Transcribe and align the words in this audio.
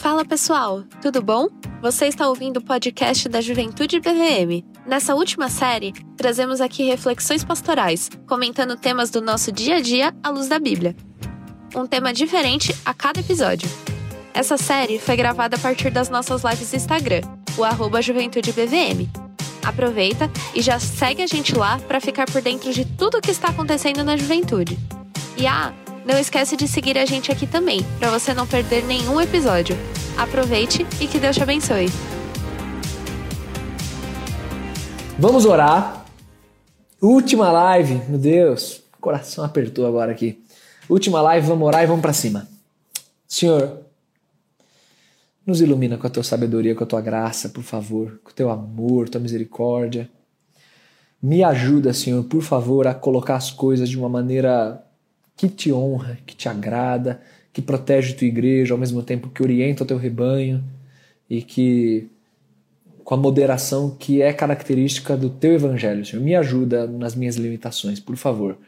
Fala 0.00 0.24
pessoal, 0.24 0.82
tudo 1.02 1.20
bom? 1.20 1.48
Você 1.82 2.06
está 2.06 2.26
ouvindo 2.26 2.56
o 2.56 2.64
podcast 2.64 3.28
da 3.28 3.42
Juventude 3.42 4.00
BVM. 4.00 4.64
Nessa 4.86 5.14
última 5.14 5.50
série, 5.50 5.92
trazemos 6.16 6.62
aqui 6.62 6.84
reflexões 6.84 7.44
pastorais, 7.44 8.08
comentando 8.26 8.78
temas 8.78 9.10
do 9.10 9.20
nosso 9.20 9.52
dia 9.52 9.76
a 9.76 9.80
dia 9.80 10.14
à 10.22 10.30
luz 10.30 10.48
da 10.48 10.58
Bíblia. 10.58 10.96
Um 11.76 11.86
tema 11.86 12.14
diferente 12.14 12.74
a 12.82 12.94
cada 12.94 13.20
episódio. 13.20 13.68
Essa 14.32 14.56
série 14.56 14.98
foi 14.98 15.16
gravada 15.16 15.56
a 15.56 15.58
partir 15.58 15.90
das 15.90 16.08
nossas 16.08 16.44
lives 16.44 16.72
no 16.72 16.78
Instagram, 16.78 17.20
o 17.58 17.62
arroba 17.62 18.00
Juventude 18.00 18.52
BVM. 18.52 19.06
Aproveita 19.62 20.30
e 20.54 20.62
já 20.62 20.80
segue 20.80 21.22
a 21.22 21.26
gente 21.26 21.54
lá 21.54 21.78
para 21.78 22.00
ficar 22.00 22.24
por 22.24 22.40
dentro 22.40 22.72
de 22.72 22.86
tudo 22.86 23.18
o 23.18 23.20
que 23.20 23.30
está 23.30 23.48
acontecendo 23.48 24.02
na 24.02 24.16
juventude. 24.16 24.78
E 25.36 25.46
ah, 25.46 25.74
não 26.04 26.18
esquece 26.18 26.56
de 26.56 26.66
seguir 26.66 26.96
a 26.98 27.04
gente 27.04 27.30
aqui 27.30 27.46
também, 27.46 27.80
para 27.98 28.10
você 28.10 28.32
não 28.32 28.46
perder 28.46 28.84
nenhum 28.84 29.20
episódio. 29.20 29.76
Aproveite 30.16 30.86
e 31.00 31.06
que 31.06 31.18
Deus 31.18 31.36
te 31.36 31.42
abençoe. 31.42 31.86
Vamos 35.18 35.44
orar. 35.44 36.06
Última 37.00 37.50
live, 37.50 38.02
meu 38.08 38.18
Deus, 38.18 38.82
coração 39.00 39.44
apertou 39.44 39.86
agora 39.86 40.12
aqui. 40.12 40.42
Última 40.88 41.22
live, 41.22 41.46
vamos 41.46 41.66
orar 41.66 41.82
e 41.82 41.86
vamos 41.86 42.02
para 42.02 42.12
cima. 42.12 42.48
Senhor, 43.26 43.80
nos 45.46 45.60
ilumina 45.60 45.96
com 45.96 46.06
a 46.06 46.10
tua 46.10 46.22
sabedoria, 46.22 46.74
com 46.74 46.84
a 46.84 46.86
tua 46.86 47.00
graça, 47.00 47.48
por 47.48 47.62
favor, 47.62 48.20
com 48.22 48.30
o 48.30 48.34
teu 48.34 48.50
amor, 48.50 49.08
tua 49.08 49.20
misericórdia. 49.20 50.10
Me 51.22 51.44
ajuda, 51.44 51.92
Senhor, 51.92 52.24
por 52.24 52.42
favor, 52.42 52.86
a 52.86 52.94
colocar 52.94 53.36
as 53.36 53.50
coisas 53.50 53.88
de 53.88 53.98
uma 53.98 54.08
maneira 54.08 54.82
que 55.40 55.48
te 55.48 55.72
honra, 55.72 56.18
que 56.26 56.36
te 56.36 56.50
agrada, 56.50 57.22
que 57.50 57.62
protege 57.62 58.12
tua 58.12 58.26
igreja, 58.26 58.74
ao 58.74 58.78
mesmo 58.78 59.02
tempo 59.02 59.30
que 59.30 59.42
orienta 59.42 59.84
o 59.84 59.86
teu 59.86 59.96
rebanho 59.96 60.62
e 61.30 61.40
que 61.40 62.10
com 63.02 63.14
a 63.14 63.16
moderação 63.16 63.96
que 63.98 64.20
é 64.20 64.34
característica 64.34 65.16
do 65.16 65.30
teu 65.30 65.54
evangelho, 65.54 66.04
Senhor. 66.04 66.22
Me 66.22 66.36
ajuda 66.36 66.86
nas 66.86 67.14
minhas 67.14 67.36
limitações, 67.36 67.98
por 67.98 68.16
favor. 68.16 68.58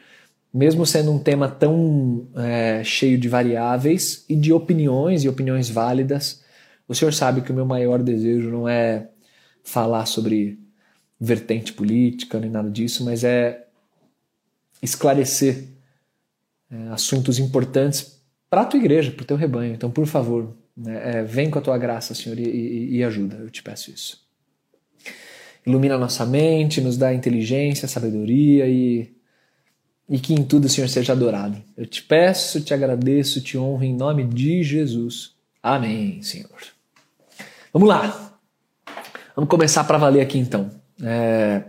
Mesmo 0.52 0.86
sendo 0.86 1.12
um 1.12 1.18
tema 1.18 1.46
tão 1.46 2.26
é, 2.36 2.82
cheio 2.82 3.18
de 3.18 3.28
variáveis 3.28 4.24
e 4.26 4.34
de 4.34 4.50
opiniões 4.50 5.24
e 5.24 5.28
opiniões 5.28 5.68
válidas, 5.68 6.42
o 6.88 6.94
Senhor 6.94 7.12
sabe 7.12 7.42
que 7.42 7.52
o 7.52 7.54
meu 7.54 7.66
maior 7.66 8.02
desejo 8.02 8.50
não 8.50 8.66
é 8.66 9.08
falar 9.62 10.06
sobre 10.06 10.58
vertente 11.20 11.74
política 11.74 12.40
nem 12.40 12.50
nada 12.50 12.70
disso, 12.70 13.04
mas 13.04 13.24
é 13.24 13.66
esclarecer 14.82 15.71
é, 16.72 16.88
assuntos 16.88 17.38
importantes 17.38 18.18
para 18.48 18.62
a 18.62 18.64
tua 18.64 18.80
igreja, 18.80 19.10
para 19.10 19.22
o 19.22 19.26
teu 19.26 19.36
rebanho. 19.36 19.74
Então, 19.74 19.90
por 19.90 20.06
favor, 20.06 20.56
né, 20.74 21.18
é, 21.18 21.22
vem 21.22 21.50
com 21.50 21.58
a 21.58 21.62
tua 21.62 21.76
graça, 21.76 22.14
Senhor, 22.14 22.38
e, 22.38 22.44
e, 22.44 22.96
e 22.96 23.04
ajuda. 23.04 23.36
Eu 23.36 23.50
te 23.50 23.62
peço 23.62 23.90
isso. 23.90 24.22
Ilumina 25.66 25.96
a 25.96 25.98
nossa 25.98 26.24
mente, 26.24 26.80
nos 26.80 26.96
dá 26.96 27.12
inteligência, 27.12 27.86
sabedoria 27.86 28.66
e, 28.66 29.12
e 30.08 30.18
que 30.18 30.32
em 30.32 30.42
tudo 30.42 30.64
o 30.64 30.68
Senhor 30.68 30.88
seja 30.88 31.12
adorado. 31.12 31.62
Eu 31.76 31.86
te 31.86 32.02
peço, 32.02 32.60
te 32.60 32.72
agradeço, 32.72 33.42
te 33.42 33.58
honro 33.58 33.84
em 33.84 33.94
nome 33.94 34.24
de 34.24 34.62
Jesus. 34.62 35.34
Amém, 35.62 36.22
Senhor. 36.22 36.48
Vamos 37.72 37.88
lá. 37.88 38.38
Vamos 39.36 39.48
começar 39.48 39.84
para 39.84 39.98
valer 39.98 40.20
aqui 40.20 40.38
então. 40.38 40.70
É... 41.02 41.62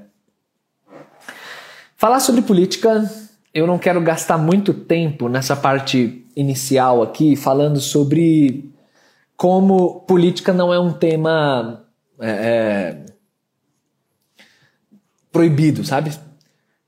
Falar 1.95 2.19
sobre 2.19 2.41
política 2.41 3.09
eu 3.53 3.67
não 3.67 3.77
quero 3.77 4.01
gastar 4.01 4.37
muito 4.37 4.73
tempo 4.73 5.29
nessa 5.29 5.55
parte 5.55 6.25
inicial 6.35 7.03
aqui 7.03 7.35
falando 7.35 7.79
sobre 7.79 8.71
como 9.37 10.01
política 10.01 10.51
não 10.51 10.73
é 10.73 10.79
um 10.79 10.91
tema 10.91 11.85
é, 12.19 12.29
é, 12.29 13.05
proibido, 15.31 15.83
sabe? 15.83 16.11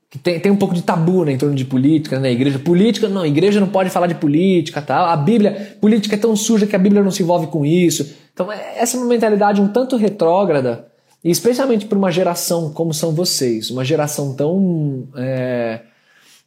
Que 0.08 0.18
tem, 0.18 0.40
tem 0.40 0.50
um 0.50 0.56
pouco 0.56 0.74
de 0.74 0.82
tabu 0.82 1.24
né, 1.24 1.32
em 1.32 1.38
torno 1.38 1.54
de 1.54 1.64
política 1.64 2.18
né? 2.18 2.32
igreja. 2.32 2.58
Política, 2.58 3.08
não, 3.08 3.26
igreja 3.26 3.60
não 3.60 3.68
pode 3.68 3.90
falar 3.90 4.06
de 4.06 4.14
política, 4.14 4.80
tal. 4.80 5.06
A 5.06 5.16
Bíblia, 5.16 5.76
política 5.80 6.14
é 6.14 6.18
tão 6.18 6.34
suja 6.34 6.66
que 6.66 6.74
a 6.74 6.78
Bíblia 6.78 7.02
não 7.02 7.10
se 7.10 7.22
envolve 7.22 7.48
com 7.48 7.64
isso. 7.64 8.14
Então, 8.32 8.50
é, 8.50 8.78
essa 8.78 8.96
é 8.96 9.00
uma 9.00 9.08
mentalidade 9.08 9.60
um 9.60 9.68
tanto 9.68 9.96
retrógrada, 9.96 10.86
e 11.22 11.30
especialmente 11.30 11.86
para 11.86 11.98
uma 11.98 12.10
geração 12.10 12.72
como 12.72 12.94
são 12.94 13.12
vocês, 13.12 13.70
uma 13.70 13.84
geração 13.84 14.34
tão. 14.34 15.08
É, 15.16 15.80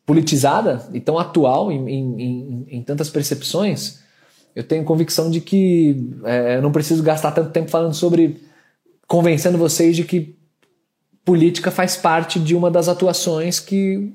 politizada 0.10 0.90
e 0.92 1.00
tão 1.00 1.20
atual 1.20 1.72
em, 1.72 1.88
em, 1.88 2.66
em, 2.68 2.82
tantas 2.82 3.12
percepções, 3.12 4.00
eu 4.56 4.64
tenho 4.64 4.84
convicção 4.84 5.30
de 5.30 5.40
que 5.40 6.10
é, 6.24 6.56
eu 6.56 6.64
não 6.64 6.72
preciso 6.72 7.04
gastar 7.04 7.32
tanto 7.32 7.52
tempo 7.52 7.70
falando 7.70 7.94
sobre 7.94 8.42
convencendo 9.08 9.56
vocês 9.56 9.96
de 9.96 10.04
que 10.04 10.36
política 11.24 11.70
faz 11.70 11.96
parte 11.96 12.40
de 12.40 12.56
uma 12.56 12.72
das 12.72 12.88
atuações 12.88 13.60
que, 13.60 14.12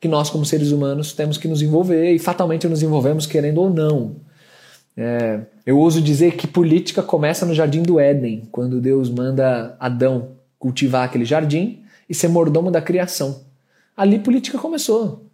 que 0.00 0.08
nós, 0.08 0.30
como 0.30 0.46
seres 0.46 0.72
humanos, 0.72 1.12
temos 1.12 1.36
que 1.36 1.46
nos 1.46 1.60
envolver 1.60 2.10
e 2.14 2.18
fatalmente 2.18 2.66
nos 2.66 2.82
envolvemos 2.82 3.26
querendo 3.26 3.58
ou 3.58 3.68
não. 3.68 4.16
É, 4.96 5.40
eu 5.66 5.78
ouso 5.78 6.00
dizer 6.00 6.36
que 6.36 6.46
política 6.46 7.02
começa 7.02 7.44
no 7.44 7.54
jardim 7.54 7.82
do 7.82 8.00
Éden, 8.00 8.48
quando 8.50 8.80
Deus 8.80 9.10
manda 9.10 9.76
Adão 9.78 10.36
cultivar 10.58 11.04
aquele 11.04 11.26
jardim 11.26 11.82
e 12.08 12.14
ser 12.14 12.28
mordomo 12.28 12.70
da 12.70 12.80
criação 12.80 13.46
ali 13.98 14.20
política 14.20 14.56
começou. 14.56 15.26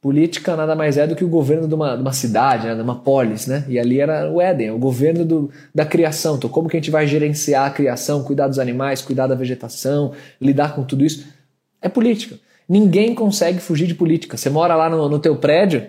Política 0.00 0.56
nada 0.56 0.74
mais 0.74 0.96
é 0.96 1.06
do 1.06 1.14
que 1.14 1.24
o 1.24 1.28
governo 1.28 1.68
de 1.68 1.74
uma, 1.74 1.96
de 1.96 2.00
uma 2.00 2.12
cidade, 2.12 2.66
né, 2.66 2.74
de 2.74 2.80
uma 2.80 3.00
polis, 3.00 3.46
né? 3.46 3.64
E 3.68 3.78
ali 3.78 4.00
era 4.00 4.30
o 4.30 4.40
Éden, 4.40 4.70
o 4.70 4.78
governo 4.78 5.24
do, 5.24 5.50
da 5.74 5.84
criação. 5.84 6.36
Então, 6.36 6.48
como 6.48 6.68
que 6.68 6.76
a 6.76 6.80
gente 6.80 6.90
vai 6.90 7.06
gerenciar 7.06 7.66
a 7.66 7.70
criação, 7.70 8.22
cuidar 8.22 8.48
dos 8.48 8.58
animais, 8.58 9.02
cuidar 9.02 9.26
da 9.26 9.34
vegetação, 9.34 10.12
lidar 10.40 10.74
com 10.74 10.84
tudo 10.84 11.04
isso? 11.04 11.26
É 11.82 11.88
política. 11.88 12.38
Ninguém 12.68 13.14
consegue 13.14 13.58
fugir 13.58 13.86
de 13.86 13.94
política. 13.94 14.36
Você 14.36 14.48
mora 14.48 14.76
lá 14.76 14.88
no, 14.88 15.08
no 15.08 15.18
teu 15.18 15.36
prédio, 15.36 15.84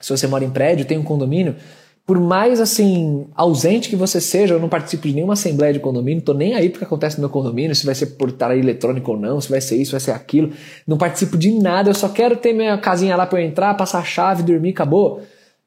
se 0.00 0.10
você 0.10 0.26
mora 0.26 0.44
em 0.44 0.50
prédio, 0.50 0.86
tem 0.86 0.96
um 0.96 1.02
condomínio, 1.02 1.56
por 2.06 2.20
mais 2.20 2.60
assim 2.60 3.26
ausente 3.34 3.88
que 3.88 3.96
você 3.96 4.20
seja, 4.20 4.54
eu 4.54 4.60
não 4.60 4.68
participo 4.68 5.08
de 5.08 5.14
nenhuma 5.14 5.32
assembleia 5.32 5.72
de 5.72 5.80
condomínio, 5.80 6.22
tô 6.22 6.32
nem 6.32 6.54
aí 6.54 6.70
porque 6.70 6.84
acontece 6.84 7.16
no 7.16 7.22
meu 7.22 7.30
condomínio, 7.30 7.74
se 7.74 7.84
vai 7.84 7.96
ser 7.96 8.06
portaria 8.06 8.62
eletrônica 8.62 9.10
ou 9.10 9.18
não, 9.18 9.40
se 9.40 9.50
vai 9.50 9.60
ser 9.60 9.76
isso, 9.76 9.90
vai 9.90 10.00
ser 10.00 10.12
aquilo. 10.12 10.52
Não 10.86 10.96
participo 10.96 11.36
de 11.36 11.50
nada, 11.50 11.90
eu 11.90 11.94
só 11.94 12.08
quero 12.08 12.36
ter 12.36 12.52
minha 12.52 12.78
casinha 12.78 13.16
lá 13.16 13.26
para 13.26 13.40
eu 13.40 13.44
entrar, 13.44 13.74
passar 13.74 13.98
a 13.98 14.04
chave, 14.04 14.44
dormir, 14.44 14.70
acabou. 14.70 15.20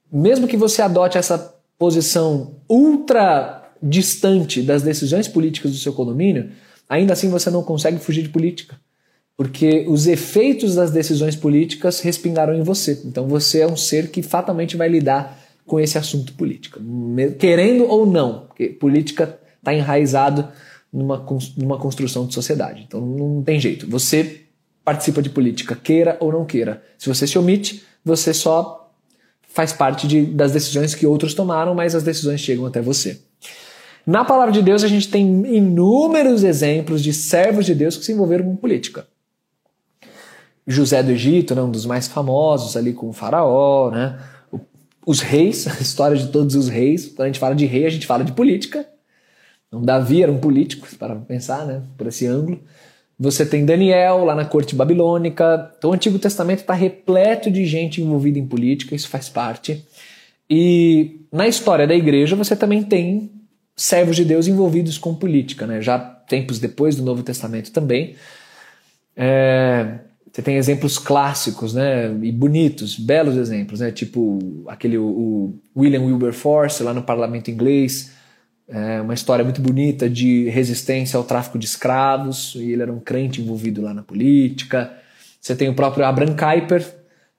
Mesmo 0.10 0.48
que 0.48 0.56
você 0.56 0.82
adote 0.82 1.18
essa 1.18 1.54
posição 1.78 2.56
ultra 2.70 3.70
distante 3.84 4.62
das 4.62 4.82
decisões 4.82 5.28
políticas 5.28 5.72
do 5.72 5.78
seu 5.78 5.92
condomínio, 5.92 6.52
ainda 6.88 7.12
assim 7.12 7.30
você 7.30 7.50
não 7.50 7.64
consegue 7.64 8.00
fugir 8.00 8.24
de 8.24 8.30
política. 8.30 8.78
Porque 9.36 9.86
os 9.90 10.08
efeitos 10.08 10.76
das 10.76 10.92
decisões 10.92 11.36
políticas 11.36 12.00
respingaram 12.00 12.54
em 12.54 12.64
você. 12.64 13.02
Então 13.06 13.28
você 13.28 13.60
é 13.60 13.68
um 13.68 13.76
ser 13.76 14.10
que 14.10 14.22
fatalmente 14.22 14.78
vai 14.78 14.88
lidar 14.88 15.39
com 15.70 15.80
esse 15.80 16.00
assunto 16.00 16.34
política, 16.34 16.82
querendo 17.38 17.86
ou 17.86 18.04
não, 18.06 18.48
porque 18.48 18.70
política 18.70 19.40
está 19.60 19.72
enraizado 19.72 20.50
numa, 20.92 21.24
numa 21.56 21.78
construção 21.78 22.26
de 22.26 22.34
sociedade. 22.34 22.84
Então 22.88 23.00
não 23.00 23.44
tem 23.44 23.60
jeito. 23.60 23.88
Você 23.88 24.42
participa 24.84 25.22
de 25.22 25.30
política, 25.30 25.76
queira 25.76 26.18
ou 26.20 26.32
não 26.32 26.44
queira. 26.44 26.82
Se 26.98 27.08
você 27.08 27.28
se 27.28 27.38
omite, 27.38 27.84
você 28.04 28.34
só 28.34 28.92
faz 29.48 29.72
parte 29.72 30.08
de, 30.08 30.26
das 30.26 30.52
decisões 30.52 30.96
que 30.96 31.06
outros 31.06 31.36
tomaram, 31.36 31.76
mas 31.76 31.94
as 31.94 32.02
decisões 32.02 32.42
chegam 32.42 32.66
até 32.66 32.82
você. 32.82 33.22
Na 34.08 34.26
palavra 34.26 34.52
de 34.52 34.64
Deus, 34.64 34.84
a 34.84 34.88
gente 34.88 35.08
tem 35.08 35.24
inúmeros 35.56 36.44
exemplos 36.44 37.04
de 37.04 37.14
servos 37.14 37.64
de 37.64 37.76
Deus 37.76 37.96
que 37.96 38.04
se 38.04 38.12
envolveram 38.12 38.46
com 38.46 38.56
política. 38.56 39.06
José 40.66 41.04
do 41.04 41.12
Egito, 41.12 41.54
né, 41.54 41.62
um 41.62 41.70
dos 41.70 41.86
mais 41.86 42.08
famosos 42.08 42.76
ali 42.76 42.92
com 42.92 43.10
o 43.10 43.14
faraó, 43.14 43.92
né? 43.92 44.20
Os 45.06 45.20
reis, 45.20 45.68
a 45.70 45.82
história 45.82 46.18
de 46.18 46.28
todos 46.28 46.56
os 46.56 46.68
reis. 46.68 47.08
Quando 47.08 47.22
a 47.22 47.28
gente 47.28 47.40
fala 47.40 47.56
de 47.56 47.66
rei, 47.66 47.86
a 47.86 47.90
gente 47.90 48.06
fala 48.06 48.24
de 48.24 48.32
política. 48.32 48.86
Então, 49.68 49.82
Davi 49.82 50.24
era 50.24 50.32
um 50.32 50.40
político, 50.40 50.88
para 50.98 51.16
pensar, 51.16 51.66
né, 51.66 51.82
por 51.98 52.08
esse 52.08 52.26
ângulo. 52.26 52.60
Você 53.20 53.46
tem 53.46 53.66
Daniel 53.66 54.24
lá 54.24 54.34
na 54.34 54.46
corte 54.46 54.74
babilônica. 54.74 55.74
Então, 55.78 55.92
o 55.92 55.94
Antigo 55.94 56.18
Testamento 56.18 56.60
está 56.60 56.74
repleto 56.74 57.52
de 57.52 57.66
gente 57.66 58.02
envolvida 58.02 58.40
em 58.40 58.48
política, 58.48 58.96
isso 58.96 59.10
faz 59.10 59.30
parte. 59.30 59.86
E 60.50 61.22
na 61.32 61.48
história 61.48 61.86
da 61.86 61.94
igreja, 61.94 62.36
você 62.36 62.56
também 62.56 62.82
tem 62.82 63.30
servos 63.76 64.16
de 64.16 64.26
Deus 64.26 64.48
envolvidos 64.48 64.98
com 64.98 65.14
política, 65.14 65.68
né? 65.68 65.82
já 65.82 66.00
tempos 66.00 66.60
depois 66.60 66.96
do 66.96 67.04
Novo 67.04 67.22
Testamento 67.22 67.72
também. 67.72 68.16
É, 69.16 70.00
você 70.32 70.42
tem 70.42 70.58
exemplos 70.58 70.98
clássicos, 70.98 71.74
né, 71.74 72.12
e 72.22 72.32
bonitos, 72.32 72.98
belos 72.98 73.36
exemplos, 73.36 73.80
né, 73.80 73.92
tipo 73.92 74.64
aquele 74.68 74.98
o, 74.98 75.56
William 75.76 76.02
Wilberforce 76.02 76.84
lá 76.84 76.94
no 76.94 77.02
Parlamento 77.02 77.50
inglês, 77.50 78.12
é 78.68 79.02
uma 79.02 79.16
história 79.16 79.44
muito 79.44 79.62
bonita 79.62 80.08
de 80.08 80.48
resistência 80.50 81.18
ao 81.18 81.24
tráfico 81.24 81.58
de 81.58 81.66
escravos, 81.66 82.54
e 82.56 82.72
ele 82.72 82.84
era 82.84 82.94
um 82.94 83.00
crente 83.00 83.42
envolvido 83.42 83.82
lá 83.82 83.96
na 83.96 84.04
política. 84.04 84.94
Você 85.42 85.56
tem 85.56 85.68
o 85.68 85.74
próprio 85.74 86.06
Abraham 86.06 86.36
Kuyper, 86.36 86.86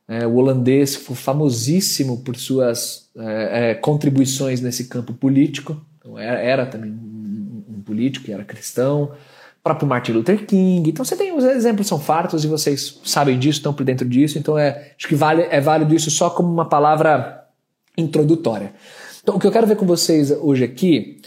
é, 0.08 0.26
o 0.26 0.34
holandês, 0.34 0.96
famosíssimo 0.96 2.22
por 2.25 2.34
suas 2.37 3.08
é, 3.16 3.70
é, 3.70 3.75
contribuições 3.75 4.60
nesse 4.60 4.88
campo 4.88 5.12
político, 5.14 5.81
então, 6.00 6.19
era, 6.19 6.40
era 6.40 6.66
também 6.66 6.90
um, 6.90 7.62
um 7.76 7.81
político, 7.82 8.28
era 8.32 8.42
cristão, 8.42 9.12
próprio 9.62 9.88
Martin 9.88 10.12
Luther 10.12 10.46
King. 10.46 10.90
Então 10.90 11.04
você 11.04 11.16
tem 11.16 11.36
os 11.36 11.44
exemplos 11.44 11.86
são 11.86 11.98
fartos 11.98 12.44
e 12.44 12.48
vocês 12.48 13.00
sabem 13.04 13.38
disso, 13.38 13.58
estão 13.58 13.72
por 13.72 13.84
dentro 13.84 14.08
disso. 14.08 14.38
Então 14.38 14.58
é, 14.58 14.92
acho 14.96 15.08
que 15.08 15.14
vale, 15.14 15.42
é 15.50 15.60
válido 15.60 15.94
isso 15.94 16.10
só 16.10 16.30
como 16.30 16.50
uma 16.50 16.68
palavra 16.68 17.44
introdutória. 17.96 18.72
Então 19.22 19.36
o 19.36 19.38
que 19.38 19.46
eu 19.46 19.52
quero 19.52 19.66
ver 19.66 19.76
com 19.76 19.86
vocês 19.86 20.30
hoje 20.30 20.64
aqui, 20.64 21.20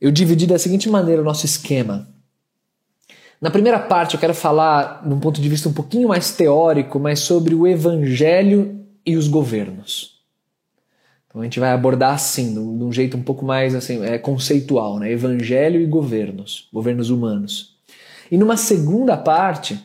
eu 0.00 0.10
dividi 0.10 0.46
da 0.46 0.58
seguinte 0.58 0.88
maneira 0.88 1.22
o 1.22 1.24
nosso 1.24 1.44
esquema. 1.44 2.08
Na 3.40 3.50
primeira 3.50 3.80
parte 3.80 4.14
eu 4.14 4.20
quero 4.20 4.34
falar, 4.34 5.02
num 5.04 5.18
ponto 5.18 5.40
de 5.40 5.48
vista 5.48 5.68
um 5.68 5.72
pouquinho 5.72 6.08
mais 6.08 6.30
teórico, 6.30 7.00
mas 7.00 7.18
sobre 7.20 7.54
o 7.54 7.66
evangelho 7.66 8.86
e 9.04 9.16
os 9.16 9.26
governos. 9.26 10.22
Então 11.26 11.40
a 11.40 11.44
gente 11.44 11.58
vai 11.58 11.72
abordar 11.72 12.14
assim, 12.14 12.52
de 12.52 12.60
um 12.60 12.92
jeito 12.92 13.16
um 13.16 13.22
pouco 13.22 13.44
mais 13.44 13.74
assim, 13.74 14.04
é, 14.04 14.18
conceitual, 14.18 14.98
né? 14.98 15.10
Evangelho 15.10 15.80
e 15.80 15.86
governos, 15.86 16.68
governos 16.72 17.10
humanos. 17.10 17.71
E 18.32 18.38
numa 18.38 18.56
segunda 18.56 19.14
parte, 19.14 19.78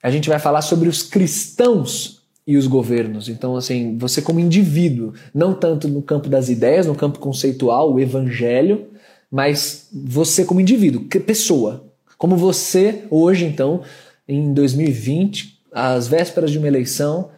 a 0.00 0.08
gente 0.08 0.28
vai 0.28 0.38
falar 0.38 0.62
sobre 0.62 0.88
os 0.88 1.02
cristãos 1.02 2.22
e 2.46 2.56
os 2.56 2.68
governos. 2.68 3.28
Então, 3.28 3.56
assim, 3.56 3.98
você 3.98 4.22
como 4.22 4.38
indivíduo, 4.38 5.14
não 5.34 5.52
tanto 5.52 5.88
no 5.88 6.00
campo 6.00 6.28
das 6.28 6.48
ideias, 6.48 6.86
no 6.86 6.94
campo 6.94 7.18
conceitual, 7.18 7.92
o 7.92 7.98
evangelho, 7.98 8.86
mas 9.28 9.88
você 9.92 10.44
como 10.44 10.60
indivíduo, 10.60 11.06
pessoa. 11.26 11.86
Como 12.16 12.36
você, 12.36 13.02
hoje, 13.10 13.44
então, 13.44 13.82
em 14.28 14.54
2020, 14.54 15.60
às 15.72 16.06
vésperas 16.06 16.52
de 16.52 16.58
uma 16.58 16.68
eleição, 16.68 17.30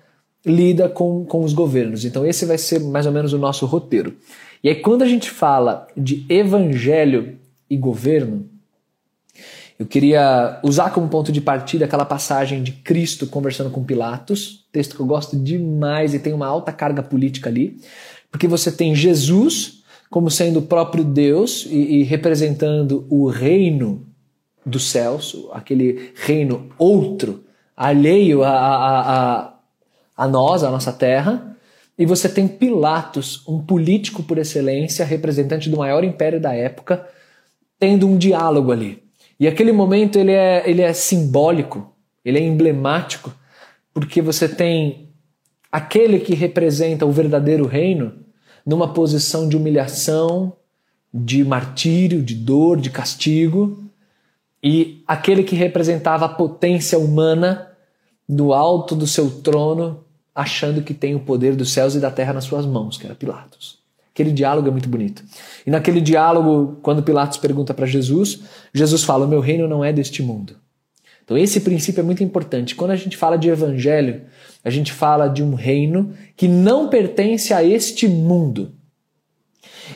lida 0.44 0.90
com, 0.90 1.24
com 1.24 1.42
os 1.42 1.54
governos. 1.54 2.04
Então, 2.04 2.26
esse 2.26 2.44
vai 2.44 2.58
ser 2.58 2.80
mais 2.80 3.06
ou 3.06 3.12
menos 3.12 3.32
o 3.32 3.38
nosso 3.38 3.64
roteiro. 3.64 4.14
E 4.62 4.68
aí, 4.68 4.74
quando 4.74 5.00
a 5.00 5.08
gente 5.08 5.30
fala 5.30 5.86
de 5.96 6.26
evangelho 6.28 7.38
e 7.68 7.78
governo, 7.78 8.46
eu 9.80 9.86
queria 9.86 10.60
usar 10.62 10.90
como 10.90 11.08
ponto 11.08 11.32
de 11.32 11.40
partida 11.40 11.86
aquela 11.86 12.04
passagem 12.04 12.62
de 12.62 12.70
Cristo 12.70 13.26
conversando 13.26 13.70
com 13.70 13.82
Pilatos, 13.82 14.66
texto 14.70 14.94
que 14.94 15.00
eu 15.00 15.06
gosto 15.06 15.36
demais 15.36 16.12
e 16.12 16.18
tem 16.18 16.34
uma 16.34 16.46
alta 16.46 16.70
carga 16.70 17.02
política 17.02 17.48
ali, 17.48 17.80
porque 18.30 18.46
você 18.46 18.70
tem 18.70 18.94
Jesus 18.94 19.82
como 20.10 20.30
sendo 20.30 20.58
o 20.58 20.62
próprio 20.62 21.02
Deus 21.02 21.66
e, 21.70 22.00
e 22.00 22.02
representando 22.02 23.06
o 23.08 23.26
reino 23.28 24.06
dos 24.66 24.90
céus, 24.90 25.34
aquele 25.52 26.12
reino 26.14 26.68
outro, 26.76 27.42
alheio 27.74 28.44
a, 28.44 28.50
a, 28.50 29.38
a 29.46 29.60
a 30.20 30.28
nós, 30.28 30.62
a 30.62 30.70
nossa 30.70 30.92
terra, 30.92 31.56
e 31.98 32.04
você 32.04 32.28
tem 32.28 32.46
Pilatos, 32.46 33.42
um 33.48 33.58
político 33.58 34.22
por 34.22 34.36
excelência, 34.36 35.02
representante 35.02 35.70
do 35.70 35.78
maior 35.78 36.04
império 36.04 36.38
da 36.38 36.54
época, 36.54 37.08
tendo 37.78 38.06
um 38.06 38.18
diálogo 38.18 38.70
ali. 38.70 39.02
E 39.40 39.48
aquele 39.48 39.72
momento 39.72 40.18
ele 40.18 40.32
é, 40.32 40.68
ele 40.68 40.82
é 40.82 40.92
simbólico, 40.92 41.96
ele 42.22 42.38
é 42.38 42.42
emblemático, 42.42 43.32
porque 43.94 44.20
você 44.20 44.46
tem 44.46 45.08
aquele 45.72 46.20
que 46.20 46.34
representa 46.34 47.06
o 47.06 47.10
verdadeiro 47.10 47.66
reino 47.66 48.12
numa 48.66 48.92
posição 48.92 49.48
de 49.48 49.56
humilhação, 49.56 50.52
de 51.12 51.42
martírio, 51.42 52.22
de 52.22 52.34
dor, 52.34 52.78
de 52.78 52.90
castigo, 52.90 53.82
e 54.62 55.02
aquele 55.06 55.42
que 55.42 55.56
representava 55.56 56.26
a 56.26 56.28
potência 56.28 56.98
humana 56.98 57.72
do 58.28 58.52
alto 58.52 58.94
do 58.94 59.06
seu 59.06 59.40
trono 59.40 60.04
achando 60.34 60.82
que 60.82 60.92
tem 60.92 61.14
o 61.14 61.20
poder 61.20 61.56
dos 61.56 61.72
céus 61.72 61.94
e 61.94 62.00
da 62.00 62.10
terra 62.10 62.34
nas 62.34 62.44
suas 62.44 62.66
mãos, 62.66 62.98
que 62.98 63.06
era 63.06 63.14
Pilatos. 63.14 63.79
Aquele 64.20 64.32
diálogo 64.32 64.68
é 64.68 64.70
muito 64.70 64.88
bonito. 64.88 65.24
E 65.66 65.70
naquele 65.70 65.98
diálogo, 65.98 66.78
quando 66.82 67.02
Pilatos 67.02 67.38
pergunta 67.38 67.72
para 67.72 67.86
Jesus, 67.86 68.40
Jesus 68.74 69.02
fala: 69.02 69.26
meu 69.26 69.40
reino 69.40 69.66
não 69.66 69.82
é 69.82 69.94
deste 69.94 70.22
mundo. 70.22 70.56
Então, 71.24 71.38
esse 71.38 71.60
princípio 71.60 72.00
é 72.00 72.04
muito 72.04 72.22
importante. 72.22 72.74
Quando 72.74 72.90
a 72.90 72.96
gente 72.96 73.16
fala 73.16 73.38
de 73.38 73.48
evangelho, 73.48 74.22
a 74.62 74.68
gente 74.68 74.92
fala 74.92 75.26
de 75.26 75.42
um 75.42 75.54
reino 75.54 76.12
que 76.36 76.46
não 76.46 76.88
pertence 76.88 77.54
a 77.54 77.64
este 77.64 78.06
mundo. 78.06 78.72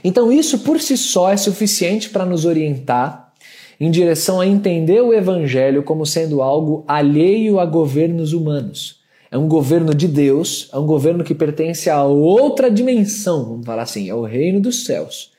Então, 0.03 0.33
isso 0.33 0.61
por 0.61 0.81
si 0.81 0.97
só 0.97 1.31
é 1.31 1.37
suficiente 1.37 2.09
para 2.09 2.25
nos 2.25 2.47
orientar 2.47 3.35
em 3.79 3.91
direção 3.91 4.41
a 4.41 4.47
entender 4.47 5.03
o 5.03 5.13
evangelho 5.13 5.83
como 5.83 6.07
sendo 6.07 6.41
algo 6.41 6.83
alheio 6.89 7.61
a 7.61 7.67
governos 7.67 8.33
humanos 8.33 9.04
é 9.35 9.37
um 9.37 9.49
governo 9.49 9.93
de 9.93 10.07
Deus, 10.07 10.69
é 10.73 10.79
um 10.79 10.87
governo 10.87 11.25
que 11.25 11.35
pertence 11.35 11.91
a 11.91 12.05
outra 12.05 12.71
dimensão, 12.71 13.45
vamos 13.45 13.67
falar 13.67 13.83
assim, 13.83 14.09
é 14.09 14.15
o 14.15 14.23
reino 14.23 14.61
dos 14.61 14.85
céus. 14.85 15.33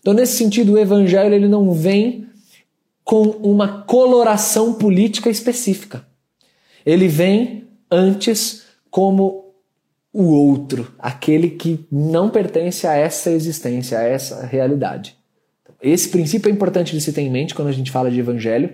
Então, 0.00 0.14
nesse 0.14 0.36
sentido, 0.36 0.74
o 0.74 0.78
evangelho 0.78 1.34
ele 1.34 1.48
não 1.48 1.72
vem 1.72 2.28
com 3.02 3.22
uma 3.42 3.82
coloração 3.82 4.74
política 4.74 5.28
específica. 5.28 6.06
Ele 6.86 7.08
vem 7.08 7.64
antes 7.90 8.62
como 8.88 9.52
o 10.12 10.22
outro, 10.22 10.94
aquele 10.96 11.50
que 11.50 11.84
não 11.90 12.30
pertence 12.30 12.86
a 12.86 12.94
essa 12.94 13.28
existência, 13.32 13.98
a 13.98 14.04
essa 14.04 14.46
realidade. 14.46 15.16
Esse 15.82 16.10
princípio 16.10 16.48
é 16.48 16.52
importante 16.52 16.92
de 16.92 17.00
se 17.00 17.12
ter 17.12 17.22
em 17.22 17.30
mente 17.30 17.56
quando 17.56 17.68
a 17.68 17.72
gente 17.72 17.90
fala 17.90 18.08
de 18.08 18.20
evangelho. 18.20 18.72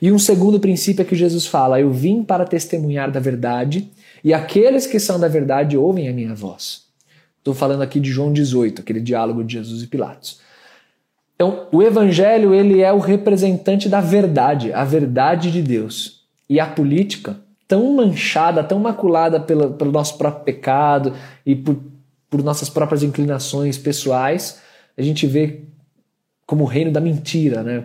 E 0.00 0.10
um 0.10 0.18
segundo 0.18 0.58
princípio 0.58 1.02
é 1.02 1.04
que 1.04 1.14
Jesus 1.14 1.46
fala: 1.46 1.78
Eu 1.78 1.90
vim 1.90 2.22
para 2.22 2.46
testemunhar 2.46 3.10
da 3.10 3.20
verdade 3.20 3.90
e 4.26 4.34
aqueles 4.34 4.88
que 4.88 4.98
são 4.98 5.20
da 5.20 5.28
verdade 5.28 5.76
ouvem 5.76 6.08
a 6.08 6.12
minha 6.12 6.34
voz. 6.34 6.82
Estou 7.38 7.54
falando 7.54 7.82
aqui 7.82 8.00
de 8.00 8.10
João 8.10 8.32
18, 8.32 8.80
aquele 8.80 9.00
diálogo 9.00 9.44
de 9.44 9.52
Jesus 9.52 9.84
e 9.84 9.86
Pilatos. 9.86 10.40
Então, 11.36 11.68
o 11.70 11.80
evangelho 11.80 12.52
ele 12.52 12.82
é 12.82 12.92
o 12.92 12.98
representante 12.98 13.88
da 13.88 14.00
verdade, 14.00 14.72
a 14.72 14.84
verdade 14.84 15.52
de 15.52 15.62
Deus. 15.62 16.24
E 16.50 16.58
a 16.58 16.66
política, 16.66 17.36
tão 17.68 17.94
manchada, 17.94 18.64
tão 18.64 18.80
maculada 18.80 19.38
pelo, 19.38 19.76
nosso 19.92 20.18
próprio 20.18 20.42
pecado 20.42 21.14
e 21.46 21.54
por, 21.54 21.78
por 22.28 22.42
nossas 22.42 22.68
próprias 22.68 23.04
inclinações 23.04 23.78
pessoais, 23.78 24.60
a 24.98 25.02
gente 25.02 25.24
vê 25.24 25.60
como 26.44 26.64
o 26.64 26.66
reino 26.66 26.90
da 26.90 27.00
mentira, 27.00 27.62
né? 27.62 27.84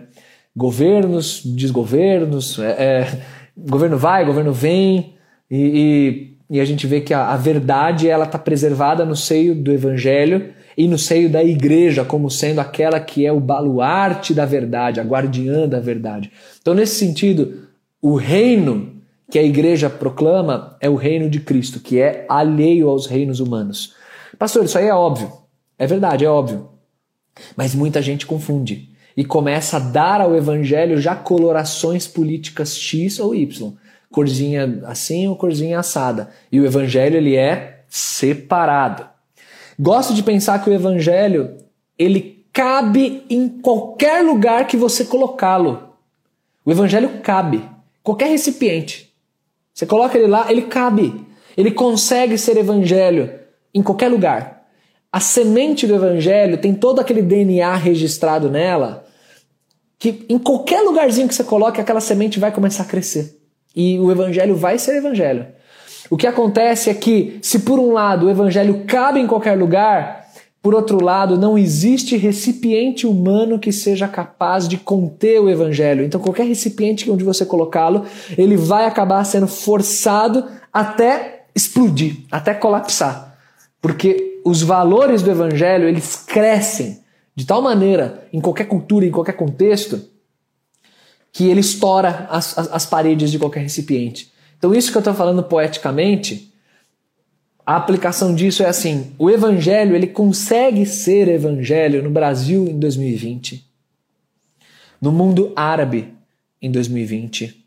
Governos, 0.56 1.40
desgovernos, 1.44 2.58
é, 2.58 2.70
é, 2.70 3.22
governo 3.56 3.96
vai, 3.96 4.24
governo 4.24 4.52
vem, 4.52 5.14
e, 5.52 6.36
e, 6.48 6.56
e 6.56 6.60
a 6.60 6.64
gente 6.64 6.86
vê 6.86 7.02
que 7.02 7.12
a, 7.12 7.28
a 7.28 7.36
verdade 7.36 8.08
ela 8.08 8.24
está 8.24 8.38
preservada 8.38 9.04
no 9.04 9.14
seio 9.14 9.54
do 9.54 9.70
Evangelho 9.70 10.54
e 10.78 10.88
no 10.88 10.96
seio 10.96 11.28
da 11.28 11.44
igreja 11.44 12.06
como 12.06 12.30
sendo 12.30 12.58
aquela 12.58 12.98
que 12.98 13.26
é 13.26 13.30
o 13.30 13.38
baluarte 13.38 14.32
da 14.32 14.46
verdade, 14.46 14.98
a 14.98 15.04
guardiã 15.04 15.68
da 15.68 15.78
verdade. 15.78 16.32
Então, 16.58 16.72
nesse 16.72 16.94
sentido, 16.94 17.68
o 18.00 18.14
reino 18.14 18.94
que 19.30 19.38
a 19.38 19.42
igreja 19.42 19.90
proclama 19.90 20.74
é 20.80 20.88
o 20.88 20.94
reino 20.94 21.28
de 21.28 21.40
Cristo, 21.40 21.80
que 21.80 22.00
é 22.00 22.24
alheio 22.30 22.88
aos 22.88 23.06
reinos 23.06 23.38
humanos. 23.38 23.94
Pastor, 24.38 24.64
isso 24.64 24.78
aí 24.78 24.86
é 24.86 24.94
óbvio. 24.94 25.30
É 25.78 25.86
verdade, 25.86 26.24
é 26.24 26.30
óbvio. 26.30 26.70
Mas 27.54 27.74
muita 27.74 28.00
gente 28.00 28.24
confunde 28.24 28.88
e 29.14 29.22
começa 29.22 29.76
a 29.76 29.80
dar 29.80 30.22
ao 30.22 30.34
evangelho 30.34 30.98
já 30.98 31.14
colorações 31.14 32.06
políticas 32.06 32.74
X 32.74 33.20
ou 33.20 33.34
Y 33.34 33.74
corzinha 34.12 34.82
assim 34.84 35.26
ou 35.26 35.34
corzinha 35.34 35.80
assada. 35.80 36.30
E 36.50 36.60
o 36.60 36.66
evangelho 36.66 37.16
ele 37.16 37.34
é 37.34 37.82
separado. 37.88 39.04
Gosto 39.78 40.14
de 40.14 40.22
pensar 40.22 40.62
que 40.62 40.70
o 40.70 40.72
evangelho 40.72 41.56
ele 41.98 42.46
cabe 42.52 43.24
em 43.28 43.48
qualquer 43.48 44.22
lugar 44.22 44.66
que 44.66 44.76
você 44.76 45.04
colocá-lo. 45.04 45.94
O 46.64 46.70
evangelho 46.70 47.20
cabe, 47.22 47.68
qualquer 48.02 48.28
recipiente. 48.28 49.12
Você 49.74 49.86
coloca 49.86 50.16
ele 50.16 50.28
lá, 50.28 50.50
ele 50.50 50.62
cabe. 50.62 51.26
Ele 51.56 51.70
consegue 51.70 52.38
ser 52.38 52.56
evangelho 52.56 53.32
em 53.74 53.82
qualquer 53.82 54.08
lugar. 54.08 54.66
A 55.10 55.20
semente 55.20 55.86
do 55.86 55.94
evangelho 55.94 56.58
tem 56.58 56.74
todo 56.74 57.00
aquele 57.00 57.22
DNA 57.22 57.74
registrado 57.74 58.50
nela 58.50 59.06
que 59.98 60.26
em 60.28 60.36
qualquer 60.36 60.80
lugarzinho 60.80 61.28
que 61.28 61.34
você 61.34 61.44
coloque, 61.44 61.80
aquela 61.80 62.00
semente 62.00 62.40
vai 62.40 62.50
começar 62.50 62.82
a 62.82 62.86
crescer. 62.86 63.41
E 63.74 63.98
o 63.98 64.10
evangelho 64.10 64.56
vai 64.56 64.78
ser 64.78 64.96
evangelho. 64.96 65.46
O 66.10 66.16
que 66.16 66.26
acontece 66.26 66.90
é 66.90 66.94
que, 66.94 67.38
se 67.40 67.60
por 67.60 67.78
um 67.78 67.92
lado 67.92 68.26
o 68.26 68.30
evangelho 68.30 68.84
cabe 68.86 69.18
em 69.18 69.26
qualquer 69.26 69.56
lugar, 69.56 70.22
por 70.62 70.74
outro 70.74 71.02
lado, 71.02 71.36
não 71.36 71.58
existe 71.58 72.16
recipiente 72.16 73.04
humano 73.04 73.58
que 73.58 73.72
seja 73.72 74.06
capaz 74.06 74.68
de 74.68 74.76
conter 74.76 75.40
o 75.40 75.50
evangelho. 75.50 76.04
Então, 76.04 76.20
qualquer 76.20 76.46
recipiente 76.46 77.10
onde 77.10 77.24
você 77.24 77.44
colocá-lo, 77.44 78.04
ele 78.38 78.56
vai 78.56 78.84
acabar 78.84 79.24
sendo 79.24 79.48
forçado 79.48 80.44
até 80.72 81.46
explodir, 81.52 82.18
até 82.30 82.54
colapsar. 82.54 83.36
Porque 83.80 84.40
os 84.44 84.62
valores 84.62 85.20
do 85.20 85.32
evangelho, 85.32 85.88
eles 85.88 86.14
crescem 86.16 87.00
de 87.34 87.44
tal 87.44 87.60
maneira 87.60 88.28
em 88.32 88.40
qualquer 88.40 88.66
cultura, 88.66 89.04
em 89.04 89.10
qualquer 89.10 89.32
contexto, 89.32 90.11
que 91.32 91.48
ele 91.48 91.60
estoura 91.60 92.26
as, 92.30 92.56
as, 92.58 92.70
as 92.70 92.86
paredes 92.86 93.30
de 93.30 93.38
qualquer 93.38 93.60
recipiente. 93.60 94.30
Então, 94.58 94.74
isso 94.74 94.92
que 94.92 94.96
eu 94.96 95.00
estou 95.00 95.14
falando 95.14 95.42
poeticamente, 95.42 96.52
a 97.64 97.76
aplicação 97.76 98.34
disso 98.34 98.62
é 98.62 98.66
assim: 98.66 99.12
o 99.18 99.30
evangelho 99.30 99.96
ele 99.96 100.06
consegue 100.06 100.84
ser 100.84 101.28
evangelho 101.28 102.02
no 102.02 102.10
Brasil 102.10 102.66
em 102.68 102.78
2020, 102.78 103.64
no 105.00 105.10
mundo 105.10 105.52
árabe 105.56 106.12
em 106.60 106.70
2020, 106.70 107.64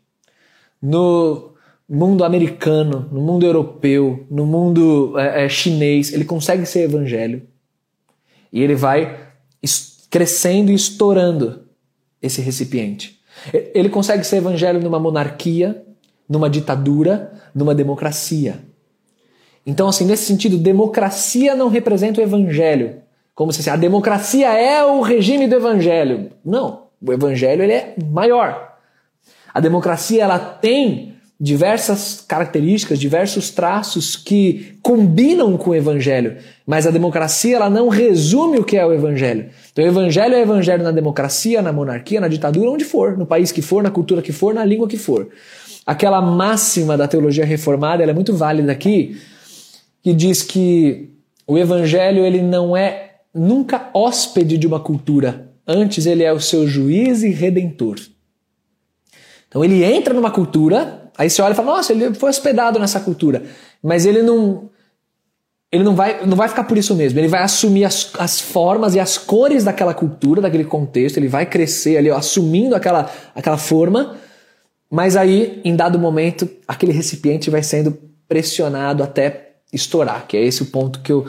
no 0.80 1.52
mundo 1.88 2.24
americano, 2.24 3.08
no 3.12 3.20
mundo 3.20 3.44
europeu, 3.44 4.26
no 4.30 4.46
mundo 4.46 5.18
é, 5.18 5.44
é, 5.44 5.48
chinês, 5.48 6.12
ele 6.12 6.24
consegue 6.24 6.66
ser 6.66 6.82
evangelho 6.82 7.42
e 8.52 8.62
ele 8.62 8.74
vai 8.74 9.26
crescendo 10.10 10.70
e 10.70 10.74
estourando 10.74 11.66
esse 12.22 12.40
recipiente. 12.40 13.15
Ele 13.52 13.88
consegue 13.88 14.24
ser 14.24 14.36
evangelho 14.36 14.80
numa 14.80 14.98
monarquia, 14.98 15.84
numa 16.28 16.50
ditadura, 16.50 17.32
numa 17.54 17.74
democracia. 17.74 18.60
Então, 19.66 19.88
assim, 19.88 20.04
nesse 20.04 20.24
sentido, 20.24 20.56
democracia 20.58 21.54
não 21.54 21.68
representa 21.68 22.20
o 22.20 22.24
evangelho. 22.24 23.02
Como 23.34 23.52
se 23.52 23.60
assim, 23.60 23.70
a 23.70 23.76
democracia 23.76 24.52
é 24.52 24.84
o 24.84 25.02
regime 25.02 25.46
do 25.46 25.56
evangelho. 25.56 26.30
Não, 26.44 26.84
o 27.04 27.12
evangelho 27.12 27.62
ele 27.62 27.72
é 27.72 27.94
maior. 28.10 28.76
A 29.52 29.60
democracia 29.60 30.22
ela 30.22 30.38
tem 30.38 31.15
diversas 31.38 32.24
características, 32.26 32.98
diversos 32.98 33.50
traços 33.50 34.16
que 34.16 34.78
combinam 34.82 35.56
com 35.58 35.70
o 35.70 35.74
evangelho, 35.74 36.38
mas 36.66 36.86
a 36.86 36.90
democracia 36.90 37.56
ela 37.56 37.68
não 37.68 37.88
resume 37.88 38.58
o 38.58 38.64
que 38.64 38.76
é 38.76 38.86
o 38.86 38.92
evangelho. 38.92 39.50
Então 39.70 39.84
o 39.84 39.88
evangelho 39.88 40.34
é 40.34 40.40
evangelho 40.40 40.82
na 40.82 40.90
democracia, 40.90 41.60
na 41.60 41.72
monarquia, 41.72 42.20
na 42.20 42.28
ditadura, 42.28 42.70
onde 42.70 42.84
for, 42.84 43.18
no 43.18 43.26
país 43.26 43.52
que 43.52 43.60
for, 43.60 43.82
na 43.82 43.90
cultura 43.90 44.22
que 44.22 44.32
for, 44.32 44.54
na 44.54 44.64
língua 44.64 44.88
que 44.88 44.96
for. 44.96 45.28
Aquela 45.84 46.22
máxima 46.22 46.96
da 46.96 47.06
teologia 47.06 47.44
reformada, 47.44 48.02
ela 48.02 48.12
é 48.12 48.14
muito 48.14 48.34
válida 48.34 48.72
aqui, 48.72 49.20
que 50.02 50.14
diz 50.14 50.42
que 50.42 51.10
o 51.46 51.58
evangelho 51.58 52.24
ele 52.24 52.40
não 52.40 52.74
é 52.74 53.16
nunca 53.34 53.90
hóspede 53.92 54.56
de 54.56 54.66
uma 54.66 54.80
cultura, 54.80 55.50
antes 55.66 56.06
ele 56.06 56.24
é 56.24 56.32
o 56.32 56.40
seu 56.40 56.66
juiz 56.66 57.22
e 57.22 57.28
redentor. 57.28 57.96
Então 59.48 59.64
ele 59.64 59.84
entra 59.84 60.14
numa 60.14 60.30
cultura, 60.30 61.05
Aí 61.16 61.30
você 61.30 61.40
olha 61.42 61.52
e 61.52 61.54
fala, 61.54 61.76
nossa, 61.76 61.92
ele 61.92 62.14
foi 62.14 62.30
hospedado 62.30 62.78
nessa 62.78 63.00
cultura. 63.00 63.42
Mas 63.82 64.06
ele 64.06 64.22
não. 64.22 64.70
Ele 65.72 65.82
não 65.82 65.96
vai, 65.96 66.24
não 66.24 66.36
vai 66.36 66.48
ficar 66.48 66.64
por 66.64 66.78
isso 66.78 66.94
mesmo. 66.94 67.18
Ele 67.18 67.28
vai 67.28 67.42
assumir 67.42 67.84
as, 67.84 68.12
as 68.18 68.40
formas 68.40 68.94
e 68.94 69.00
as 69.00 69.18
cores 69.18 69.64
daquela 69.64 69.92
cultura, 69.92 70.40
daquele 70.40 70.64
contexto. 70.64 71.16
Ele 71.16 71.28
vai 71.28 71.44
crescer 71.44 71.96
ali, 71.96 72.08
ó, 72.08 72.16
assumindo 72.16 72.74
aquela, 72.74 73.10
aquela 73.34 73.58
forma. 73.58 74.16
Mas 74.88 75.16
aí, 75.16 75.60
em 75.64 75.74
dado 75.74 75.98
momento, 75.98 76.48
aquele 76.68 76.92
recipiente 76.92 77.50
vai 77.50 77.62
sendo 77.62 77.98
pressionado 78.28 79.02
até 79.02 79.54
estourar, 79.72 80.26
que 80.28 80.36
é 80.36 80.44
esse 80.44 80.62
o 80.62 80.66
ponto 80.66 81.00
que 81.00 81.10
eu 81.10 81.26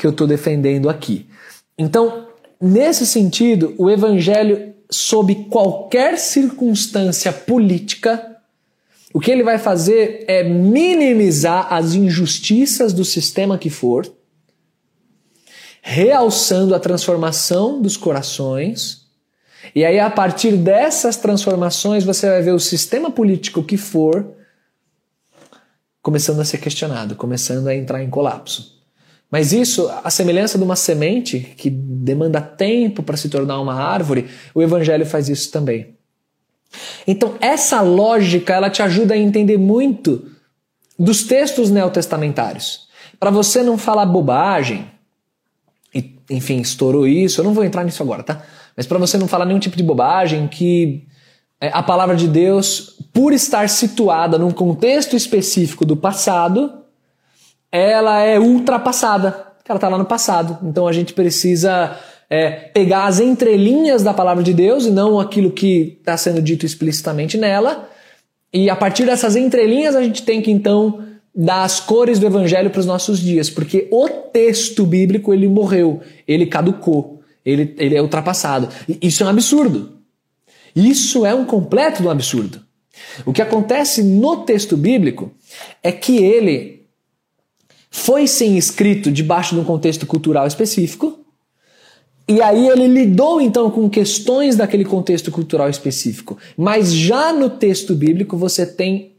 que 0.00 0.06
eu 0.06 0.12
estou 0.12 0.26
defendendo 0.26 0.88
aqui. 0.88 1.26
Então, 1.76 2.26
nesse 2.58 3.06
sentido, 3.06 3.74
o 3.76 3.90
evangelho, 3.90 4.72
sob 4.90 5.34
qualquer 5.50 6.18
circunstância 6.18 7.30
política, 7.30 8.38
o 9.12 9.18
que 9.18 9.30
ele 9.30 9.42
vai 9.42 9.58
fazer 9.58 10.24
é 10.28 10.44
minimizar 10.44 11.72
as 11.72 11.94
injustiças 11.94 12.92
do 12.92 13.04
sistema 13.04 13.58
que 13.58 13.68
for, 13.68 14.10
realçando 15.82 16.74
a 16.74 16.80
transformação 16.80 17.80
dos 17.80 17.96
corações. 17.96 19.06
E 19.74 19.84
aí, 19.84 19.98
a 19.98 20.10
partir 20.10 20.52
dessas 20.52 21.16
transformações, 21.16 22.04
você 22.04 22.28
vai 22.28 22.42
ver 22.42 22.52
o 22.52 22.60
sistema 22.60 23.10
político 23.10 23.62
que 23.62 23.76
for 23.76 24.34
começando 26.02 26.40
a 26.40 26.44
ser 26.44 26.58
questionado, 26.58 27.14
começando 27.16 27.66
a 27.66 27.74
entrar 27.74 28.02
em 28.02 28.08
colapso. 28.08 28.80
Mas 29.30 29.52
isso, 29.52 29.88
a 30.02 30.10
semelhança 30.10 30.58
de 30.58 30.64
uma 30.64 30.76
semente 30.76 31.40
que 31.56 31.70
demanda 31.70 32.40
tempo 32.40 33.02
para 33.02 33.16
se 33.16 33.28
tornar 33.28 33.60
uma 33.60 33.74
árvore, 33.74 34.28
o 34.54 34.62
evangelho 34.62 35.06
faz 35.06 35.28
isso 35.28 35.50
também. 35.50 35.96
Então, 37.06 37.34
essa 37.40 37.80
lógica 37.80 38.54
ela 38.54 38.70
te 38.70 38.82
ajuda 38.82 39.14
a 39.14 39.18
entender 39.18 39.58
muito 39.58 40.30
dos 40.98 41.24
textos 41.24 41.70
neotestamentários. 41.70 42.88
Para 43.18 43.30
você 43.30 43.62
não 43.62 43.76
falar 43.76 44.06
bobagem, 44.06 44.86
e, 45.94 46.16
enfim, 46.30 46.60
estourou 46.60 47.06
isso, 47.06 47.40
eu 47.40 47.44
não 47.44 47.54
vou 47.54 47.64
entrar 47.64 47.84
nisso 47.84 48.02
agora, 48.02 48.22
tá? 48.22 48.42
Mas 48.76 48.86
para 48.86 48.98
você 48.98 49.18
não 49.18 49.26
falar 49.26 49.44
nenhum 49.44 49.58
tipo 49.58 49.76
de 49.76 49.82
bobagem, 49.82 50.46
que 50.46 51.06
é, 51.60 51.68
a 51.72 51.82
palavra 51.82 52.16
de 52.16 52.26
Deus, 52.26 52.96
por 53.12 53.32
estar 53.32 53.68
situada 53.68 54.38
num 54.38 54.50
contexto 54.50 55.16
específico 55.16 55.84
do 55.84 55.96
passado, 55.96 56.80
ela 57.70 58.20
é 58.20 58.38
ultrapassada. 58.38 59.46
Ela 59.68 59.76
está 59.76 59.88
lá 59.88 59.98
no 59.98 60.04
passado. 60.04 60.58
Então 60.66 60.88
a 60.88 60.92
gente 60.92 61.12
precisa 61.12 61.96
é, 62.30 62.50
pegar 62.50 63.06
as 63.06 63.18
entrelinhas 63.18 64.04
da 64.04 64.14
palavra 64.14 64.44
de 64.44 64.54
Deus 64.54 64.86
e 64.86 64.90
não 64.90 65.18
aquilo 65.18 65.50
que 65.50 65.98
está 65.98 66.16
sendo 66.16 66.40
dito 66.40 66.64
explicitamente 66.64 67.36
nela. 67.36 67.90
E 68.52 68.70
a 68.70 68.76
partir 68.76 69.04
dessas 69.04 69.34
entrelinhas 69.34 69.96
a 69.96 70.02
gente 70.02 70.22
tem 70.22 70.40
que 70.40 70.50
então 70.50 71.04
dar 71.34 71.64
as 71.64 71.80
cores 71.80 72.18
do 72.18 72.26
evangelho 72.26 72.70
para 72.70 72.80
os 72.80 72.86
nossos 72.86 73.18
dias, 73.18 73.50
porque 73.50 73.88
o 73.90 74.08
texto 74.08 74.86
bíblico 74.86 75.32
ele 75.34 75.48
morreu, 75.48 76.00
ele 76.26 76.46
caducou, 76.46 77.20
ele, 77.44 77.74
ele 77.78 77.96
é 77.96 78.02
ultrapassado. 78.02 78.68
Isso 79.00 79.22
é 79.22 79.26
um 79.26 79.30
absurdo. 79.30 79.98
Isso 80.74 81.26
é 81.26 81.34
um 81.34 81.44
completo 81.44 82.02
do 82.02 82.10
absurdo. 82.10 82.60
O 83.24 83.32
que 83.32 83.42
acontece 83.42 84.02
no 84.02 84.38
texto 84.38 84.76
bíblico 84.76 85.32
é 85.82 85.90
que 85.90 86.18
ele 86.18 86.86
foi 87.90 88.26
sim 88.26 88.56
escrito 88.56 89.10
debaixo 89.10 89.54
de 89.54 89.60
um 89.60 89.64
contexto 89.64 90.06
cultural 90.06 90.46
específico, 90.46 91.19
e 92.30 92.40
aí 92.40 92.68
ele 92.68 92.86
lidou 92.86 93.40
então 93.40 93.68
com 93.72 93.90
questões 93.90 94.54
daquele 94.54 94.84
contexto 94.84 95.32
cultural 95.32 95.68
específico. 95.68 96.38
Mas 96.56 96.94
já 96.94 97.32
no 97.32 97.50
texto 97.50 97.92
bíblico 97.92 98.36
você 98.36 98.64
tem 98.64 99.16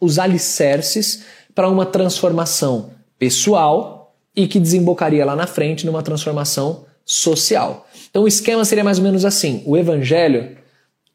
os 0.00 0.18
alicerces 0.18 1.24
para 1.54 1.68
uma 1.68 1.84
transformação 1.84 2.94
pessoal 3.18 4.16
e 4.34 4.48
que 4.48 4.58
desembocaria 4.58 5.26
lá 5.26 5.36
na 5.36 5.46
frente 5.46 5.84
numa 5.84 6.02
transformação 6.02 6.86
social. 7.04 7.86
Então 8.08 8.22
o 8.22 8.28
esquema 8.28 8.64
seria 8.64 8.82
mais 8.82 8.96
ou 8.96 9.04
menos 9.04 9.26
assim: 9.26 9.62
o 9.66 9.76
evangelho 9.76 10.56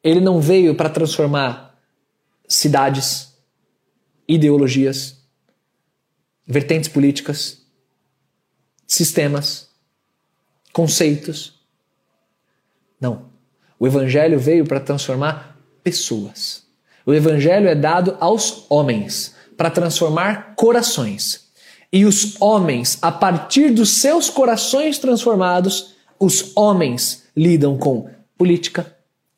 ele 0.04 0.22
não 0.22 0.40
veio 0.40 0.76
para 0.76 0.88
transformar 0.88 1.76
cidades, 2.48 3.34
ideologias, 4.28 5.18
vertentes 6.46 6.88
políticas, 6.88 7.64
sistemas 8.86 9.67
conceitos. 10.78 11.56
Não. 13.02 13.30
O 13.80 13.88
Evangelho 13.88 14.40
veio 14.40 14.64
para 14.64 14.80
transformar 14.80 15.58
pessoas. 15.84 16.66
O 17.04 17.16
Evangelho 17.16 17.68
é 17.68 17.74
dado 17.74 18.16
aos 18.20 18.68
homens 18.70 19.34
para 19.58 19.72
transformar 19.72 20.54
corações. 20.56 21.48
E 21.92 22.06
os 22.06 22.40
homens, 22.40 23.00
a 23.02 23.12
partir 23.12 23.72
dos 23.72 23.90
seus 23.90 24.30
corações 24.30 25.00
transformados, 25.00 25.96
os 26.20 26.56
homens 26.56 27.24
lidam 27.36 27.76
com 27.76 28.08
política, 28.38 28.96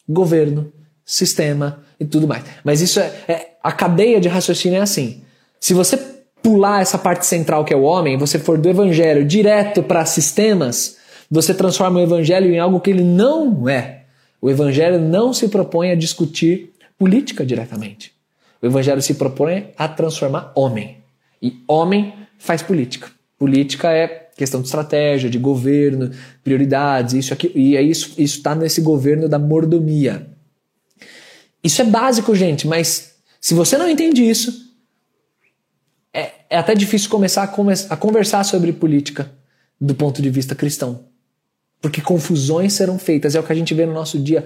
governo, 0.09 0.73
sistema 1.05 1.83
e 1.97 2.03
tudo 2.03 2.27
mais. 2.27 2.43
Mas 2.65 2.81
isso 2.81 2.99
é, 2.99 3.05
é 3.29 3.57
a 3.63 3.71
cadeia 3.71 4.19
de 4.19 4.27
raciocínio 4.27 4.79
é 4.79 4.81
assim. 4.81 5.23
Se 5.57 5.73
você 5.73 5.95
pular 6.43 6.81
essa 6.81 6.97
parte 6.97 7.25
central 7.25 7.63
que 7.63 7.73
é 7.73 7.77
o 7.77 7.83
homem, 7.83 8.17
você 8.17 8.37
for 8.37 8.57
do 8.57 8.67
evangelho 8.67 9.23
direto 9.23 9.81
para 9.81 10.03
sistemas, 10.03 10.98
você 11.29 11.53
transforma 11.53 11.99
o 11.99 12.03
evangelho 12.03 12.51
em 12.51 12.59
algo 12.59 12.79
que 12.79 12.89
ele 12.89 13.03
não 13.03 13.67
é. 13.69 14.03
O 14.41 14.49
evangelho 14.49 14.99
não 14.99 15.33
se 15.33 15.47
propõe 15.47 15.91
a 15.91 15.95
discutir 15.95 16.73
política 16.97 17.45
diretamente. 17.45 18.13
O 18.61 18.65
evangelho 18.65 19.01
se 19.01 19.13
propõe 19.13 19.67
a 19.77 19.87
transformar 19.87 20.51
homem. 20.55 20.97
E 21.41 21.61
homem 21.67 22.13
faz 22.37 22.61
política. 22.61 23.11
Política 23.37 23.91
é 23.91 24.29
questão 24.35 24.61
de 24.61 24.67
estratégia, 24.67 25.29
de 25.29 25.37
governo, 25.37 26.11
prioridades, 26.43 27.13
isso 27.13 27.33
aqui, 27.33 27.51
e 27.53 27.75
é 27.75 27.81
isso 27.81 28.13
está 28.17 28.55
nesse 28.55 28.79
governo 28.79 29.27
da 29.27 29.37
mordomia. 29.37 30.27
Isso 31.61 31.81
é 31.81 31.85
básico, 31.85 32.33
gente, 32.33 32.65
mas 32.65 33.15
se 33.41 33.53
você 33.53 33.77
não 33.77 33.89
entende 33.89 34.23
isso, 34.23 34.73
é, 36.13 36.31
é 36.49 36.57
até 36.57 36.73
difícil 36.73 37.09
começar 37.09 37.43
a, 37.43 37.47
come 37.47 37.73
a 37.89 37.97
conversar 37.97 38.43
sobre 38.45 38.71
política 38.71 39.29
do 39.79 39.93
ponto 39.93 40.21
de 40.21 40.29
vista 40.29 40.55
cristão. 40.55 41.08
Porque 41.81 42.01
confusões 42.01 42.73
serão 42.73 42.99
feitas. 42.99 43.35
É 43.35 43.39
o 43.39 43.43
que 43.43 43.53
a 43.53 43.55
gente 43.55 43.73
vê 43.73 43.85
no 43.85 43.93
nosso 43.93 44.19
dia, 44.19 44.45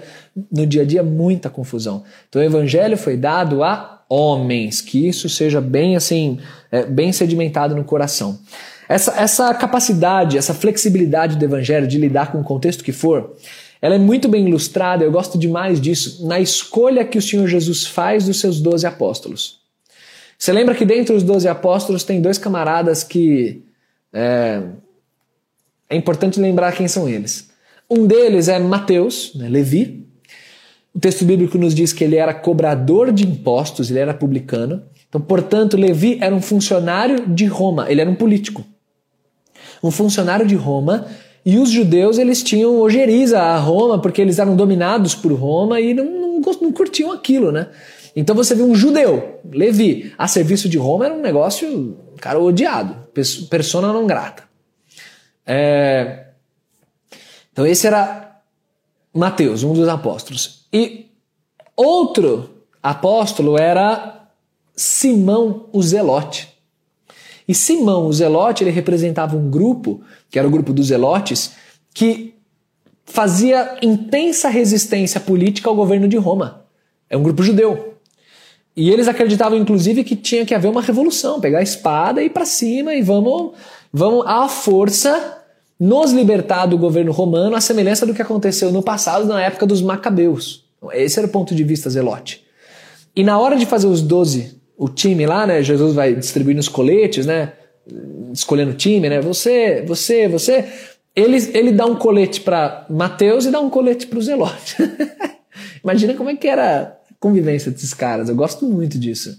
no 0.52 0.66
dia 0.66 0.82
a 0.82 0.84
dia, 0.84 1.02
muita 1.02 1.50
confusão. 1.50 2.04
Então 2.28 2.40
o 2.40 2.44
evangelho 2.44 2.96
foi 2.96 3.16
dado 3.16 3.62
a 3.62 4.04
homens, 4.08 4.80
que 4.80 5.08
isso 5.08 5.28
seja 5.28 5.60
bem 5.60 5.96
assim, 5.96 6.38
é, 6.70 6.84
bem 6.84 7.12
sedimentado 7.12 7.74
no 7.74 7.84
coração. 7.84 8.38
Essa, 8.88 9.12
essa 9.18 9.54
capacidade, 9.54 10.36
essa 10.36 10.54
flexibilidade 10.54 11.36
do 11.36 11.44
evangelho 11.44 11.86
de 11.86 11.98
lidar 11.98 12.30
com 12.30 12.40
o 12.40 12.44
contexto 12.44 12.84
que 12.84 12.92
for, 12.92 13.34
ela 13.80 13.96
é 13.96 13.98
muito 13.98 14.28
bem 14.28 14.46
ilustrada, 14.46 15.04
eu 15.04 15.12
gosto 15.12 15.38
demais 15.38 15.80
disso, 15.80 16.26
na 16.26 16.38
escolha 16.40 17.04
que 17.04 17.18
o 17.18 17.22
Senhor 17.22 17.46
Jesus 17.46 17.86
faz 17.86 18.26
dos 18.26 18.40
seus 18.40 18.60
doze 18.60 18.86
apóstolos. 18.86 19.60
Você 20.38 20.52
lembra 20.52 20.74
que 20.74 20.84
dentre 20.84 21.14
os 21.14 21.22
doze 21.22 21.48
apóstolos 21.48 22.04
tem 22.04 22.20
dois 22.20 22.38
camaradas 22.38 23.02
que 23.02 23.62
é, 24.12 24.62
é 25.94 25.96
importante 25.96 26.40
lembrar 26.40 26.72
quem 26.72 26.88
são 26.88 27.08
eles. 27.08 27.48
Um 27.88 28.06
deles 28.06 28.48
é 28.48 28.58
Mateus, 28.58 29.32
né, 29.34 29.48
Levi. 29.48 30.06
O 30.94 30.98
texto 30.98 31.24
bíblico 31.24 31.56
nos 31.56 31.74
diz 31.74 31.92
que 31.92 32.02
ele 32.02 32.16
era 32.16 32.34
cobrador 32.34 33.12
de 33.12 33.24
impostos, 33.24 33.90
ele 33.90 34.00
era 34.00 34.12
publicano. 34.12 34.82
Então, 35.08 35.20
portanto, 35.20 35.76
Levi 35.76 36.18
era 36.20 36.34
um 36.34 36.42
funcionário 36.42 37.28
de 37.28 37.46
Roma, 37.46 37.90
ele 37.90 38.00
era 38.00 38.10
um 38.10 38.14
político. 38.14 38.64
Um 39.82 39.90
funcionário 39.90 40.46
de 40.46 40.54
Roma, 40.54 41.06
e 41.46 41.58
os 41.58 41.70
judeus 41.70 42.18
eles 42.18 42.42
tinham 42.42 42.80
ojeriza 42.80 43.40
a 43.40 43.56
Roma, 43.58 44.00
porque 44.00 44.20
eles 44.20 44.38
eram 44.38 44.56
dominados 44.56 45.14
por 45.14 45.32
Roma 45.32 45.80
e 45.80 45.92
não, 45.94 46.04
não, 46.04 46.40
não 46.40 46.72
curtiam 46.72 47.12
aquilo, 47.12 47.52
né? 47.52 47.68
Então 48.16 48.34
você 48.34 48.54
vê 48.54 48.62
um 48.62 48.74
judeu, 48.74 49.40
Levi, 49.52 50.12
a 50.16 50.26
serviço 50.26 50.68
de 50.68 50.78
Roma 50.78 51.06
era 51.06 51.14
um 51.14 51.20
negócio, 51.20 51.96
cara, 52.20 52.38
odiado, 52.38 52.96
persona 53.50 53.92
não 53.92 54.06
grata. 54.06 54.53
É... 55.46 56.26
Então 57.52 57.66
esse 57.66 57.86
era 57.86 58.40
Mateus, 59.12 59.62
um 59.62 59.72
dos 59.72 59.88
apóstolos. 59.88 60.66
E 60.72 61.06
outro 61.76 62.50
apóstolo 62.82 63.58
era 63.58 64.28
Simão 64.74 65.68
o 65.72 65.82
Zelote. 65.82 66.52
E 67.46 67.54
Simão 67.54 68.06
o 68.06 68.12
Zelote 68.12 68.64
ele 68.64 68.70
representava 68.70 69.36
um 69.36 69.50
grupo, 69.50 70.02
que 70.30 70.38
era 70.38 70.48
o 70.48 70.50
grupo 70.50 70.72
dos 70.72 70.86
Zelotes, 70.86 71.52
que 71.92 72.34
fazia 73.04 73.78
intensa 73.82 74.48
resistência 74.48 75.20
política 75.20 75.68
ao 75.68 75.76
governo 75.76 76.08
de 76.08 76.16
Roma. 76.16 76.64
É 77.08 77.16
um 77.16 77.22
grupo 77.22 77.42
judeu. 77.42 77.94
E 78.76 78.90
eles 78.90 79.06
acreditavam, 79.06 79.56
inclusive, 79.56 80.02
que 80.02 80.16
tinha 80.16 80.44
que 80.44 80.54
haver 80.54 80.68
uma 80.68 80.82
revolução, 80.82 81.40
pegar 81.40 81.60
a 81.60 81.62
espada 81.62 82.20
e 82.20 82.26
ir 82.26 82.30
para 82.30 82.44
cima 82.44 82.92
e 82.94 83.02
vamos, 83.02 83.52
vamos 83.94 84.26
à 84.26 84.48
força 84.48 85.38
nos 85.78 86.10
libertar 86.10 86.66
do 86.66 86.76
governo 86.76 87.12
romano, 87.12 87.54
à 87.54 87.60
semelhança 87.60 88.04
do 88.04 88.12
que 88.12 88.20
aconteceu 88.20 88.72
no 88.72 88.82
passado, 88.82 89.24
na 89.24 89.40
época 89.40 89.64
dos 89.64 89.80
Macabeus. 89.80 90.64
Esse 90.92 91.20
era 91.20 91.28
o 91.28 91.30
ponto 91.30 91.54
de 91.54 91.62
vista 91.62 91.88
zelote. 91.88 92.44
E 93.14 93.22
na 93.22 93.38
hora 93.38 93.56
de 93.56 93.64
fazer 93.64 93.86
os 93.86 94.02
doze 94.02 94.60
o 94.76 94.88
time 94.88 95.24
lá, 95.24 95.46
né? 95.46 95.62
Jesus 95.62 95.94
vai 95.94 96.12
distribuindo 96.14 96.58
os 96.58 96.68
coletes, 96.68 97.24
né? 97.24 97.52
Escolhendo 98.32 98.72
o 98.72 98.74
time, 98.74 99.08
né? 99.08 99.20
Você, 99.20 99.84
você, 99.86 100.26
você. 100.26 100.64
Ele, 101.14 101.36
ele 101.56 101.70
dá 101.70 101.86
um 101.86 101.94
colete 101.94 102.40
para 102.40 102.84
Mateus 102.90 103.46
e 103.46 103.50
dá 103.52 103.60
um 103.60 103.70
colete 103.70 104.08
para 104.08 104.18
o 104.18 104.22
Zelote. 104.22 104.76
Imagina 105.84 106.14
como 106.14 106.30
é 106.30 106.34
que 106.34 106.48
era 106.48 106.82
a 106.82 107.14
convivência 107.20 107.70
desses 107.70 107.94
caras. 107.94 108.28
Eu 108.28 108.34
gosto 108.34 108.66
muito 108.66 108.98
disso. 108.98 109.38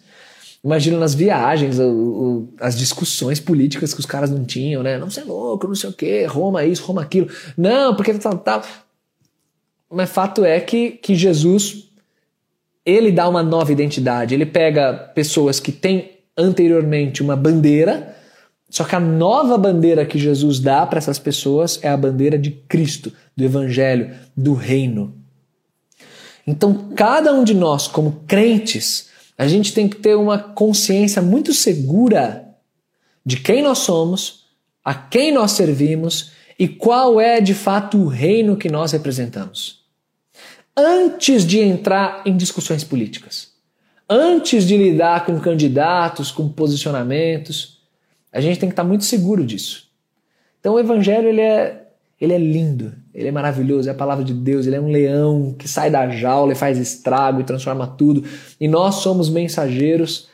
Imagina 0.66 0.98
nas 0.98 1.14
viagens, 1.14 1.78
o, 1.78 1.84
o, 1.84 2.54
as 2.60 2.76
discussões 2.76 3.40
políticas 3.40 3.94
que 3.94 4.00
os 4.00 4.06
caras 4.08 4.32
não 4.32 4.44
tinham, 4.44 4.82
né? 4.82 4.98
Não, 4.98 5.12
você 5.12 5.22
é 5.22 5.24
louco, 5.24 5.68
não 5.68 5.76
sei 5.76 5.92
o 5.92 5.94
quê, 5.94 6.26
Roma 6.26 6.66
isso, 6.66 6.84
Roma 6.84 7.04
aquilo. 7.04 7.30
Não, 7.56 7.96
porque 7.96 8.12
tal, 8.16 8.36
tal. 8.40 8.64
Mas 9.92 10.10
fato 10.10 10.44
é 10.44 10.60
que, 10.60 10.92
que 10.92 11.14
Jesus 11.14 11.86
ele 12.84 13.12
dá 13.12 13.30
uma 13.30 13.44
nova 13.44 13.72
identidade. 13.72 14.34
Ele 14.34 14.46
pega 14.46 14.94
pessoas 15.14 15.60
que 15.60 15.72
têm 15.72 16.12
anteriormente 16.36 17.22
uma 17.22 17.36
bandeira, 17.36 18.16
só 18.68 18.84
que 18.84 18.96
a 18.96 19.00
nova 19.00 19.60
bandeira 19.60 20.04
que 20.04 20.18
Jesus 20.18 20.60
dá 20.60 20.86
para 20.86 20.98
essas 20.98 21.20
pessoas 21.20 21.80
é 21.84 21.90
a 21.90 21.98
bandeira 21.98 22.40
de 22.40 22.50
Cristo, 22.50 23.14
do 23.38 23.44
Evangelho, 23.44 24.16
do 24.36 24.54
Reino. 24.54 25.14
Então, 26.46 26.90
cada 26.96 27.34
um 27.34 27.44
de 27.44 27.54
nós, 27.54 27.88
como 27.88 28.24
crentes, 28.28 29.14
a 29.38 29.48
gente 29.48 29.74
tem 29.74 29.88
que 29.88 29.98
ter 29.98 30.16
uma 30.16 30.38
consciência 30.40 31.22
muito 31.22 31.54
segura 31.54 32.48
de 33.26 33.38
quem 33.38 33.62
nós 33.62 33.80
somos, 33.80 34.46
a 34.84 34.94
quem 34.94 35.32
nós 35.32 35.52
servimos 35.52 36.32
e 36.58 36.68
qual 36.68 37.20
é 37.20 37.42
de 37.42 37.54
fato 37.54 37.98
o 37.98 38.08
reino 38.08 38.56
que 38.56 38.70
nós 38.70 38.92
representamos 38.92 39.86
antes 40.76 41.46
de 41.46 41.60
entrar 41.60 42.22
em 42.26 42.36
discussões 42.36 42.84
políticas, 42.84 43.54
antes 44.10 44.68
de 44.68 44.76
lidar 44.76 45.26
com 45.26 45.40
candidatos, 45.40 46.32
com 46.32 46.50
posicionamentos. 46.50 47.80
A 48.32 48.42
gente 48.42 48.60
tem 48.60 48.68
que 48.68 48.74
estar 48.74 48.84
muito 48.84 49.06
seguro 49.06 49.46
disso. 49.46 49.88
Então 50.60 50.74
o 50.74 50.80
evangelho 50.80 51.30
ele 51.30 51.42
é, 51.42 51.85
ele 52.20 52.34
é 52.34 52.38
lindo, 52.38 52.94
ele 53.14 53.28
é 53.28 53.32
maravilhoso, 53.32 53.90
é 53.90 53.92
a 53.92 53.96
palavra 53.96 54.24
de 54.24 54.34
Deus, 54.34 54.66
ele 54.66 54.76
é 54.76 54.82
um 54.82 54.90
leão 54.90 55.54
que 55.58 55.68
sai 55.68 55.90
da 55.90 56.08
jaula 56.10 56.54
e 56.54 56.56
faz 56.56 56.78
estrago 56.78 57.42
e 57.42 57.44
transforma 57.44 57.86
tudo. 57.86 58.24
E 58.60 58.68
nós 58.68 58.96
somos 58.96 59.30
mensageiros 59.30 60.30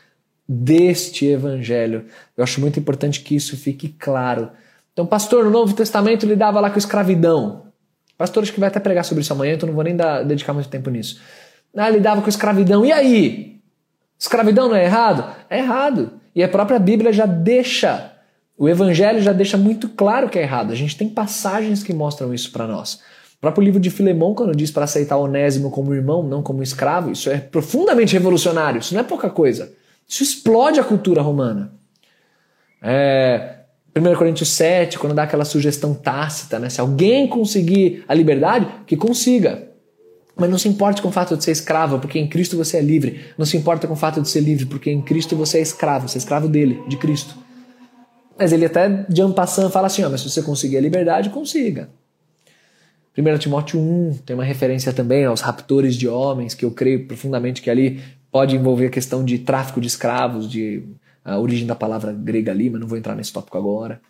deste 0.48 1.26
evangelho. 1.26 2.06
Eu 2.38 2.44
acho 2.44 2.62
muito 2.62 2.80
importante 2.80 3.22
que 3.22 3.36
isso 3.36 3.58
fique 3.58 3.90
claro. 3.90 4.50
Então, 4.94 5.06
pastor, 5.06 5.46
no 5.46 5.50
Novo 5.50 5.74
Testamento 5.74 6.26
lidava 6.26 6.60
lá 6.60 6.70
com 6.70 6.78
escravidão. 6.78 7.64
Pastor, 8.18 8.44
acho 8.44 8.54
que 8.54 8.60
vai 8.60 8.68
até 8.68 8.80
pregar 8.80 9.04
sobre 9.04 9.24
isso 9.24 9.34
amanhã, 9.34 9.54
então 9.54 9.66
não 9.66 9.74
vou 9.74 9.84
nem 9.84 9.96
dar, 9.96 10.24
dedicar 10.24 10.54
muito 10.54 10.70
tempo 10.70 10.90
nisso. 10.90 11.20
Ah, 11.76 11.90
lidava 11.90 12.22
com 12.22 12.30
escravidão. 12.30 12.86
E 12.86 12.92
aí? 12.92 13.60
Escravidão 14.20 14.70
não 14.70 14.76
é 14.76 14.84
errado? 14.84 15.36
É 15.50 15.58
errado. 15.60 16.12
E 16.36 16.44
a 16.44 16.48
própria 16.48 16.78
Bíblia 16.78 17.12
já 17.12 17.26
deixa, 17.26 18.11
o 18.62 18.70
Evangelho 18.70 19.20
já 19.24 19.34
deixa 19.34 19.58
muito 19.58 19.90
claro 19.90 20.30
que 20.30 20.38
é 20.38 20.44
errado. 20.44 20.72
A 20.72 20.76
gente 20.76 20.96
tem 20.96 21.10
passagens 21.10 21.82
que 21.82 21.92
mostram 21.92 22.32
isso 22.32 22.52
para 22.52 22.68
nós. 22.68 23.00
O 23.38 23.42
próprio 23.42 23.64
livro 23.64 23.80
de 23.80 23.90
Filemão, 23.90 24.36
quando 24.36 24.56
diz 24.56 24.70
para 24.70 24.84
aceitar 24.84 25.18
Onésimo 25.18 25.72
como 25.72 25.96
irmão, 25.96 26.22
não 26.22 26.44
como 26.44 26.62
escravo, 26.62 27.12
isso 27.12 27.28
é 27.32 27.40
profundamente 27.40 28.14
revolucionário. 28.14 28.78
Isso 28.78 28.94
não 28.94 29.02
é 29.02 29.04
pouca 29.04 29.32
coisa. 29.32 29.74
Isso 30.08 30.22
explode 30.22 30.80
a 30.80 30.84
cultura 30.84 31.24
romana. 31.24 31.74
É, 32.84 33.62
1 33.96 34.16
Coríntios 34.16 34.50
7, 34.50 35.00
quando 35.00 35.16
dá 35.16 35.24
aquela 35.24 35.44
sugestão 35.44 35.96
tácita, 35.96 36.60
né? 36.60 36.70
Se 36.70 36.80
alguém 36.80 37.28
conseguir 37.28 38.04
a 38.08 38.14
liberdade, 38.14 38.68
que 38.86 38.96
consiga. 38.96 39.70
Mas 40.36 40.52
não 40.52 40.60
se 40.60 40.70
importe 40.70 41.02
com 41.02 41.08
o 41.08 41.12
fato 41.12 41.36
de 41.36 41.44
ser 41.44 41.50
escravo, 41.50 41.98
porque 41.98 42.20
em 42.20 42.28
Cristo 42.28 42.56
você 42.56 42.78
é 42.78 42.82
livre. 42.82 43.22
Não 43.40 43.46
se 43.48 43.58
importa 43.58 43.88
com 43.88 43.96
o 43.96 43.98
fato 43.98 44.22
de 44.22 44.30
ser 44.30 44.42
livre, 44.42 44.68
porque 44.68 44.92
em 44.92 45.02
Cristo 45.02 45.36
você 45.36 45.58
é 45.58 45.62
escravo, 45.62 46.08
você 46.08 46.20
é 46.20 46.20
escravo 46.20 46.48
dele, 46.48 46.80
de 46.88 46.98
Cristo. 46.98 47.42
Mas 48.42 48.52
ele 48.52 48.66
até, 48.66 49.06
de 49.08 49.22
passando, 49.34 49.70
fala 49.70 49.86
assim: 49.86 50.04
ó, 50.04 50.10
mas 50.10 50.22
se 50.22 50.30
você 50.30 50.42
conseguir 50.42 50.78
a 50.78 50.82
liberdade, 50.82 51.30
consiga. 51.30 51.90
1 53.16 53.38
Timóteo 53.38 53.80
1 53.80 54.20
tem 54.26 54.34
uma 54.34 54.44
referência 54.44 54.92
também 54.92 55.26
aos 55.26 55.42
raptores 55.42 55.96
de 55.96 56.08
homens, 56.08 56.56
que 56.56 56.66
eu 56.66 56.72
creio 56.72 57.06
profundamente 57.06 57.62
que 57.62 57.70
ali 57.70 58.02
pode 58.32 58.56
envolver 58.56 58.88
a 58.88 58.90
questão 58.90 59.24
de 59.24 59.38
tráfico 59.38 59.80
de 59.80 59.86
escravos, 59.86 60.50
de 60.50 60.84
a 61.24 61.38
origem 61.38 61.68
da 61.68 61.76
palavra 61.76 62.12
grega 62.12 62.52
ali, 62.52 62.68
mas 62.68 62.82
não 62.82 62.88
vou 62.88 62.98
entrar 62.98 63.14
nesse 63.14 63.32
tópico 63.32 63.60
agora. 63.60 64.02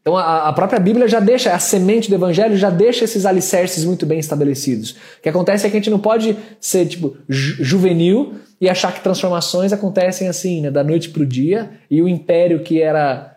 Então 0.00 0.16
a, 0.16 0.48
a, 0.48 0.52
própria 0.52 0.80
Bíblia 0.80 1.06
já 1.06 1.20
deixa, 1.20 1.54
a 1.54 1.58
semente 1.60 2.08
do 2.08 2.16
Evangelho 2.16 2.56
já 2.56 2.70
deixa 2.70 3.04
esses 3.04 3.24
alicerces 3.24 3.84
muito 3.84 4.04
bem 4.04 4.18
estabelecidos. 4.18 4.92
O 5.18 5.22
que 5.22 5.28
acontece 5.28 5.64
é 5.64 5.70
que 5.70 5.76
a 5.76 5.78
gente 5.78 5.90
não 5.90 6.00
pode 6.00 6.36
ser 6.58 6.86
tipo 6.86 7.16
ju 7.28 7.62
juvenil 7.62 8.34
e 8.60 8.68
achar 8.68 8.92
que 8.92 9.00
transformações 9.02 9.72
acontecem 9.72 10.26
assim, 10.26 10.62
né, 10.62 10.70
da 10.72 10.82
noite 10.82 11.10
para 11.10 11.22
o 11.22 11.26
dia, 11.26 11.70
e 11.90 12.02
o 12.02 12.08
império 12.08 12.60
que 12.60 12.82
era 12.82 13.29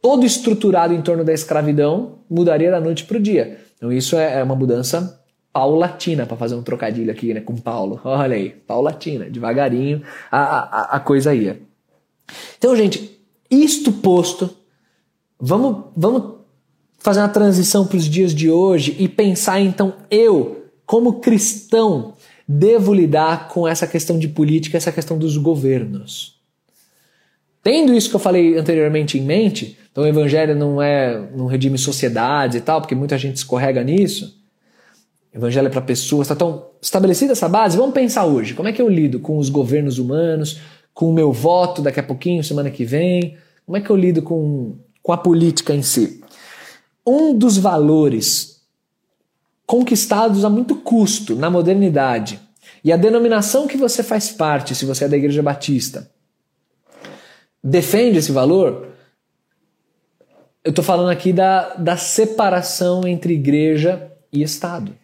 todo 0.00 0.24
estruturado 0.24 0.94
em 0.94 1.02
torno 1.02 1.24
da 1.24 1.32
escravidão 1.32 2.18
mudaria 2.28 2.70
da 2.70 2.80
noite 2.80 3.04
para 3.04 3.16
o 3.16 3.20
dia. 3.20 3.60
Então 3.76 3.92
isso 3.92 4.16
é, 4.16 4.38
é 4.38 4.42
uma 4.42 4.54
mudança 4.54 5.20
paulatina, 5.52 6.26
para 6.26 6.36
fazer 6.36 6.54
um 6.54 6.62
trocadilho 6.62 7.10
aqui 7.10 7.34
né, 7.34 7.40
com 7.40 7.56
Paulo. 7.56 8.00
Olha 8.04 8.36
aí, 8.36 8.50
paulatina, 8.50 9.28
devagarinho 9.28 10.02
a, 10.30 10.40
a, 10.40 10.96
a 10.96 11.00
coisa 11.00 11.34
ia. 11.34 11.60
Então, 12.56 12.76
gente, 12.76 13.20
isto 13.50 13.92
posto, 13.92 14.50
vamos, 15.38 15.86
vamos 15.96 16.34
fazer 16.98 17.20
uma 17.20 17.28
transição 17.28 17.86
para 17.86 17.96
os 17.96 18.04
dias 18.04 18.34
de 18.34 18.50
hoje 18.50 18.94
e 18.98 19.08
pensar 19.08 19.60
então 19.60 19.94
eu, 20.10 20.66
como 20.86 21.20
cristão, 21.20 22.14
devo 22.46 22.94
lidar 22.94 23.48
com 23.48 23.66
essa 23.66 23.86
questão 23.86 24.18
de 24.18 24.28
política, 24.28 24.76
essa 24.76 24.92
questão 24.92 25.18
dos 25.18 25.36
governos. 25.36 26.39
Tendo 27.62 27.94
isso 27.94 28.08
que 28.08 28.16
eu 28.16 28.20
falei 28.20 28.56
anteriormente 28.56 29.18
em 29.18 29.22
mente, 29.22 29.78
então 29.92 30.04
o 30.04 30.06
evangelho 30.06 30.54
não 30.54 30.80
é 30.80 31.28
não 31.34 31.46
redime 31.46 31.76
sociedades 31.76 32.56
e 32.56 32.60
tal, 32.60 32.80
porque 32.80 32.94
muita 32.94 33.18
gente 33.18 33.36
escorrega 33.36 33.82
nisso. 33.82 34.38
Evangelho 35.32 35.66
é 35.66 35.70
para 35.70 35.80
pessoas, 35.80 36.26
tá 36.26 36.34
tão 36.34 36.70
estabelecida 36.82 37.32
essa 37.32 37.48
base, 37.48 37.76
vamos 37.76 37.94
pensar 37.94 38.24
hoje, 38.24 38.54
como 38.54 38.68
é 38.68 38.72
que 38.72 38.82
eu 38.82 38.88
lido 38.88 39.20
com 39.20 39.38
os 39.38 39.48
governos 39.48 39.98
humanos, 39.98 40.60
com 40.92 41.08
o 41.08 41.12
meu 41.12 41.32
voto 41.32 41.82
daqui 41.82 42.00
a 42.00 42.02
pouquinho, 42.02 42.42
semana 42.42 42.70
que 42.70 42.84
vem? 42.84 43.36
Como 43.64 43.76
é 43.76 43.80
que 43.80 43.90
eu 43.90 43.96
lido 43.96 44.22
com, 44.22 44.76
com 45.02 45.12
a 45.12 45.16
política 45.16 45.72
em 45.72 45.82
si? 45.82 46.20
Um 47.06 47.36
dos 47.36 47.56
valores 47.56 48.62
conquistados 49.66 50.44
a 50.44 50.50
muito 50.50 50.74
custo 50.74 51.36
na 51.36 51.48
modernidade 51.48 52.40
e 52.82 52.92
a 52.92 52.96
denominação 52.96 53.68
que 53.68 53.76
você 53.76 54.02
faz 54.02 54.30
parte, 54.30 54.74
se 54.74 54.84
você 54.84 55.04
é 55.04 55.08
da 55.08 55.16
Igreja 55.16 55.42
Batista, 55.42 56.10
defende 57.62 58.18
esse 58.18 58.32
valor, 58.32 58.88
eu 60.64 60.70
estou 60.70 60.84
falando 60.84 61.10
aqui 61.10 61.32
da, 61.32 61.74
da 61.74 61.96
separação 61.96 63.06
entre 63.06 63.34
igreja 63.34 64.10
e 64.32 64.42
Estado. 64.42 64.94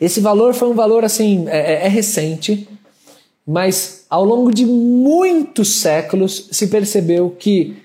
Esse 0.00 0.20
valor 0.20 0.54
foi 0.54 0.68
um 0.68 0.74
valor 0.74 1.04
assim, 1.04 1.48
é, 1.48 1.74
é, 1.74 1.86
é 1.86 1.88
recente, 1.88 2.68
mas 3.46 4.06
ao 4.10 4.24
longo 4.24 4.52
de 4.52 4.64
muitos 4.64 5.80
séculos 5.80 6.48
se 6.52 6.68
percebeu 6.68 7.30
que 7.30 7.82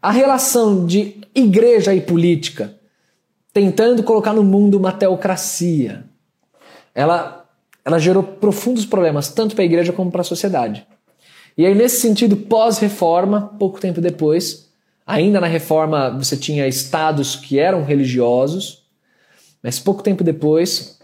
a 0.00 0.10
relação 0.10 0.86
de 0.86 1.20
igreja 1.34 1.94
e 1.94 2.00
política, 2.00 2.78
tentando 3.52 4.02
colocar 4.02 4.32
no 4.32 4.42
mundo 4.42 4.76
uma 4.76 4.92
teocracia, 4.92 6.04
ela, 6.94 7.44
ela 7.84 7.98
gerou 7.98 8.22
profundos 8.22 8.86
problemas, 8.86 9.28
tanto 9.28 9.54
para 9.54 9.62
a 9.62 9.66
igreja 9.66 9.92
como 9.92 10.10
para 10.10 10.20
a 10.20 10.24
sociedade. 10.24 10.86
E 11.56 11.64
aí, 11.64 11.74
nesse 11.74 12.00
sentido, 12.00 12.36
pós-reforma, 12.36 13.54
pouco 13.58 13.80
tempo 13.80 14.00
depois, 14.00 14.68
ainda 15.06 15.40
na 15.40 15.46
reforma 15.46 16.10
você 16.10 16.36
tinha 16.36 16.68
estados 16.68 17.36
que 17.36 17.58
eram 17.58 17.82
religiosos, 17.82 18.84
mas 19.62 19.78
pouco 19.78 20.02
tempo 20.02 20.22
depois, 20.22 20.98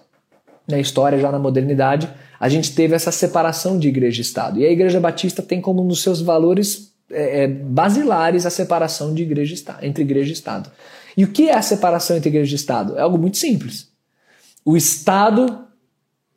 na 0.68 0.78
história, 0.78 1.18
já 1.18 1.32
na 1.32 1.38
modernidade, 1.38 2.08
a 2.38 2.48
gente 2.48 2.74
teve 2.74 2.94
essa 2.94 3.12
separação 3.12 3.78
de 3.78 3.88
igreja 3.88 4.20
e 4.20 4.22
Estado. 4.22 4.58
E 4.60 4.66
a 4.66 4.70
Igreja 4.70 5.00
Batista 5.00 5.42
tem 5.42 5.60
como 5.60 5.82
um 5.82 5.88
dos 5.88 6.02
seus 6.02 6.20
valores 6.20 6.92
é, 7.10 7.44
é, 7.44 7.48
basilares 7.48 8.44
a 8.46 8.50
separação 8.50 9.14
de 9.14 9.22
igreja 9.22 9.54
e 9.54 9.86
entre 9.86 10.02
igreja 10.02 10.30
e 10.30 10.32
Estado. 10.32 10.70
E 11.16 11.24
o 11.24 11.28
que 11.28 11.48
é 11.48 11.54
a 11.54 11.62
separação 11.62 12.16
entre 12.16 12.30
igreja 12.30 12.52
e 12.52 12.56
Estado? 12.56 12.98
É 12.98 13.00
algo 13.00 13.18
muito 13.18 13.36
simples. 13.36 13.88
O 14.64 14.76
Estado 14.76 15.66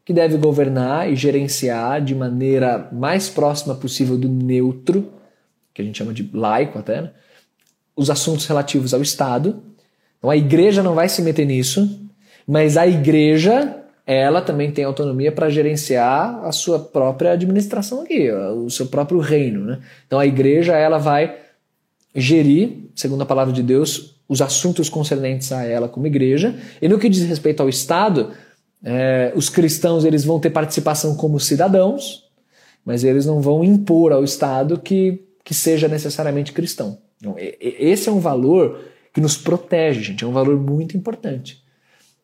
que 0.06 0.14
deve 0.14 0.38
governar 0.38 1.12
e 1.12 1.16
gerenciar 1.16 2.00
de 2.00 2.14
maneira 2.14 2.88
mais 2.92 3.28
próxima 3.28 3.74
possível 3.74 4.16
do 4.16 4.30
neutro, 4.30 5.12
que 5.74 5.82
a 5.82 5.86
gente 5.86 5.98
chama 5.98 6.14
de 6.14 6.30
laico 6.32 6.78
até, 6.78 7.02
né? 7.02 7.12
os 7.96 8.12
assuntos 8.12 8.46
relativos 8.46 8.94
ao 8.94 9.02
Estado. 9.02 9.64
Então 10.20 10.30
a 10.30 10.38
igreja 10.38 10.84
não 10.84 10.94
vai 10.94 11.10
se 11.10 11.24
meter 11.24 11.46
nisso, 11.46 12.08
mas 12.48 12.78
a 12.78 12.86
igreja 12.86 13.82
ela 14.06 14.42
também 14.42 14.72
tem 14.72 14.86
autonomia 14.86 15.32
para 15.32 15.50
gerenciar 15.50 16.46
a 16.46 16.52
sua 16.52 16.78
própria 16.78 17.32
administração 17.32 18.04
aqui, 18.04 18.32
o 18.32 18.70
seu 18.70 18.86
próprio 18.86 19.20
reino. 19.20 19.66
Né? 19.66 19.80
Então 20.06 20.20
a 20.20 20.26
igreja 20.28 20.74
ela 20.74 21.00
vai 21.00 21.36
gerir, 22.14 22.90
segundo 22.94 23.24
a 23.24 23.26
palavra 23.26 23.52
de 23.52 23.64
Deus, 23.64 24.16
os 24.30 24.42
assuntos 24.42 24.88
concernentes 24.90 25.52
a 25.52 25.64
ela 25.64 25.88
como 25.88 26.06
igreja. 26.06 26.56
E 26.80 26.88
no 26.88 27.00
que 27.00 27.10
diz 27.10 27.24
respeito 27.24 27.62
ao 27.62 27.70
Estado, 27.70 28.32
é, 28.84 29.32
os 29.36 29.50
cristãos 29.50 30.06
eles 30.06 30.24
vão 30.24 30.40
ter 30.40 30.50
participação 30.50 31.16
como 31.16 31.40
cidadãos, 31.40 32.26
mas 32.84 33.04
eles 33.04 33.26
não 33.26 33.42
vão 33.42 33.64
impor 33.64 34.12
ao 34.12 34.24
Estado 34.24 34.80
que, 34.80 35.24
que 35.44 35.54
seja 35.54 35.88
necessariamente 35.88 36.54
cristão. 36.54 37.00
Então, 37.18 37.36
esse 37.38 38.10
é 38.10 38.12
um 38.12 38.20
valor 38.20 38.80
que 39.14 39.22
nos 39.22 39.38
protege, 39.38 40.02
gente, 40.02 40.24
é 40.24 40.28
um 40.28 40.32
valor 40.32 40.60
muito 40.60 40.96
importante. 40.96 41.64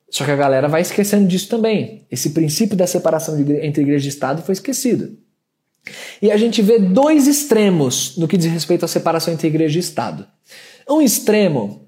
Só 0.10 0.26
que 0.26 0.32
a 0.32 0.36
galera 0.36 0.68
vai 0.68 0.82
esquecendo 0.82 1.26
disso 1.28 1.48
também. 1.48 2.06
Esse 2.12 2.32
princípio 2.32 2.76
da 2.76 2.86
separação 2.86 3.40
entre 3.40 3.82
igreja 3.82 4.06
e 4.06 4.10
Estado 4.10 4.42
foi 4.42 4.52
esquecido. 4.54 5.18
E 6.22 6.30
a 6.30 6.38
gente 6.38 6.62
vê 6.62 6.78
dois 6.78 7.28
extremos 7.28 8.18
no 8.18 8.28
que 8.28 8.38
diz 8.38 8.52
respeito 8.52 8.84
à 8.84 8.88
separação 8.88 9.34
entre 9.34 9.48
igreja 9.48 9.78
e 9.78 9.80
Estado. 9.80 10.28
Um 10.88 11.02
extremo 11.02 11.88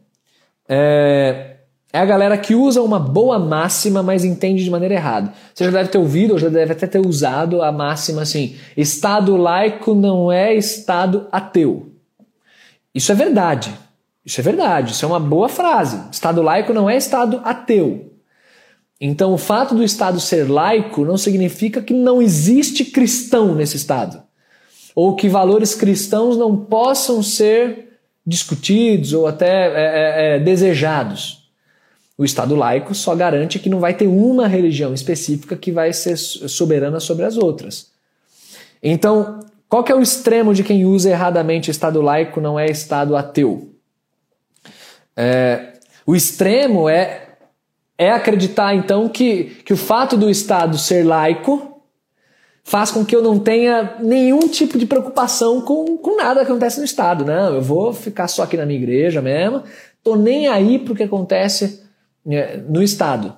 é, 0.67 1.52
é 1.93 1.99
a 1.99 2.05
galera 2.05 2.35
que 2.39 2.55
usa 2.55 2.81
uma 2.81 2.97
boa 2.97 3.37
máxima, 3.37 4.01
mas 4.01 4.25
entende 4.25 4.63
de 4.63 4.71
maneira 4.71 4.95
errada. 4.95 5.31
Você 5.53 5.65
já 5.65 5.69
deve 5.69 5.89
ter 5.89 5.99
ouvido, 5.99 6.31
ou 6.31 6.39
já 6.39 6.49
deve 6.49 6.71
até 6.71 6.87
ter 6.87 6.99
usado 6.99 7.61
a 7.61 7.71
máxima 7.71 8.23
assim: 8.23 8.55
Estado 8.75 9.37
laico 9.37 9.93
não 9.93 10.31
é 10.31 10.55
Estado 10.55 11.27
ateu. 11.31 11.91
Isso 12.95 13.11
é 13.11 13.15
verdade. 13.15 13.71
Isso 14.25 14.39
é 14.41 14.43
verdade. 14.43 14.93
Isso 14.93 15.05
é 15.05 15.07
uma 15.07 15.19
boa 15.19 15.47
frase. 15.47 16.01
Estado 16.11 16.41
laico 16.41 16.73
não 16.73 16.89
é 16.89 16.97
Estado 16.97 17.39
ateu. 17.43 18.11
Então, 18.99 19.33
o 19.33 19.37
fato 19.37 19.75
do 19.75 19.83
Estado 19.83 20.19
ser 20.19 20.49
laico 20.49 21.05
não 21.05 21.17
significa 21.17 21.79
que 21.79 21.93
não 21.93 22.21
existe 22.21 22.85
cristão 22.85 23.53
nesse 23.53 23.75
Estado, 23.75 24.23
ou 24.95 25.15
que 25.15 25.29
valores 25.29 25.75
cristãos 25.75 26.37
não 26.37 26.55
possam 26.55 27.21
ser 27.21 27.99
discutidos 28.25 29.13
ou 29.13 29.27
até 29.27 29.47
é, 29.47 29.73
é, 29.73 30.35
é, 30.35 30.39
desejados. 30.39 31.42
O 32.17 32.23
Estado 32.23 32.55
laico 32.55 32.93
só 32.93 33.15
garante 33.15 33.59
que 33.59 33.69
não 33.69 33.79
vai 33.79 33.93
ter 33.93 34.07
uma 34.07 34.47
religião 34.47 34.93
específica 34.93 35.55
que 35.55 35.71
vai 35.71 35.91
ser 35.93 36.17
soberana 36.17 36.99
sobre 36.99 37.25
as 37.25 37.37
outras. 37.37 37.91
Então, 38.81 39.39
qual 39.67 39.83
é 39.87 39.95
o 39.95 40.01
extremo 40.01 40.53
de 40.53 40.63
quem 40.63 40.85
usa 40.85 41.09
erradamente 41.09 41.71
Estado 41.71 42.01
laico 42.01 42.39
não 42.39 42.59
é 42.59 42.67
Estado 42.67 43.15
ateu? 43.15 43.73
É, 45.15 45.73
o 46.05 46.15
extremo 46.15 46.87
é 46.87 47.23
é 47.97 48.11
acreditar 48.11 48.73
então 48.73 49.07
que, 49.07 49.61
que 49.65 49.73
o 49.73 49.77
fato 49.77 50.17
do 50.17 50.29
Estado 50.29 50.77
ser 50.77 51.05
laico 51.05 51.81
faz 52.63 52.91
com 52.91 53.05
que 53.05 53.15
eu 53.15 53.21
não 53.21 53.37
tenha 53.37 53.97
nenhum 53.99 54.47
tipo 54.47 54.77
de 54.77 54.85
preocupação 54.85 55.61
com, 55.61 55.97
com 55.97 56.17
nada 56.17 56.43
que 56.43 56.51
acontece 56.51 56.79
no 56.79 56.85
Estado. 56.85 57.25
Não, 57.25 57.55
eu 57.55 57.61
vou 57.61 57.93
ficar 57.93 58.27
só 58.27 58.43
aqui 58.43 58.57
na 58.57 58.65
minha 58.65 58.79
igreja 58.79 59.21
mesmo, 59.21 59.63
tô 60.03 60.15
nem 60.15 60.47
aí 60.47 60.79
pro 60.79 60.95
que 60.95 61.03
acontece 61.03 61.82
no 62.67 62.81
Estado. 62.81 63.37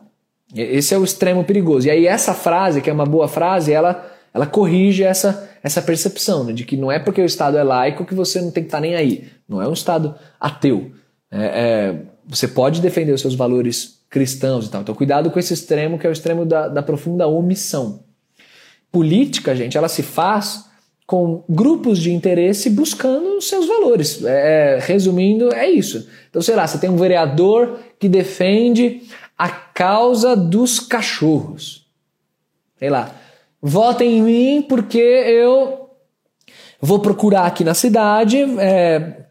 Esse 0.56 0.94
é 0.94 0.98
o 0.98 1.04
extremo 1.04 1.44
perigoso. 1.44 1.88
E 1.88 1.92
aí 1.92 2.06
essa 2.06 2.34
frase, 2.34 2.82
que 2.82 2.90
é 2.90 2.94
uma 2.94 3.06
boa 3.06 3.28
frase, 3.28 3.74
ela, 3.74 4.06
ela 4.34 4.46
corrige 4.46 5.04
essa, 5.04 5.50
essa 5.64 5.82
percepção 5.82 6.44
né, 6.44 6.54
de 6.54 6.64
que 6.64 6.78
não 6.78 6.92
é 6.92 7.00
porque 7.00 7.22
o 7.22 7.26
Estado 7.26 7.58
é 7.58 7.64
laico 7.64 8.06
que 8.06 8.14
você 8.14 8.40
não 8.40 8.52
tem 8.52 8.64
que 8.64 8.68
estar 8.68 8.78
tá 8.78 8.82
nem 8.82 8.96
aí. 8.96 9.28
Não 9.48 9.62
é 9.62 9.68
um 9.68 9.74
Estado 9.74 10.16
ateu. 10.40 10.92
É, 11.32 11.46
é, 11.46 11.96
você 12.28 12.48
pode 12.48 12.82
defender 12.82 13.12
os 13.12 13.22
seus 13.22 13.36
valores 13.36 14.00
cristãos 14.10 14.68
e 14.68 14.70
tal. 14.70 14.82
Então, 14.82 14.96
cuidado 14.96 15.30
com 15.30 15.40
esse 15.40 15.54
extremo 15.54 15.98
que 16.00 16.08
é 16.08 16.10
o 16.10 16.14
extremo 16.14 16.46
da, 16.46 16.68
da 16.68 16.84
profunda 16.84 17.28
omissão. 17.28 18.04
Política, 18.92 19.56
gente, 19.56 19.78
ela 19.78 19.90
se 19.90 20.02
faz 20.02 20.66
com 21.06 21.44
grupos 21.48 22.00
de 22.00 22.12
interesse 22.12 22.70
buscando 22.70 23.40
seus 23.42 23.68
valores. 23.68 24.24
É, 24.24 24.80
resumindo, 24.82 25.54
é 25.54 25.70
isso. 25.70 26.08
Então, 26.30 26.42
sei 26.42 26.56
lá, 26.56 26.66
você 26.66 26.78
tem 26.78 26.90
um 26.90 26.98
vereador 26.98 27.80
que 28.00 28.10
defende 28.10 29.04
a 29.38 29.50
causa 29.50 30.36
dos 30.36 30.80
cachorros. 30.80 31.86
Sei 32.78 32.90
lá, 32.90 33.16
votem 33.62 34.18
em 34.18 34.22
mim 34.22 34.66
porque 34.68 34.98
eu 34.98 35.90
vou 36.82 37.00
procurar 37.00 37.46
aqui 37.46 37.64
na 37.64 37.74
cidade 37.74 38.38
é, 38.60 39.25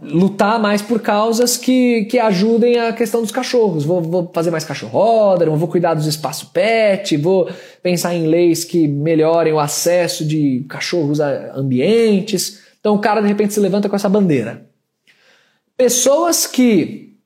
lutar 0.00 0.58
mais 0.58 0.80
por 0.80 1.00
causas 1.00 1.56
que, 1.56 2.04
que 2.04 2.18
ajudem 2.18 2.78
a 2.78 2.92
questão 2.92 3.20
dos 3.20 3.30
cachorros. 3.30 3.84
Vou, 3.84 4.00
vou 4.00 4.30
fazer 4.32 4.50
mais 4.50 4.64
cachorródromo, 4.64 5.56
vou 5.56 5.68
cuidar 5.68 5.94
dos 5.94 6.06
espaços 6.06 6.48
pet, 6.48 7.16
vou 7.16 7.50
pensar 7.82 8.14
em 8.14 8.26
leis 8.26 8.64
que 8.64 8.88
melhorem 8.88 9.52
o 9.52 9.60
acesso 9.60 10.24
de 10.24 10.64
cachorros 10.68 11.20
a 11.20 11.52
ambientes. 11.54 12.60
Então 12.80 12.94
o 12.94 12.98
cara 12.98 13.20
de 13.20 13.28
repente 13.28 13.54
se 13.54 13.60
levanta 13.60 13.88
com 13.88 13.96
essa 13.96 14.08
bandeira. 14.08 14.66
Pessoas 15.76 16.46
que 16.46 17.16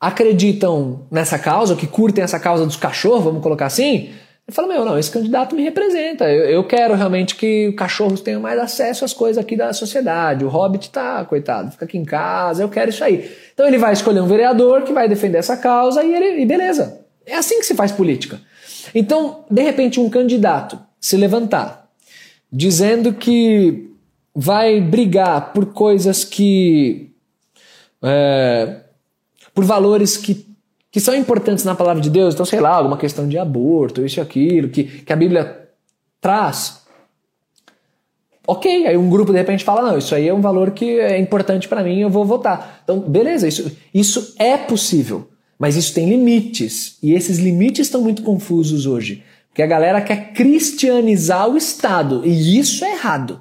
acreditam 0.00 1.06
nessa 1.10 1.38
causa, 1.38 1.76
que 1.76 1.86
curtem 1.86 2.24
essa 2.24 2.40
causa 2.40 2.66
dos 2.66 2.76
cachorros, 2.76 3.24
vamos 3.24 3.42
colocar 3.42 3.66
assim, 3.66 4.10
ele 4.46 4.54
fala, 4.54 4.68
meu, 4.68 4.84
não, 4.84 4.98
esse 4.98 5.10
candidato 5.10 5.54
me 5.54 5.62
representa. 5.62 6.28
Eu, 6.30 6.44
eu 6.46 6.64
quero 6.64 6.94
realmente 6.94 7.36
que 7.36 7.72
cachorros 7.72 8.20
tenham 8.20 8.40
mais 8.40 8.58
acesso 8.58 9.04
às 9.04 9.12
coisas 9.12 9.42
aqui 9.42 9.56
da 9.56 9.72
sociedade. 9.72 10.44
O 10.44 10.48
Hobbit 10.48 10.90
tá, 10.90 11.24
coitado, 11.24 11.70
fica 11.70 11.84
aqui 11.84 11.96
em 11.96 12.04
casa, 12.04 12.62
eu 12.62 12.68
quero 12.68 12.90
isso 12.90 13.04
aí. 13.04 13.30
Então 13.54 13.66
ele 13.66 13.78
vai 13.78 13.92
escolher 13.92 14.20
um 14.20 14.26
vereador 14.26 14.82
que 14.82 14.92
vai 14.92 15.08
defender 15.08 15.38
essa 15.38 15.56
causa 15.56 16.02
e, 16.02 16.12
ele, 16.12 16.42
e 16.42 16.46
beleza. 16.46 17.00
É 17.24 17.36
assim 17.36 17.60
que 17.60 17.66
se 17.66 17.74
faz 17.74 17.92
política. 17.92 18.40
Então, 18.94 19.44
de 19.48 19.62
repente, 19.62 20.00
um 20.00 20.10
candidato 20.10 20.78
se 21.00 21.16
levantar 21.16 21.88
dizendo 22.52 23.14
que 23.14 23.90
vai 24.34 24.80
brigar 24.80 25.52
por 25.52 25.66
coisas 25.66 26.24
que. 26.24 27.10
É, 28.02 28.80
por 29.54 29.64
valores 29.64 30.16
que 30.16 30.51
que 30.92 31.00
são 31.00 31.16
importantes 31.16 31.64
na 31.64 31.74
palavra 31.74 32.02
de 32.02 32.10
Deus, 32.10 32.34
então 32.34 32.44
sei 32.44 32.60
lá, 32.60 32.76
alguma 32.76 32.98
questão 32.98 33.26
de 33.26 33.38
aborto, 33.38 34.04
isso 34.04 34.20
e 34.20 34.22
aquilo, 34.22 34.68
que, 34.68 34.84
que 34.84 35.12
a 35.12 35.16
Bíblia 35.16 35.70
traz. 36.20 36.82
Ok, 38.46 38.86
aí 38.86 38.96
um 38.96 39.08
grupo 39.08 39.32
de 39.32 39.38
repente 39.38 39.64
fala: 39.64 39.90
não, 39.90 39.96
isso 39.96 40.14
aí 40.14 40.28
é 40.28 40.34
um 40.34 40.42
valor 40.42 40.72
que 40.72 41.00
é 41.00 41.18
importante 41.18 41.66
para 41.66 41.82
mim, 41.82 42.00
eu 42.00 42.10
vou 42.10 42.26
votar. 42.26 42.82
Então, 42.84 43.00
beleza, 43.00 43.48
isso, 43.48 43.74
isso 43.94 44.34
é 44.38 44.58
possível, 44.58 45.30
mas 45.58 45.76
isso 45.76 45.94
tem 45.94 46.10
limites, 46.10 46.98
e 47.02 47.14
esses 47.14 47.38
limites 47.38 47.86
estão 47.86 48.02
muito 48.02 48.22
confusos 48.22 48.84
hoje, 48.84 49.24
porque 49.48 49.62
a 49.62 49.66
galera 49.66 50.02
quer 50.02 50.34
cristianizar 50.34 51.48
o 51.48 51.56
Estado, 51.56 52.20
e 52.22 52.58
isso 52.58 52.84
é 52.84 52.92
errado. 52.92 53.40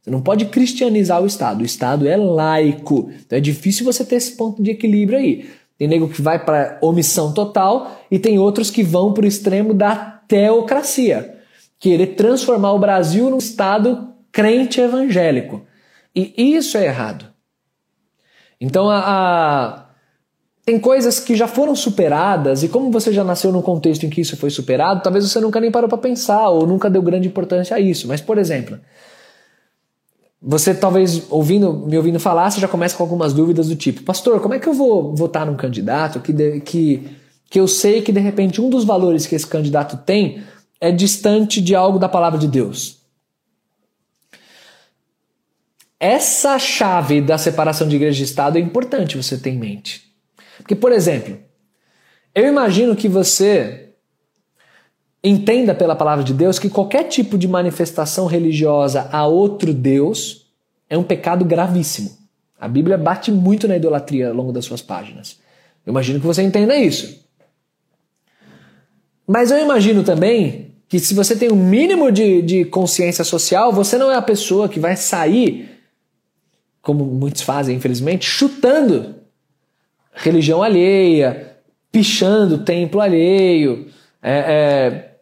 Você 0.00 0.10
não 0.10 0.22
pode 0.22 0.46
cristianizar 0.46 1.20
o 1.20 1.26
Estado, 1.26 1.60
o 1.60 1.66
Estado 1.66 2.08
é 2.08 2.16
laico, 2.16 3.10
então 3.26 3.36
é 3.36 3.40
difícil 3.40 3.84
você 3.84 4.02
ter 4.02 4.14
esse 4.14 4.32
ponto 4.32 4.62
de 4.62 4.70
equilíbrio 4.70 5.18
aí. 5.18 5.44
Tem 5.78 5.86
nego 5.86 6.08
que 6.08 6.22
vai 6.22 6.42
para 6.42 6.78
omissão 6.80 7.32
total 7.32 8.00
e 8.10 8.18
tem 8.18 8.38
outros 8.38 8.70
que 8.70 8.82
vão 8.82 9.12
para 9.12 9.24
o 9.24 9.28
extremo 9.28 9.74
da 9.74 9.94
teocracia, 10.26 11.38
querer 11.78 12.14
transformar 12.14 12.72
o 12.72 12.78
Brasil 12.78 13.28
num 13.30 13.38
estado 13.38 14.14
crente 14.32 14.80
evangélico. 14.80 15.62
E 16.14 16.32
isso 16.56 16.78
é 16.78 16.86
errado. 16.86 17.26
Então 18.60 18.88
a, 18.88 19.02
a, 19.06 19.86
tem 20.64 20.80
coisas 20.80 21.20
que 21.20 21.36
já 21.36 21.46
foram 21.46 21.76
superadas 21.76 22.62
e 22.62 22.68
como 22.68 22.90
você 22.90 23.12
já 23.12 23.22
nasceu 23.22 23.52
num 23.52 23.60
contexto 23.62 24.04
em 24.04 24.10
que 24.10 24.22
isso 24.22 24.36
foi 24.36 24.50
superado, 24.50 25.02
talvez 25.02 25.28
você 25.28 25.38
nunca 25.40 25.60
nem 25.60 25.70
parou 25.70 25.88
para 25.88 25.98
pensar 25.98 26.48
ou 26.48 26.66
nunca 26.66 26.88
deu 26.88 27.02
grande 27.02 27.28
importância 27.28 27.76
a 27.76 27.80
isso. 27.80 28.08
Mas, 28.08 28.20
por 28.20 28.38
exemplo, 28.38 28.80
você 30.40 30.74
talvez 30.74 31.30
ouvindo, 31.30 31.72
me 31.72 31.96
ouvindo 31.96 32.20
falar, 32.20 32.50
você 32.50 32.60
já 32.60 32.68
começa 32.68 32.96
com 32.96 33.02
algumas 33.02 33.32
dúvidas 33.32 33.68
do 33.68 33.76
tipo, 33.76 34.02
pastor, 34.02 34.40
como 34.40 34.54
é 34.54 34.58
que 34.58 34.68
eu 34.68 34.74
vou 34.74 35.14
votar 35.14 35.46
num 35.46 35.56
candidato 35.56 36.20
que, 36.20 36.32
de, 36.32 36.60
que, 36.60 37.08
que 37.50 37.58
eu 37.58 37.66
sei 37.66 38.02
que 38.02 38.12
de 38.12 38.20
repente 38.20 38.60
um 38.60 38.68
dos 38.68 38.84
valores 38.84 39.26
que 39.26 39.34
esse 39.34 39.46
candidato 39.46 39.96
tem 39.96 40.42
é 40.80 40.92
distante 40.92 41.60
de 41.60 41.74
algo 41.74 41.98
da 41.98 42.08
palavra 42.08 42.38
de 42.38 42.46
Deus? 42.46 42.96
Essa 45.98 46.58
chave 46.58 47.22
da 47.22 47.38
separação 47.38 47.88
de 47.88 47.96
igreja 47.96 48.20
e 48.20 48.24
Estado 48.24 48.58
é 48.58 48.60
importante 48.60 49.16
você 49.16 49.38
ter 49.38 49.50
em 49.50 49.58
mente. 49.58 50.12
Porque, 50.58 50.74
por 50.74 50.92
exemplo, 50.92 51.38
eu 52.34 52.46
imagino 52.46 52.94
que 52.94 53.08
você 53.08 53.94
entenda 55.28 55.74
pela 55.74 55.96
palavra 55.96 56.24
de 56.24 56.32
Deus 56.32 56.58
que 56.58 56.68
qualquer 56.68 57.04
tipo 57.04 57.36
de 57.36 57.48
manifestação 57.48 58.26
religiosa 58.26 59.08
a 59.10 59.26
outro 59.26 59.72
Deus 59.72 60.46
é 60.88 60.96
um 60.96 61.02
pecado 61.02 61.44
gravíssimo. 61.44 62.10
A 62.58 62.68
Bíblia 62.68 62.96
bate 62.96 63.30
muito 63.30 63.66
na 63.66 63.76
idolatria 63.76 64.28
ao 64.28 64.34
longo 64.34 64.52
das 64.52 64.64
suas 64.64 64.80
páginas. 64.80 65.38
Eu 65.84 65.90
imagino 65.90 66.20
que 66.20 66.26
você 66.26 66.42
entenda 66.42 66.76
isso. 66.76 67.24
Mas 69.26 69.50
eu 69.50 69.58
imagino 69.58 70.04
também 70.04 70.74
que 70.88 70.98
se 70.98 71.14
você 71.14 71.34
tem 71.34 71.50
um 71.50 71.56
mínimo 71.56 72.12
de, 72.12 72.40
de 72.42 72.64
consciência 72.64 73.24
social, 73.24 73.72
você 73.72 73.98
não 73.98 74.10
é 74.10 74.16
a 74.16 74.22
pessoa 74.22 74.68
que 74.68 74.78
vai 74.78 74.96
sair, 74.96 75.68
como 76.80 77.04
muitos 77.04 77.42
fazem, 77.42 77.76
infelizmente, 77.76 78.24
chutando 78.24 79.16
religião 80.12 80.62
alheia, 80.62 81.56
pichando 81.90 82.58
templo 82.58 83.00
alheio, 83.00 83.88
é, 84.22 84.32
é, 84.32 85.15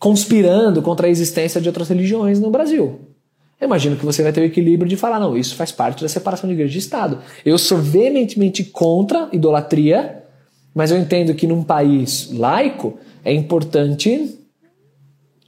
conspirando 0.00 0.80
contra 0.80 1.06
a 1.06 1.10
existência 1.10 1.60
de 1.60 1.68
outras 1.68 1.90
religiões 1.90 2.40
no 2.40 2.50
Brasil. 2.50 3.00
Eu 3.60 3.66
imagino 3.66 3.96
que 3.96 4.04
você 4.04 4.22
vai 4.22 4.32
ter 4.32 4.40
o 4.40 4.44
equilíbrio 4.44 4.88
de 4.88 4.96
falar, 4.96 5.20
não, 5.20 5.36
isso 5.36 5.54
faz 5.54 5.70
parte 5.70 6.00
da 6.02 6.08
separação 6.08 6.48
de 6.48 6.54
igreja 6.54 6.74
e 6.74 6.78
Estado. 6.78 7.18
Eu 7.44 7.58
sou 7.58 7.76
veementemente 7.76 8.64
contra 8.64 9.28
idolatria, 9.30 10.24
mas 10.74 10.90
eu 10.90 10.96
entendo 10.96 11.34
que 11.34 11.46
num 11.46 11.62
país 11.62 12.30
laico 12.32 12.98
é 13.22 13.30
importante 13.34 14.38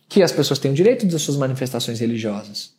que 0.07 0.23
as 0.23 0.31
pessoas 0.31 0.59
tenham 0.59 0.75
direito 0.75 1.07
das 1.07 1.23
suas 1.23 1.39
manifestações 1.39 1.99
religiosas. 1.99 2.75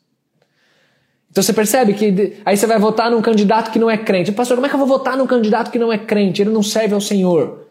Então 1.31 1.41
você 1.41 1.53
percebe 1.53 1.95
que 1.95 2.37
aí 2.45 2.55
você 2.55 2.67
vai 2.67 2.77
votar 2.77 3.09
num 3.09 3.23
candidato 3.23 3.71
que 3.71 3.79
não 3.79 3.89
é 3.89 3.97
crente. 3.97 4.31
Pastor, 4.31 4.55
como 4.55 4.67
é 4.67 4.69
que 4.69 4.75
eu 4.75 4.79
vou 4.79 4.87
votar 4.87 5.17
num 5.17 5.25
candidato 5.25 5.71
que 5.71 5.79
não 5.79 5.91
é 5.91 5.97
crente? 5.97 6.43
Ele 6.43 6.51
não 6.51 6.61
serve 6.61 6.93
ao 6.93 7.01
Senhor. 7.01 7.67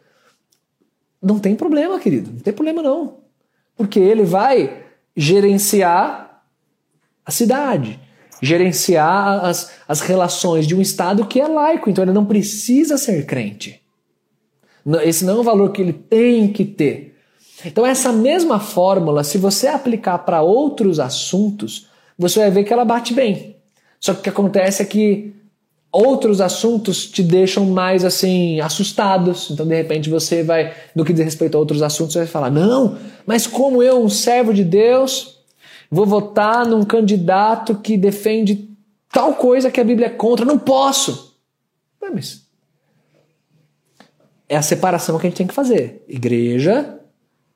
Não 1.22 1.38
tem 1.38 1.54
problema, 1.54 2.00
querido. 2.00 2.32
Não 2.32 2.40
tem 2.40 2.52
problema 2.52 2.82
não. 2.82 3.21
Porque 3.76 3.98
ele 3.98 4.24
vai 4.24 4.85
gerenciar 5.16 6.42
a 7.24 7.30
cidade, 7.30 8.00
gerenciar 8.40 9.44
as, 9.44 9.70
as 9.87 10.00
relações 10.00 10.66
de 10.66 10.74
um 10.74 10.80
Estado 10.80 11.26
que 11.26 11.40
é 11.40 11.46
laico. 11.46 11.88
Então 11.88 12.04
ele 12.04 12.12
não 12.12 12.24
precisa 12.24 12.98
ser 12.98 13.24
crente. 13.26 13.80
Esse 15.04 15.24
não 15.24 15.37
é 15.37 15.40
o 15.40 15.44
valor 15.44 15.70
que 15.70 15.80
ele 15.80 15.92
tem 15.92 16.52
que 16.52 16.64
ter. 16.64 17.16
Então 17.64 17.87
essa 17.87 18.12
mesma 18.12 18.58
fórmula, 18.58 19.22
se 19.22 19.38
você 19.38 19.68
aplicar 19.68 20.18
para 20.18 20.42
outros 20.42 20.98
assuntos, 20.98 21.88
você 22.18 22.40
vai 22.40 22.50
ver 22.50 22.64
que 22.64 22.72
ela 22.72 22.85
bate 22.85 23.14
bem. 23.14 23.56
Só 24.00 24.12
que 24.12 24.20
o 24.20 24.22
que 24.22 24.28
acontece 24.28 24.82
é 24.82 24.85
que 24.85 25.35
outros 25.92 26.40
assuntos 26.40 27.07
te 27.07 27.22
deixam 27.22 27.66
mais 27.66 28.05
assim 28.05 28.59
assustados. 28.61 29.50
Então, 29.50 29.66
de 29.66 29.74
repente, 29.74 30.09
você 30.09 30.42
vai, 30.42 30.74
no 30.96 31.05
que 31.05 31.12
diz 31.12 31.22
respeito 31.22 31.57
a 31.57 31.61
outros 31.61 31.83
assuntos, 31.83 32.14
você 32.14 32.20
vai 32.20 32.28
falar: 32.28 32.50
"Não, 32.50 32.98
mas 33.26 33.46
como 33.46 33.83
eu, 33.83 34.02
um 34.02 34.09
servo 34.09 34.55
de 34.55 34.64
Deus, 34.64 35.38
vou 35.90 36.07
votar 36.07 36.66
num 36.66 36.83
candidato 36.83 37.74
que 37.74 37.98
defende 37.98 38.70
tal 39.12 39.35
coisa 39.35 39.70
que 39.70 39.81
a 39.81 39.85
Bíblia 39.85 40.07
é 40.07 40.11
contra, 40.11 40.46
não 40.46 40.59
posso". 40.59 41.37
Mas 42.00 42.42
é 44.48 44.57
a 44.57 44.62
separação 44.62 45.18
que 45.18 45.26
a 45.26 45.31
gente 45.31 45.37
tem 45.37 45.46
que 45.46 45.55
fazer. 45.55 46.05
Igreja, 46.09 46.98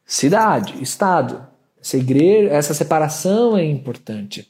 cidade, 0.05 0.83
estado. 0.83 1.47
Essa 1.81 1.97
igreja, 1.97 2.51
essa 2.51 2.75
separação 2.75 3.57
é 3.57 3.65
importante. 3.65 4.49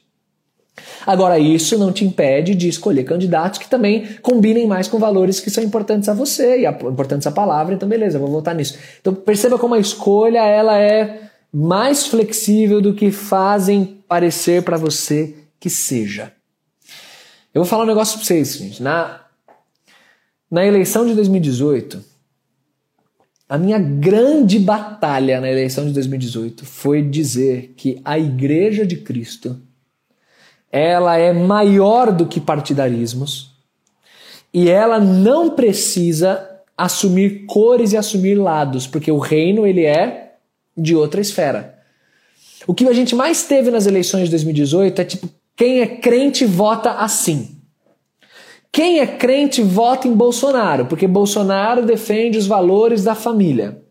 Agora, 1.05 1.39
isso 1.39 1.77
não 1.77 1.91
te 1.91 2.05
impede 2.05 2.53
de 2.53 2.67
escolher 2.67 3.03
candidatos 3.03 3.59
que 3.59 3.69
também 3.69 4.05
combinem 4.21 4.67
mais 4.67 4.87
com 4.87 4.99
valores 4.99 5.39
que 5.39 5.49
são 5.49 5.63
importantes 5.63 6.09
a 6.09 6.13
você 6.13 6.61
e 6.61 6.65
importantes 6.65 7.25
à 7.27 7.31
palavra, 7.31 7.73
então 7.73 7.87
beleza, 7.87 8.19
vou 8.19 8.29
votar 8.29 8.53
nisso. 8.53 8.77
Então 8.99 9.13
perceba 9.13 9.57
como 9.57 9.73
a 9.73 9.79
escolha 9.79 10.39
ela 10.45 10.77
é 10.77 11.29
mais 11.51 12.07
flexível 12.07 12.81
do 12.81 12.93
que 12.93 13.11
fazem 13.11 14.03
parecer 14.07 14.63
para 14.63 14.77
você 14.77 15.35
que 15.59 15.69
seja. 15.69 16.33
Eu 17.53 17.63
vou 17.63 17.65
falar 17.65 17.83
um 17.83 17.87
negócio 17.87 18.17
para 18.17 18.25
vocês, 18.25 18.57
gente. 18.57 18.83
Na, 18.83 19.21
na 20.51 20.65
eleição 20.65 21.05
de 21.07 21.15
2018, 21.15 22.03
a 23.49 23.57
minha 23.57 23.79
grande 23.79 24.59
batalha 24.59 25.39
na 25.39 25.49
eleição 25.49 25.85
de 25.85 25.93
2018 25.93 26.65
foi 26.65 27.01
dizer 27.01 27.73
que 27.77 27.99
a 28.03 28.19
Igreja 28.19 28.85
de 28.85 28.97
Cristo 28.97 29.59
ela 30.77 31.17
é 31.17 31.33
maior 31.33 32.11
do 32.11 32.25
que 32.25 32.39
partidarismos 32.39 33.51
e 34.53 34.69
ela 34.69 34.99
não 34.99 35.51
precisa 35.51 36.49
assumir 36.77 37.45
cores 37.45 37.91
e 37.91 37.97
assumir 37.97 38.35
lados, 38.35 38.87
porque 38.87 39.11
o 39.11 39.17
reino 39.17 39.65
ele 39.65 39.83
é 39.83 40.35
de 40.75 40.95
outra 40.95 41.19
esfera. 41.19 41.77
O 42.65 42.73
que 42.73 42.87
a 42.87 42.93
gente 42.93 43.15
mais 43.15 43.43
teve 43.43 43.71
nas 43.71 43.87
eleições 43.87 44.25
de 44.25 44.31
2018 44.31 45.01
é 45.01 45.05
tipo, 45.05 45.29
quem 45.55 45.81
é 45.81 45.87
crente 45.87 46.45
vota 46.45 46.91
assim. 46.91 47.57
Quem 48.71 48.99
é 48.99 49.07
crente 49.07 49.61
vota 49.61 50.07
em 50.07 50.13
Bolsonaro, 50.13 50.85
porque 50.85 51.07
Bolsonaro 51.07 51.85
defende 51.85 52.37
os 52.37 52.45
valores 52.45 53.03
da 53.03 53.15
família. 53.15 53.81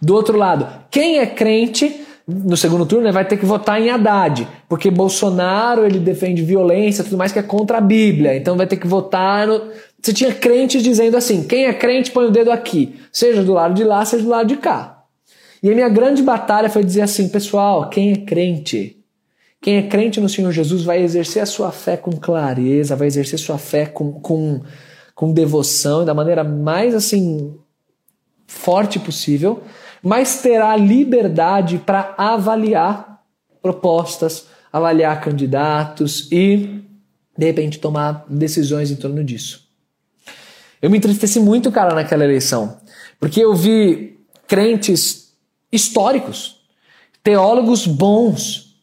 Do 0.00 0.14
outro 0.14 0.38
lado, 0.38 0.68
quem 0.90 1.18
é 1.18 1.26
crente 1.26 2.06
no 2.28 2.58
segundo 2.58 2.84
turno 2.84 3.04
né, 3.04 3.12
vai 3.12 3.26
ter 3.26 3.38
que 3.38 3.46
votar 3.46 3.80
em 3.80 3.88
Haddad, 3.88 4.46
porque 4.68 4.90
Bolsonaro 4.90 5.86
ele 5.86 5.98
defende 5.98 6.42
violência, 6.42 7.02
tudo 7.02 7.16
mais 7.16 7.32
que 7.32 7.38
é 7.38 7.42
contra 7.42 7.78
a 7.78 7.80
Bíblia, 7.80 8.36
então 8.36 8.54
vai 8.54 8.66
ter 8.66 8.76
que 8.76 8.86
votar 8.86 9.46
no... 9.46 9.70
Você 10.00 10.12
tinha 10.12 10.32
crentes 10.34 10.82
dizendo 10.82 11.16
assim, 11.16 11.42
quem 11.44 11.64
é 11.64 11.72
crente 11.72 12.10
põe 12.10 12.26
o 12.26 12.30
dedo 12.30 12.52
aqui, 12.52 12.96
seja 13.10 13.42
do 13.42 13.54
lado 13.54 13.72
de 13.72 13.82
lá, 13.82 14.04
seja 14.04 14.22
do 14.22 14.28
lado 14.28 14.46
de 14.46 14.56
cá. 14.58 15.04
E 15.62 15.70
a 15.70 15.74
minha 15.74 15.88
grande 15.88 16.22
batalha 16.22 16.68
foi 16.68 16.84
dizer 16.84 17.00
assim, 17.00 17.30
pessoal, 17.30 17.88
quem 17.88 18.12
é 18.12 18.16
crente? 18.16 18.98
Quem 19.60 19.76
é 19.76 19.82
crente 19.82 20.20
no 20.20 20.28
Senhor 20.28 20.52
Jesus 20.52 20.84
vai 20.84 21.02
exercer 21.02 21.42
a 21.42 21.46
sua 21.46 21.72
fé 21.72 21.96
com 21.96 22.12
clareza, 22.12 22.94
vai 22.94 23.08
exercer 23.08 23.38
sua 23.38 23.58
fé 23.58 23.86
com, 23.86 24.12
com, 24.12 24.60
com 25.14 25.32
devoção, 25.32 26.04
da 26.04 26.12
maneira 26.12 26.44
mais 26.44 26.94
assim 26.94 27.56
forte 28.46 28.98
possível, 28.98 29.62
mas 30.02 30.40
terá 30.40 30.76
liberdade 30.76 31.78
para 31.78 32.14
avaliar 32.16 33.22
propostas, 33.60 34.46
avaliar 34.72 35.20
candidatos 35.20 36.30
e, 36.30 36.82
de 37.36 37.46
repente, 37.46 37.78
tomar 37.78 38.24
decisões 38.28 38.90
em 38.90 38.96
torno 38.96 39.22
disso. 39.24 39.68
Eu 40.80 40.90
me 40.90 40.98
entristeci 40.98 41.40
muito, 41.40 41.72
cara, 41.72 41.94
naquela 41.94 42.24
eleição, 42.24 42.78
porque 43.18 43.40
eu 43.40 43.54
vi 43.54 44.18
crentes 44.46 45.32
históricos, 45.72 46.60
teólogos 47.22 47.86
bons, 47.86 48.76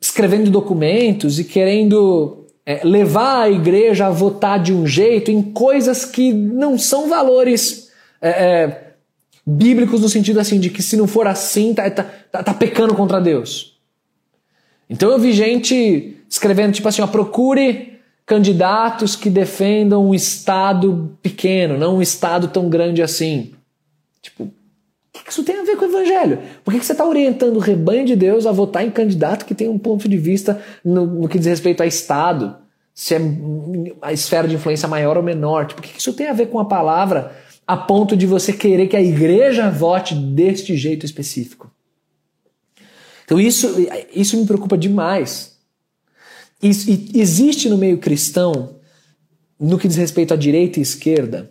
escrevendo 0.00 0.50
documentos 0.50 1.38
e 1.38 1.44
querendo 1.44 2.46
é, 2.66 2.80
levar 2.82 3.42
a 3.42 3.50
igreja 3.50 4.06
a 4.06 4.10
votar 4.10 4.62
de 4.62 4.72
um 4.72 4.86
jeito 4.86 5.30
em 5.30 5.42
coisas 5.42 6.04
que 6.04 6.32
não 6.32 6.78
são 6.78 7.08
valores 7.08 7.90
é, 8.20 8.28
é, 8.30 8.83
bíblicos 9.46 10.00
no 10.00 10.08
sentido 10.08 10.40
assim 10.40 10.58
de 10.58 10.70
que 10.70 10.82
se 10.82 10.96
não 10.96 11.06
for 11.06 11.26
assim, 11.26 11.74
tá, 11.74 11.90
tá, 11.90 12.04
tá, 12.30 12.42
tá 12.42 12.54
pecando 12.54 12.94
contra 12.94 13.20
Deus. 13.20 13.78
Então 14.88 15.10
eu 15.10 15.18
vi 15.18 15.32
gente 15.32 16.16
escrevendo 16.28 16.72
tipo 16.72 16.88
assim, 16.88 17.02
ó, 17.02 17.06
procure 17.06 17.94
candidatos 18.26 19.16
que 19.16 19.28
defendam 19.28 20.06
um 20.06 20.14
estado 20.14 21.16
pequeno, 21.22 21.78
não 21.78 21.96
um 21.96 22.02
estado 22.02 22.48
tão 22.48 22.68
grande 22.68 23.02
assim. 23.02 23.52
Tipo, 24.22 24.44
o 24.44 24.52
que 25.12 25.30
isso 25.30 25.44
tem 25.44 25.58
a 25.58 25.64
ver 25.64 25.76
com 25.76 25.84
o 25.84 25.88
evangelho? 25.88 26.38
Por 26.64 26.72
que 26.72 26.84
você 26.84 26.92
está 26.92 27.04
orientando 27.04 27.56
o 27.56 27.60
rebanho 27.60 28.06
de 28.06 28.16
Deus 28.16 28.46
a 28.46 28.52
votar 28.52 28.84
em 28.84 28.90
candidato 28.90 29.44
que 29.44 29.54
tem 29.54 29.68
um 29.68 29.78
ponto 29.78 30.08
de 30.08 30.16
vista 30.16 30.60
no, 30.84 31.06
no 31.06 31.28
que 31.28 31.38
diz 31.38 31.46
respeito 31.46 31.82
a 31.82 31.86
estado? 31.86 32.56
Se 32.94 33.14
é 33.14 33.18
a 34.00 34.12
esfera 34.12 34.48
de 34.48 34.54
influência 34.54 34.88
maior 34.88 35.16
ou 35.16 35.22
menor? 35.22 35.66
Tipo, 35.66 35.80
o 35.80 35.84
que 35.84 35.98
isso 35.98 36.12
tem 36.14 36.28
a 36.28 36.32
ver 36.32 36.46
com 36.46 36.58
a 36.58 36.64
palavra 36.64 37.32
a 37.66 37.76
ponto 37.76 38.16
de 38.16 38.26
você 38.26 38.52
querer 38.52 38.88
que 38.88 38.96
a 38.96 39.02
igreja 39.02 39.70
vote 39.70 40.14
deste 40.14 40.76
jeito 40.76 41.06
específico. 41.06 41.70
Então 43.24 43.40
isso, 43.40 43.74
isso 44.14 44.36
me 44.36 44.46
preocupa 44.46 44.76
demais. 44.76 45.56
existe 46.62 47.68
no 47.68 47.78
meio 47.78 47.98
cristão 47.98 48.76
no 49.58 49.78
que 49.78 49.88
diz 49.88 49.96
respeito 49.96 50.34
à 50.34 50.36
direita 50.36 50.78
e 50.78 50.82
esquerda, 50.82 51.50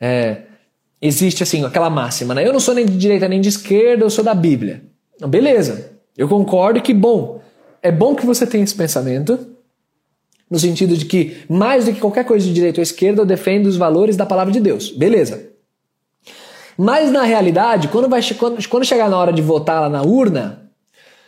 é, 0.00 0.42
existe 1.00 1.42
assim 1.42 1.64
aquela 1.64 1.90
máxima, 1.90 2.34
né? 2.34 2.46
Eu 2.46 2.52
não 2.52 2.60
sou 2.60 2.74
nem 2.74 2.86
de 2.86 2.96
direita 2.96 3.28
nem 3.28 3.40
de 3.40 3.48
esquerda, 3.48 4.04
eu 4.04 4.10
sou 4.10 4.24
da 4.24 4.34
Bíblia. 4.34 4.82
Beleza, 5.28 5.92
eu 6.16 6.28
concordo 6.28 6.80
que 6.80 6.94
bom, 6.94 7.40
é 7.82 7.90
bom 7.92 8.14
que 8.14 8.26
você 8.26 8.46
tenha 8.46 8.64
esse 8.64 8.74
pensamento, 8.74 9.38
no 10.50 10.58
sentido 10.58 10.96
de 10.96 11.04
que 11.04 11.38
mais 11.48 11.84
do 11.84 11.92
que 11.92 12.00
qualquer 12.00 12.24
coisa 12.24 12.46
de 12.46 12.52
direita 12.52 12.80
ou 12.80 12.82
esquerda, 12.82 13.22
eu 13.22 13.26
defendo 13.26 13.66
os 13.66 13.76
valores 13.76 14.16
da 14.16 14.24
palavra 14.24 14.52
de 14.52 14.60
Deus. 14.60 14.90
Beleza. 14.90 15.50
Mas 16.76 17.10
na 17.10 17.24
realidade, 17.24 17.88
quando, 17.88 18.08
vai, 18.08 18.22
quando, 18.38 18.68
quando 18.68 18.84
chegar 18.84 19.10
na 19.10 19.18
hora 19.18 19.32
de 19.32 19.42
votar 19.42 19.80
lá 19.80 19.88
na 19.88 20.02
urna, 20.02 20.70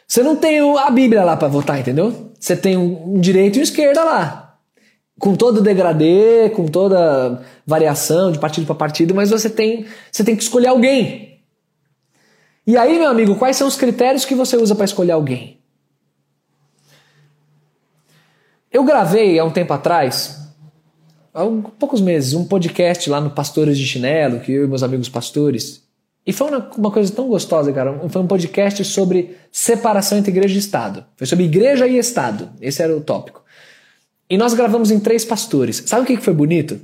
você 0.06 0.22
não 0.22 0.36
tem 0.36 0.60
a 0.78 0.90
Bíblia 0.90 1.24
lá 1.24 1.36
para 1.36 1.48
votar, 1.48 1.78
entendeu? 1.78 2.32
Você 2.38 2.56
tem 2.56 2.76
um 2.76 3.20
direito 3.20 3.56
e 3.56 3.60
um 3.60 3.62
esquerda 3.62 4.02
lá. 4.02 4.58
Com 5.18 5.34
todo 5.34 5.58
o 5.58 5.62
degradê, 5.62 6.50
com 6.50 6.66
toda 6.66 7.42
variação 7.66 8.32
de 8.32 8.38
partido 8.38 8.66
para 8.66 8.74
partido, 8.74 9.14
mas 9.14 9.30
você 9.30 9.50
tem, 9.50 9.86
você 10.10 10.24
tem 10.24 10.34
que 10.34 10.42
escolher 10.42 10.68
alguém. 10.68 11.40
E 12.66 12.76
aí, 12.76 12.98
meu 12.98 13.08
amigo, 13.08 13.36
quais 13.36 13.56
são 13.56 13.68
os 13.68 13.76
critérios 13.76 14.24
que 14.24 14.34
você 14.34 14.56
usa 14.56 14.74
para 14.74 14.84
escolher 14.84 15.12
alguém? 15.12 15.59
Eu 18.72 18.84
gravei 18.84 19.36
há 19.36 19.44
um 19.44 19.50
tempo 19.50 19.72
atrás, 19.72 20.38
há 21.34 21.44
poucos 21.76 22.00
meses, 22.00 22.34
um 22.34 22.44
podcast 22.44 23.10
lá 23.10 23.20
no 23.20 23.30
Pastores 23.30 23.76
de 23.76 23.84
Chinelo, 23.84 24.38
que 24.38 24.52
eu 24.52 24.64
e 24.64 24.68
meus 24.68 24.84
amigos 24.84 25.08
pastores. 25.08 25.82
E 26.24 26.32
foi 26.32 26.48
uma, 26.48 26.70
uma 26.76 26.90
coisa 26.92 27.12
tão 27.12 27.26
gostosa, 27.26 27.72
cara. 27.72 28.08
Foi 28.08 28.22
um 28.22 28.28
podcast 28.28 28.84
sobre 28.84 29.36
separação 29.50 30.18
entre 30.18 30.30
igreja 30.30 30.54
e 30.54 30.58
Estado. 30.58 31.04
Foi 31.16 31.26
sobre 31.26 31.46
igreja 31.46 31.88
e 31.88 31.98
Estado. 31.98 32.50
Esse 32.60 32.80
era 32.80 32.96
o 32.96 33.00
tópico. 33.00 33.42
E 34.28 34.36
nós 34.36 34.54
gravamos 34.54 34.92
em 34.92 35.00
três 35.00 35.24
pastores. 35.24 35.82
Sabe 35.86 36.02
o 36.02 36.06
que 36.06 36.22
foi 36.22 36.34
bonito? 36.34 36.80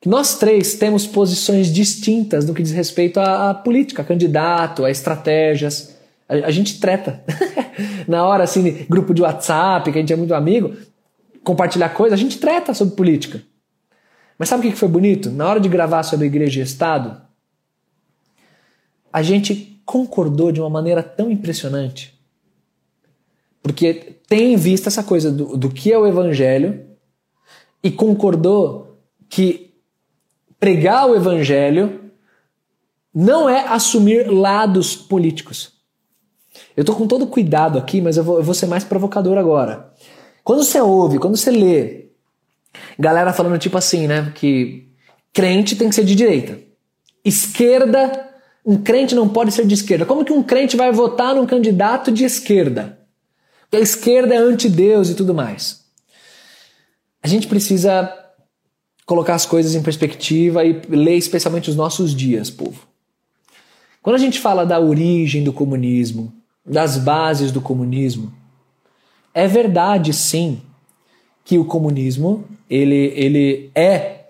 Que 0.00 0.08
nós 0.08 0.38
três 0.38 0.74
temos 0.74 1.06
posições 1.06 1.70
distintas 1.70 2.46
no 2.46 2.54
que 2.54 2.62
diz 2.62 2.72
respeito 2.72 3.20
à 3.20 3.52
política, 3.52 4.00
a 4.00 4.04
candidato, 4.04 4.82
a 4.82 4.90
estratégias. 4.90 5.95
A, 6.28 6.34
a 6.34 6.50
gente 6.50 6.80
treta. 6.80 7.24
Na 8.06 8.26
hora, 8.26 8.44
assim, 8.44 8.86
grupo 8.88 9.12
de 9.14 9.22
WhatsApp, 9.22 9.90
que 9.90 9.98
a 9.98 10.00
gente 10.00 10.12
é 10.12 10.16
muito 10.16 10.34
amigo, 10.34 10.76
compartilhar 11.44 11.90
coisas, 11.90 12.18
a 12.18 12.22
gente 12.22 12.38
treta 12.38 12.74
sobre 12.74 12.96
política. 12.96 13.42
Mas 14.38 14.48
sabe 14.48 14.66
o 14.66 14.70
que 14.70 14.76
foi 14.76 14.88
bonito? 14.88 15.30
Na 15.30 15.48
hora 15.48 15.60
de 15.60 15.68
gravar 15.68 16.02
sobre 16.02 16.26
igreja 16.26 16.60
e 16.60 16.62
Estado, 16.62 17.20
a 19.12 19.22
gente 19.22 19.80
concordou 19.84 20.52
de 20.52 20.60
uma 20.60 20.68
maneira 20.68 21.02
tão 21.02 21.30
impressionante. 21.30 22.18
Porque 23.62 24.18
tem 24.28 24.52
em 24.52 24.56
vista 24.56 24.88
essa 24.88 25.02
coisa 25.02 25.30
do, 25.30 25.56
do 25.56 25.70
que 25.70 25.92
é 25.92 25.98
o 25.98 26.06
evangelho 26.06 26.84
e 27.82 27.90
concordou 27.90 28.98
que 29.28 29.74
pregar 30.58 31.08
o 31.08 31.14
evangelho 31.14 32.10
não 33.14 33.48
é 33.48 33.66
assumir 33.68 34.30
lados 34.30 34.94
políticos. 34.94 35.75
Eu 36.76 36.82
estou 36.82 36.94
com 36.94 37.06
todo 37.06 37.26
cuidado 37.26 37.78
aqui, 37.78 38.00
mas 38.00 38.16
eu 38.16 38.24
vou, 38.24 38.36
eu 38.36 38.42
vou 38.42 38.54
ser 38.54 38.66
mais 38.66 38.84
provocador 38.84 39.38
agora. 39.38 39.92
Quando 40.44 40.62
você 40.62 40.80
ouve, 40.80 41.18
quando 41.18 41.36
você 41.36 41.50
lê, 41.50 42.08
galera 42.98 43.32
falando 43.32 43.58
tipo 43.58 43.78
assim, 43.78 44.06
né? 44.06 44.32
Que 44.34 44.86
crente 45.32 45.74
tem 45.74 45.88
que 45.88 45.94
ser 45.94 46.04
de 46.04 46.14
direita. 46.14 46.58
Esquerda, 47.24 48.28
um 48.64 48.76
crente 48.76 49.14
não 49.14 49.28
pode 49.28 49.52
ser 49.52 49.66
de 49.66 49.74
esquerda. 49.74 50.04
Como 50.04 50.24
que 50.24 50.32
um 50.32 50.42
crente 50.42 50.76
vai 50.76 50.92
votar 50.92 51.34
num 51.34 51.46
candidato 51.46 52.12
de 52.12 52.24
esquerda? 52.24 52.98
Porque 53.62 53.78
a 53.78 53.80
esquerda 53.80 54.34
é 54.34 54.38
anti-Deus 54.38 55.10
e 55.10 55.14
tudo 55.14 55.34
mais. 55.34 55.84
A 57.22 57.26
gente 57.26 57.48
precisa 57.48 58.12
colocar 59.06 59.34
as 59.34 59.46
coisas 59.46 59.74
em 59.74 59.82
perspectiva 59.82 60.64
e 60.64 60.80
ler 60.88 61.16
especialmente 61.16 61.70
os 61.70 61.76
nossos 61.76 62.14
dias, 62.14 62.50
povo. 62.50 62.86
Quando 64.02 64.16
a 64.16 64.20
gente 64.20 64.38
fala 64.38 64.64
da 64.64 64.78
origem 64.78 65.42
do 65.42 65.52
comunismo, 65.52 66.32
das 66.66 66.98
bases 66.98 67.52
do 67.52 67.60
comunismo. 67.60 68.32
É 69.32 69.46
verdade, 69.46 70.12
sim, 70.12 70.60
que 71.44 71.58
o 71.58 71.64
comunismo 71.64 72.44
ele, 72.68 73.12
ele 73.14 73.70
é, 73.74 74.24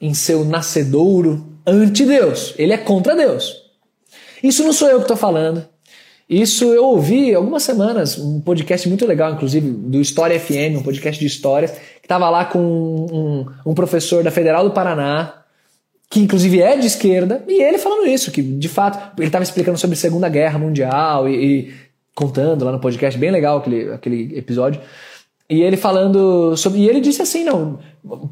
em 0.00 0.14
seu 0.14 0.44
nascedouro, 0.44 1.46
anti-Deus. 1.66 2.54
Ele 2.56 2.72
é 2.72 2.78
contra 2.78 3.16
Deus. 3.16 3.56
Isso 4.42 4.62
não 4.64 4.72
sou 4.72 4.88
eu 4.88 4.96
que 4.96 5.04
estou 5.04 5.16
falando. 5.16 5.66
Isso 6.28 6.66
eu 6.66 6.84
ouvi 6.84 7.34
algumas 7.34 7.64
semanas, 7.64 8.16
um 8.16 8.40
podcast 8.40 8.88
muito 8.88 9.04
legal, 9.04 9.32
inclusive, 9.32 9.68
do 9.68 10.00
História 10.00 10.38
FM, 10.38 10.78
um 10.78 10.82
podcast 10.82 11.18
de 11.18 11.26
histórias, 11.26 11.72
que 11.72 12.04
estava 12.04 12.30
lá 12.30 12.44
com 12.44 12.60
um, 12.60 13.46
um, 13.66 13.74
professor 13.74 14.22
da 14.22 14.30
Federal 14.30 14.62
do 14.62 14.70
Paraná, 14.70 15.39
que 16.10 16.18
inclusive 16.18 16.60
é 16.60 16.76
de 16.76 16.88
esquerda, 16.88 17.44
e 17.46 17.62
ele 17.62 17.78
falando 17.78 18.04
isso, 18.08 18.32
que 18.32 18.42
de 18.42 18.68
fato, 18.68 19.16
ele 19.16 19.28
estava 19.28 19.44
explicando 19.44 19.78
sobre 19.78 19.94
a 19.94 19.98
Segunda 19.98 20.28
Guerra 20.28 20.58
Mundial 20.58 21.28
e, 21.28 21.34
e, 21.44 21.74
contando 22.16 22.64
lá 22.64 22.72
no 22.72 22.80
podcast, 22.80 23.16
bem 23.18 23.30
legal 23.30 23.58
aquele, 23.58 23.92
aquele 23.92 24.36
episódio. 24.36 24.80
E 25.48 25.62
ele 25.62 25.76
falando 25.76 26.56
sobre. 26.56 26.80
E 26.80 26.88
ele 26.88 27.00
disse 27.00 27.22
assim: 27.22 27.44
não, 27.44 27.78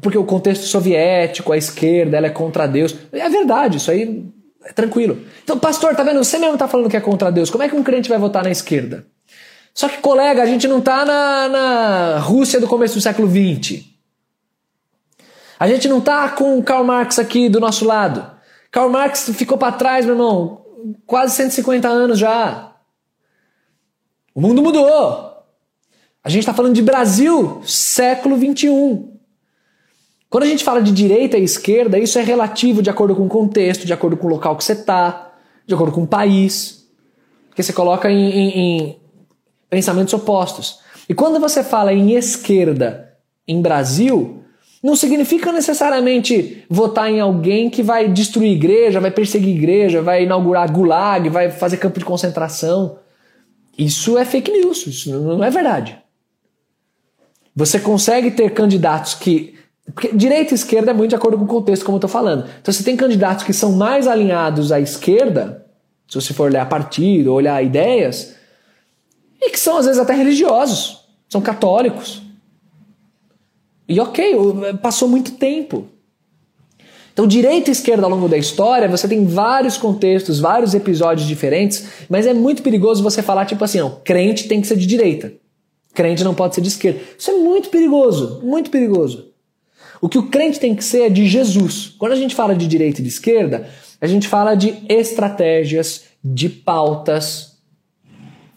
porque 0.01 0.17
o 0.17 0.25
contexto 0.25 0.63
soviético, 0.63 1.53
a 1.53 1.57
esquerda, 1.57 2.17
ela 2.17 2.27
é 2.27 2.29
contra 2.29 2.67
Deus. 2.67 2.95
É 3.11 3.29
verdade, 3.29 3.77
isso 3.77 3.91
aí 3.91 4.25
é 4.65 4.73
tranquilo. 4.73 5.17
Então, 5.43 5.57
pastor, 5.57 5.95
tá 5.95 6.03
vendo? 6.03 6.23
Você 6.23 6.37
mesmo 6.37 6.57
tá 6.57 6.67
falando 6.67 6.89
que 6.89 6.97
é 6.97 7.01
contra 7.01 7.31
Deus. 7.31 7.49
Como 7.49 7.63
é 7.63 7.69
que 7.69 7.75
um 7.75 7.83
crente 7.83 8.09
vai 8.09 8.17
votar 8.17 8.43
na 8.43 8.51
esquerda? 8.51 9.05
Só 9.73 9.87
que, 9.87 9.97
colega, 9.97 10.43
a 10.43 10.45
gente 10.45 10.67
não 10.67 10.81
tá 10.81 11.05
na, 11.05 11.49
na 11.49 12.19
Rússia 12.19 12.59
do 12.59 12.67
começo 12.67 12.95
do 12.95 13.01
século 13.01 13.29
XX. 13.29 13.88
A 15.59 15.67
gente 15.67 15.89
não 15.89 15.99
tá 15.99 16.29
com 16.29 16.63
Karl 16.63 16.85
Marx 16.85 17.19
aqui 17.19 17.49
do 17.49 17.59
nosso 17.59 17.83
lado. 17.83 18.25
Karl 18.71 18.89
Marx 18.89 19.29
ficou 19.35 19.57
para 19.57 19.73
trás, 19.73 20.05
meu 20.05 20.15
irmão, 20.15 20.61
quase 21.05 21.35
150 21.35 21.85
anos 21.85 22.17
já. 22.17 22.75
O 24.33 24.39
mundo 24.39 24.63
mudou. 24.63 25.29
A 26.23 26.29
gente 26.29 26.39
está 26.39 26.53
falando 26.53 26.75
de 26.75 26.81
Brasil, 26.81 27.61
século 27.65 28.37
21. 28.37 29.17
Quando 30.29 30.43
a 30.43 30.47
gente 30.47 30.63
fala 30.63 30.81
de 30.81 30.93
direita 30.93 31.37
e 31.37 31.43
esquerda, 31.43 31.99
isso 31.99 32.17
é 32.17 32.23
relativo 32.23 32.81
de 32.81 32.89
acordo 32.89 33.15
com 33.15 33.25
o 33.25 33.29
contexto, 33.29 33.85
de 33.85 33.91
acordo 33.91 34.15
com 34.15 34.27
o 34.27 34.29
local 34.29 34.55
que 34.55 34.63
você 34.63 34.73
está, 34.73 35.33
de 35.65 35.73
acordo 35.73 35.91
com 35.91 36.03
o 36.03 36.07
país. 36.07 36.87
Porque 37.49 37.63
você 37.63 37.73
coloca 37.73 38.09
em, 38.09 38.29
em, 38.29 38.59
em 38.59 38.99
pensamentos 39.69 40.13
opostos. 40.13 40.79
E 41.09 41.13
quando 41.13 41.39
você 41.39 41.63
fala 41.63 41.91
em 41.91 42.13
esquerda 42.13 43.17
em 43.47 43.61
Brasil, 43.61 44.39
não 44.81 44.95
significa 44.95 45.51
necessariamente 45.51 46.63
votar 46.69 47.09
em 47.09 47.19
alguém 47.19 47.69
que 47.69 47.83
vai 47.83 48.07
destruir 48.07 48.51
igreja, 48.53 48.99
vai 48.99 49.11
perseguir 49.11 49.55
igreja, 49.55 50.01
vai 50.01 50.23
inaugurar 50.23 50.71
gulag, 50.71 51.27
vai 51.29 51.51
fazer 51.51 51.77
campo 51.77 51.99
de 51.99 52.05
concentração. 52.05 52.97
Isso 53.77 54.17
é 54.17 54.23
fake 54.23 54.51
news, 54.51 54.87
isso 54.87 55.11
não 55.11 55.43
é 55.43 55.49
verdade. 55.49 55.97
Você 57.55 57.79
consegue 57.79 58.31
ter 58.31 58.51
candidatos 58.51 59.15
que. 59.15 59.57
Porque 59.93 60.09
direita 60.13 60.53
e 60.53 60.55
esquerda 60.55 60.91
é 60.91 60.93
muito 60.93 61.09
de 61.09 61.15
acordo 61.15 61.37
com 61.37 61.43
o 61.43 61.47
contexto, 61.47 61.83
como 61.83 61.95
eu 61.95 61.99
estou 61.99 62.09
falando. 62.09 62.47
Então 62.61 62.73
você 62.73 62.83
tem 62.83 62.95
candidatos 62.95 63.43
que 63.43 63.51
são 63.51 63.73
mais 63.73 64.07
alinhados 64.07 64.71
à 64.71 64.79
esquerda, 64.79 65.65
se 66.07 66.15
você 66.15 66.33
for 66.33 66.43
olhar 66.43 66.69
partido, 66.69 67.33
olhar 67.33 67.61
ideias, 67.63 68.35
e 69.41 69.49
que 69.49 69.59
são 69.59 69.77
às 69.77 69.87
vezes 69.87 69.99
até 69.99 70.13
religiosos, 70.13 71.05
são 71.27 71.41
católicos. 71.41 72.21
E 73.89 73.99
ok, 73.99 74.35
passou 74.83 75.09
muito 75.09 75.31
tempo. 75.31 75.87
Então, 77.11 77.25
direita 77.25 77.69
e 77.69 77.73
esquerda 77.73 78.05
ao 78.05 78.09
longo 78.09 78.29
da 78.29 78.37
história, 78.37 78.87
você 78.87 79.07
tem 79.07 79.25
vários 79.25 79.77
contextos, 79.77 80.39
vários 80.39 80.73
episódios 80.73 81.27
diferentes, 81.27 81.85
mas 82.07 82.25
é 82.27 82.33
muito 82.33 82.61
perigoso 82.61 83.03
você 83.03 83.21
falar 83.21 83.45
tipo 83.45 83.61
assim, 83.63 83.79
não, 83.79 83.99
crente 84.05 84.47
tem 84.47 84.61
que 84.61 84.67
ser 84.67 84.77
de 84.77 84.85
direita. 84.85 85.33
Crente 85.93 86.23
não 86.23 86.35
pode 86.35 86.55
ser 86.55 86.61
de 86.61 86.69
esquerda. 86.69 87.01
Isso 87.17 87.31
é 87.31 87.33
muito 87.33 87.69
perigoso, 87.69 88.39
muito 88.43 88.69
perigoso. 88.69 89.33
O 89.99 90.07
que 90.07 90.17
o 90.17 90.29
crente 90.29 90.59
tem 90.59 90.75
que 90.75 90.83
ser 90.83 91.01
é 91.01 91.09
de 91.09 91.27
Jesus. 91.27 91.93
Quando 91.97 92.13
a 92.13 92.15
gente 92.15 92.35
fala 92.35 92.55
de 92.55 92.67
direita 92.67 93.01
e 93.01 93.03
de 93.03 93.09
esquerda, 93.09 93.67
a 93.99 94.07
gente 94.07 94.27
fala 94.27 94.55
de 94.55 94.77
estratégias, 94.87 96.05
de 96.23 96.47
pautas, 96.47 97.57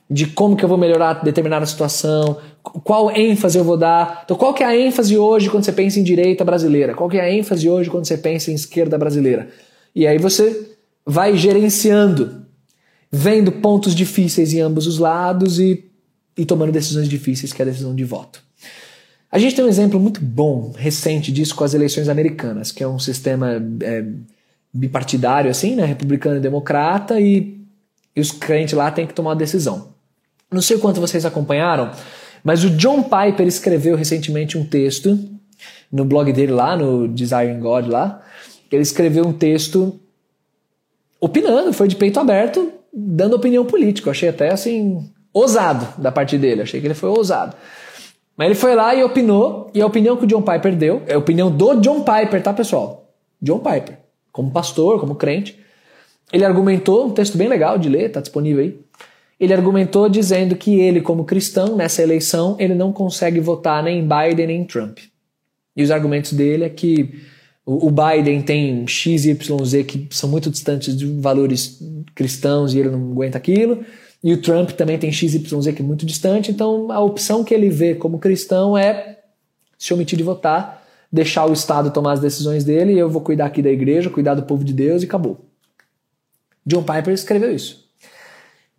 de 0.09 0.27
como 0.27 0.57
que 0.57 0.65
eu 0.65 0.69
vou 0.69 0.79
melhorar 0.79 1.15
determinada 1.25 1.67
situação, 1.67 2.37
qual 2.63 3.11
ênfase 3.11 3.59
eu 3.59 3.65
vou 3.65 3.77
dar. 3.77 4.23
Então, 4.25 4.37
qual 4.37 4.55
que 4.55 4.63
é 4.63 4.67
a 4.67 4.77
ênfase 4.77 5.19
hoje 5.19 5.51
quando 5.51 5.65
você 5.65 5.73
pensa 5.73 5.99
em 5.99 6.03
direita 6.03 6.45
brasileira? 6.45 6.95
Qual 6.95 7.09
que 7.09 7.19
é 7.19 7.21
a 7.21 7.33
ênfase 7.33 7.69
hoje 7.69 7.91
quando 7.91 8.07
você 8.07 8.17
pensa 8.17 8.51
em 8.51 8.55
esquerda 8.55 8.97
brasileira? 8.97 9.49
E 9.95 10.07
aí 10.07 10.19
você 10.19 10.71
vai 11.05 11.37
gerenciando, 11.37 12.47
vendo 13.11 13.51
pontos 13.53 13.95
difíceis 13.95 14.53
em 14.53 14.61
ambos 14.61 14.87
os 14.87 14.99
lados 14.99 15.59
e, 15.59 15.85
e 16.37 16.47
tomando 16.47 16.71
decisões 16.71 17.09
difíceis, 17.09 17.53
que 17.53 17.61
é 17.61 17.65
a 17.65 17.69
decisão 17.69 17.95
de 17.95 18.05
voto. 18.05 18.43
A 19.31 19.39
gente 19.39 19.57
tem 19.57 19.65
um 19.65 19.69
exemplo 19.69 19.99
muito 19.99 20.21
bom, 20.21 20.73
recente 20.77 21.33
disso 21.33 21.55
com 21.55 21.65
as 21.65 21.75
eleições 21.75 22.09
americanas, 22.09 22.71
que 22.71 22.83
é 22.83 22.87
um 22.87 22.99
sistema 22.99 23.61
é, 23.81 24.05
bipartidário, 24.73 25.51
assim, 25.51 25.75
né? 25.75 25.85
Republicano 25.85 26.37
e 26.37 26.41
democrata, 26.41 27.19
e, 27.19 27.59
e 28.15 28.21
os 28.21 28.31
crentes 28.31 28.75
lá 28.75 28.91
têm 28.91 29.07
que 29.07 29.15
tomar 29.15 29.31
uma 29.31 29.37
decisão. 29.37 29.89
Não 30.51 30.61
sei 30.61 30.79
quanto 30.79 31.01
vocês 31.01 31.25
acompanharam, 31.25 31.91
mas 32.43 32.65
o 32.65 32.71
John 32.71 33.03
Piper 33.03 33.47
escreveu 33.47 33.97
recentemente 33.97 34.59
um 34.59 34.65
texto 34.65 35.19
no 35.91 36.05
blog 36.05 36.33
dele 36.33 36.53
lá, 36.53 36.77
no 36.77 37.07
Desiring 37.07 37.61
God 37.61 37.87
lá, 37.87 38.23
ele 38.71 38.83
escreveu 38.83 39.27
um 39.27 39.33
texto 39.33 40.01
opinando, 41.21 41.73
foi 41.73 41.87
de 41.87 41.97
peito 41.97 42.19
aberto, 42.19 42.73
dando 42.93 43.37
opinião 43.37 43.65
política. 43.65 44.09
Eu 44.09 44.13
achei 44.13 44.29
até 44.29 44.51
assim, 44.51 45.11
ousado 45.33 46.01
da 46.01 46.11
parte 46.11 46.39
dele, 46.39 46.63
achei 46.63 46.81
que 46.81 46.87
ele 46.87 46.95
foi 46.95 47.11
ousado. 47.11 47.55
Mas 48.37 48.47
ele 48.47 48.55
foi 48.55 48.75
lá 48.75 48.95
e 48.95 49.05
opinou, 49.05 49.71
e 49.75 49.81
a 49.81 49.87
opinião 49.87 50.17
que 50.17 50.25
o 50.25 50.27
John 50.27 50.43
Piper 50.43 50.75
deu, 50.75 51.03
é 51.07 51.15
a 51.15 51.19
opinião 51.19 51.51
do 51.51 51.75
John 51.81 52.03
Piper, 52.03 52.43
tá 52.43 52.53
pessoal? 52.53 53.11
John 53.41 53.59
Piper, 53.59 53.99
como 54.33 54.51
pastor, 54.51 54.99
como 54.99 55.15
crente, 55.15 55.61
ele 56.33 56.45
argumentou, 56.45 57.07
um 57.07 57.11
texto 57.11 57.37
bem 57.37 57.47
legal 57.47 57.77
de 57.77 57.91
ler, 57.91 58.11
tá 58.11 58.21
disponível 58.21 58.63
aí. 58.63 58.81
Ele 59.39 59.53
argumentou 59.53 60.09
dizendo 60.09 60.55
que 60.55 60.79
ele, 60.79 61.01
como 61.01 61.25
cristão, 61.25 61.77
nessa 61.77 62.03
eleição, 62.03 62.57
ele 62.59 62.75
não 62.75 62.93
consegue 62.93 63.41
votar 63.41 63.83
nem 63.83 64.01
em 64.01 64.09
Biden 64.09 64.47
nem 64.47 64.61
em 64.61 64.65
Trump. 64.65 64.99
E 65.77 65.83
os 65.83 65.91
argumentos 65.91 66.33
dele 66.33 66.65
é 66.65 66.69
que 66.69 67.23
o 67.65 67.91
Biden 67.91 68.43
tem 68.43 68.87
X 68.87 69.25
e 69.25 69.31
YZ 69.31 69.87
que 69.87 70.09
são 70.11 70.29
muito 70.29 70.51
distantes 70.51 70.97
de 70.97 71.07
valores 71.07 71.81
cristãos 72.15 72.75
e 72.75 72.79
ele 72.79 72.91
não 72.91 73.13
aguenta 73.13 73.39
aquilo. 73.39 73.85
E 74.23 74.33
o 74.33 74.41
Trump 74.41 74.71
também 74.71 74.99
tem 74.99 75.13
X 75.13 75.35
e 75.35 75.39
YZ 75.39 75.75
que 75.75 75.83
é 75.83 75.85
muito 75.85 76.05
distante. 76.05 76.51
Então 76.51 76.91
a 76.91 77.01
opção 77.01 77.45
que 77.45 77.55
ele 77.55 77.69
vê 77.69 77.95
como 77.95 78.19
cristão 78.19 78.77
é 78.77 79.21
se 79.79 79.95
omitir 79.95 80.17
de 80.17 80.25
votar, 80.25 80.85
deixar 81.11 81.47
o 81.47 81.53
Estado 81.53 81.91
tomar 81.91 82.13
as 82.13 82.21
decisões 82.21 82.65
dele 82.65 82.93
e 82.95 82.99
eu 82.99 83.09
vou 83.09 83.23
cuidar 83.23 83.47
aqui 83.47 83.63
da 83.63 83.71
igreja, 83.71 84.11
cuidar 84.11 84.35
do 84.35 84.43
povo 84.43 84.65
de 84.65 84.73
Deus 84.73 85.03
e 85.03 85.07
acabou. 85.07 85.45
John 86.67 86.83
Piper 86.83 87.13
escreveu 87.13 87.55
isso. 87.55 87.89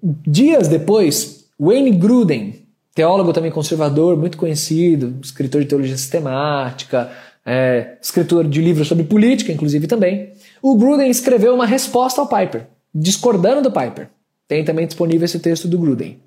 Dias 0.03 0.67
depois, 0.67 1.45
Wayne 1.57 1.91
Gruden, 1.91 2.65
teólogo 2.93 3.31
também 3.31 3.49
conservador, 3.49 4.17
muito 4.17 4.37
conhecido, 4.37 5.15
escritor 5.23 5.61
de 5.61 5.67
teologia 5.67 5.95
sistemática, 5.95 7.09
é, 7.45 7.97
escritor 8.01 8.45
de 8.45 8.61
livros 8.61 8.87
sobre 8.89 9.05
política, 9.05 9.53
inclusive 9.53 9.87
também, 9.87 10.33
o 10.61 10.75
Gruden 10.75 11.09
escreveu 11.09 11.53
uma 11.53 11.65
resposta 11.65 12.19
ao 12.19 12.27
Piper, 12.27 12.67
discordando 12.93 13.61
do 13.61 13.71
Piper. 13.71 14.09
Tem 14.45 14.65
também 14.65 14.85
disponível 14.85 15.23
esse 15.23 15.39
texto 15.39 15.69
do 15.69 15.77
Gruden. 15.77 16.19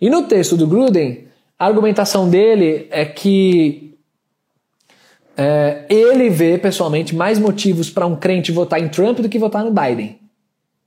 E 0.00 0.10
no 0.10 0.24
texto 0.24 0.56
do 0.56 0.66
Gruden, 0.66 1.28
a 1.56 1.66
argumentação 1.66 2.28
dele 2.28 2.88
é 2.90 3.04
que 3.04 3.94
é, 5.36 5.84
ele 5.88 6.28
vê 6.30 6.58
pessoalmente 6.58 7.14
mais 7.14 7.38
motivos 7.38 7.90
para 7.90 8.06
um 8.06 8.16
crente 8.16 8.50
votar 8.50 8.80
em 8.80 8.88
Trump 8.88 9.20
do 9.20 9.28
que 9.28 9.38
votar 9.38 9.64
no 9.64 9.70
Biden. 9.70 10.18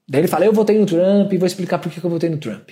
Daí 0.08 0.22
ele 0.22 0.28
fala: 0.28 0.46
Eu 0.46 0.54
votei 0.54 0.78
no 0.78 0.86
Trump 0.86 1.32
e 1.34 1.38
vou 1.38 1.48
explicar 1.48 1.80
por 1.80 1.92
que 1.92 2.04
eu 2.04 2.10
votei 2.10 2.30
no 2.30 2.38
Trump. 2.38 2.70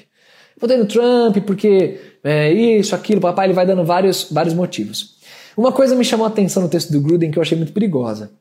Votei 0.60 0.78
no 0.78 0.86
Trump 0.86 1.38
porque 1.46 2.00
é, 2.24 2.52
isso, 2.52 2.96
aquilo, 2.96 3.20
papai, 3.20 3.48
ele 3.48 3.54
vai 3.54 3.66
dando 3.66 3.84
vários, 3.84 4.28
vários 4.32 4.54
motivos. 4.54 5.16
Uma 5.58 5.72
coisa 5.72 5.96
me 5.96 6.04
chamou 6.04 6.26
a 6.26 6.30
atenção 6.30 6.64
no 6.64 6.70
texto 6.70 6.92
do 6.92 7.02
Gruden 7.02 7.32
que 7.32 7.38
eu 7.38 7.42
achei 7.42 7.58
muito 7.58 7.74
perigosa. 7.74 8.32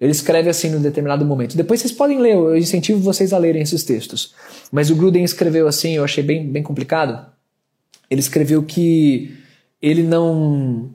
Ele 0.00 0.12
escreve 0.12 0.48
assim 0.48 0.70
num 0.70 0.80
determinado 0.80 1.24
momento. 1.24 1.56
Depois 1.56 1.80
vocês 1.80 1.92
podem 1.92 2.20
ler, 2.20 2.34
eu 2.34 2.56
incentivo 2.56 3.00
vocês 3.00 3.32
a 3.32 3.38
lerem 3.38 3.62
esses 3.62 3.82
textos. 3.82 4.34
Mas 4.70 4.90
o 4.90 4.96
Gruden 4.96 5.24
escreveu 5.24 5.66
assim, 5.66 5.96
eu 5.96 6.04
achei 6.04 6.22
bem, 6.22 6.46
bem 6.46 6.62
complicado. 6.62 7.26
Ele 8.08 8.20
escreveu 8.20 8.62
que 8.62 9.36
ele 9.82 10.02
não. 10.02 10.90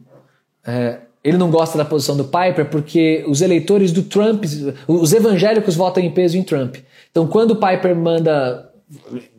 É, 0.66 1.00
ele 1.24 1.38
não 1.38 1.50
gosta 1.50 1.78
da 1.78 1.86
posição 1.86 2.18
do 2.18 2.26
Piper 2.26 2.66
porque 2.66 3.24
os 3.28 3.42
eleitores 3.42 3.92
do 3.92 4.04
Trump, 4.04 4.44
os 4.88 5.14
evangélicos 5.14 5.76
votam 5.76 6.04
em 6.04 6.12
peso 6.12 6.38
em 6.38 6.44
Trump. 6.44 6.76
Então, 7.12 7.28
quando 7.28 7.52
o 7.52 7.56
Piper 7.56 7.96
manda, 7.96 8.70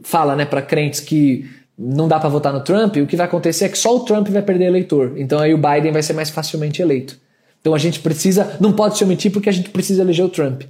fala 0.02 0.34
né, 0.34 0.44
para 0.44 0.62
crentes 0.62 1.00
que 1.00 1.44
não 1.76 2.06
dá 2.06 2.20
para 2.20 2.28
votar 2.28 2.52
no 2.52 2.60
Trump, 2.60 2.96
o 2.96 3.06
que 3.06 3.16
vai 3.16 3.26
acontecer 3.26 3.64
é 3.66 3.68
que 3.68 3.76
só 3.76 3.96
o 3.96 4.00
Trump 4.00 4.28
vai 4.28 4.42
perder 4.42 4.66
eleitor. 4.66 5.12
Então 5.16 5.40
aí 5.40 5.52
o 5.52 5.58
Biden 5.58 5.92
vai 5.92 6.02
ser 6.02 6.12
mais 6.12 6.30
facilmente 6.30 6.80
eleito. 6.80 7.18
Então 7.60 7.74
a 7.74 7.78
gente 7.78 8.00
precisa, 8.00 8.56
não 8.60 8.72
pode 8.72 8.96
se 8.96 9.04
omitir 9.04 9.32
porque 9.32 9.48
a 9.48 9.52
gente 9.52 9.70
precisa 9.70 10.02
eleger 10.02 10.24
o 10.24 10.28
Trump. 10.28 10.62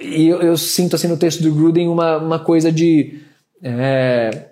E 0.00 0.26
eu, 0.26 0.40
eu 0.40 0.56
sinto 0.56 0.96
assim 0.96 1.06
no 1.06 1.16
texto 1.16 1.42
do 1.42 1.52
Gruden 1.52 1.88
uma, 1.88 2.16
uma 2.16 2.38
coisa 2.38 2.72
de 2.72 3.20
é, 3.62 4.46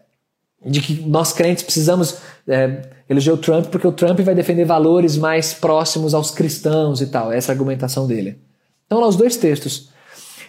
de 0.64 0.80
que 0.80 1.00
nós 1.06 1.32
crentes 1.32 1.62
precisamos 1.62 2.18
é, 2.46 2.82
eleger 3.08 3.32
o 3.32 3.38
Trump 3.38 3.66
porque 3.66 3.86
o 3.86 3.92
Trump 3.92 4.20
vai 4.20 4.34
defender 4.34 4.64
valores 4.64 5.16
mais 5.16 5.54
próximos 5.54 6.12
aos 6.14 6.30
cristãos 6.30 7.00
e 7.00 7.06
tal. 7.06 7.32
Essa 7.32 7.50
é 7.50 7.52
a 7.52 7.54
argumentação 7.54 8.06
dele. 8.06 8.38
Então 8.86 9.00
lá 9.00 9.08
os 9.08 9.16
dois 9.16 9.36
textos. 9.36 9.90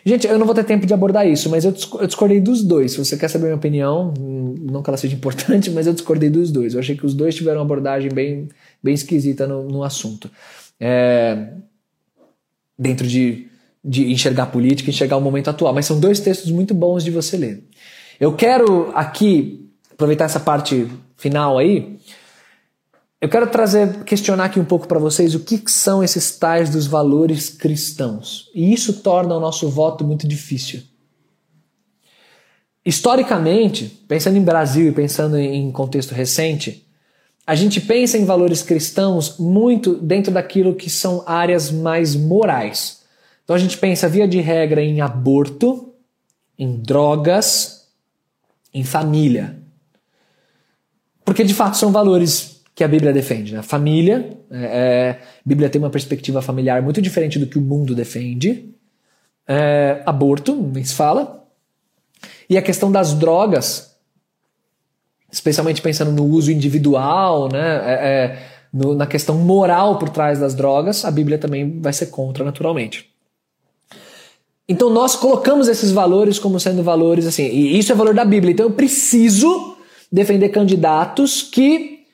Gente, 0.03 0.26
eu 0.26 0.39
não 0.39 0.47
vou 0.47 0.55
ter 0.55 0.64
tempo 0.64 0.86
de 0.86 0.93
abordar 0.93 1.28
isso, 1.28 1.47
mas 1.49 1.64
eu 1.64 1.72
discordei 1.72 2.41
dos 2.41 2.64
dois. 2.64 2.93
Se 2.93 2.97
você 2.97 3.16
quer 3.16 3.28
saber 3.28 3.45
minha 3.45 3.55
opinião, 3.55 4.12
não 4.59 4.82
que 4.82 4.89
ela 4.89 4.97
seja 4.97 5.16
importante, 5.16 5.70
mas 5.70 5.86
eu 5.86 5.93
discordei 5.93 6.30
dos 6.30 6.51
dois. 6.51 6.74
Eu 6.74 6.80
achei 6.80 6.97
que 6.97 7.05
os 7.05 7.14
dois 7.14 7.36
tiveram 7.36 7.59
uma 7.59 7.66
abordagem 7.66 8.09
bem, 8.12 8.49
bem 8.84 8.95
esquisita 8.95 9.45
no, 9.45 9.64
no 9.64 9.84
assunto. 9.84 10.30
É, 10.80 11.53
dentro 12.78 13.05
de, 13.05 13.47
de 13.86 14.12
enxergar 14.12 14.47
política, 14.47 14.89
enxergar 14.89 15.18
o 15.18 15.22
momento 15.22 15.51
atual. 15.51 15.72
Mas 15.72 15.86
são 15.86 15.99
dois 15.99 16.20
textos 16.20 16.51
muito 16.51 16.74
bons 16.74 17.03
de 17.03 17.12
você 17.12 17.38
ler. 17.38 17.64
Eu 18.20 18.34
quero 18.34 18.91
aqui 18.95 19.61
aproveitar 20.02 20.26
essa 20.26 20.39
parte 20.39 20.91
final 21.16 21.58
aí 21.58 21.99
eu 23.22 23.30
quero 23.30 23.45
trazer, 23.45 24.04
questionar 24.04 24.45
aqui 24.45 24.60
um 24.60 24.66
pouco 24.66 24.88
para 24.88 24.97
vocês 24.97 25.36
o 25.36 25.41
que 25.41 25.62
são 25.68 26.04
esses 26.04 26.39
tais 26.39 26.72
dos 26.72 26.88
valores 26.88 27.49
cristãos. 27.49 28.49
E 28.56 28.74
isso 28.74 29.04
torna 29.04 29.38
o 29.38 29.39
nosso 29.39 29.70
voto 29.70 30.04
muito 30.04 30.28
difícil. 30.28 30.82
Historicamente, 32.84 33.86
pensando 34.08 34.38
em 34.38 34.43
Brasil 34.43 34.88
e 34.88 34.91
pensando 34.91 35.38
em 35.38 35.72
contexto 35.72 36.16
recente, 36.16 36.84
a 37.45 37.54
gente 37.54 37.80
pensa 37.80 38.18
em 38.18 38.26
valores 38.26 38.64
cristãos 38.64 39.38
muito 39.38 39.93
dentro 39.93 40.34
daquilo 40.34 40.74
que 40.74 40.89
são 40.89 41.24
áreas 41.28 41.70
mais 41.70 42.16
morais. 42.16 43.04
Então 43.43 43.56
a 43.56 43.60
gente 43.60 43.78
pensa, 43.78 44.10
via 44.10 44.28
de 44.28 44.41
regra, 44.41 44.82
em 44.82 44.99
aborto, 44.99 45.93
em 46.58 46.76
drogas, 46.76 47.88
em 48.74 48.84
família. 48.84 49.61
Porque 51.32 51.46
de 51.46 51.54
fato 51.54 51.78
são 51.78 51.94
valores 51.94 52.62
que 52.76 52.84
a 52.84 52.88
Bíblia 52.90 53.14
defende. 53.14 53.54
Né? 53.54 53.62
Família, 53.62 54.38
é, 54.52 54.58
é, 54.58 55.10
a 55.12 55.18
Bíblia 55.46 55.70
tem 55.70 55.80
uma 55.80 55.90
perspectiva 55.90 56.42
familiar 56.42 56.82
muito 56.82 57.02
diferente 57.02 57.40
do 57.40 57.48
que 57.48 57.58
o 57.58 57.62
mundo 57.62 57.96
defende. 57.96 58.70
É, 59.48 60.04
aborto, 60.06 60.54
nem 60.54 60.84
se 60.84 60.94
fala. 60.94 61.48
E 62.50 62.58
a 62.58 62.62
questão 62.62 62.92
das 62.92 63.14
drogas, 63.14 63.96
especialmente 65.32 65.82
pensando 65.82 66.12
no 66.12 66.26
uso 66.26 66.52
individual, 66.52 67.48
né? 67.48 67.78
É, 67.78 67.94
é, 67.94 68.40
no, 68.74 68.94
na 68.94 69.08
questão 69.08 69.38
moral 69.38 69.98
por 69.98 70.10
trás 70.10 70.38
das 70.38 70.54
drogas, 70.54 71.06
a 71.06 71.12
Bíblia 71.12 71.38
também 71.38 71.80
vai 71.80 71.94
ser 71.94 72.08
contra, 72.08 72.44
naturalmente. 72.44 73.10
Então 74.68 74.90
nós 74.90 75.16
colocamos 75.16 75.70
esses 75.70 75.94
valores 75.94 76.38
como 76.38 76.60
sendo 76.60 76.84
valores 76.84 77.26
assim, 77.26 77.44
e 77.46 77.80
isso 77.80 77.94
é 77.94 77.96
valor 77.96 78.14
da 78.14 78.26
Bíblia. 78.26 78.52
Então 78.52 78.66
eu 78.66 78.72
preciso 78.74 79.70
defender 80.12 80.49
candidatos 80.49 81.41
que 81.41 82.05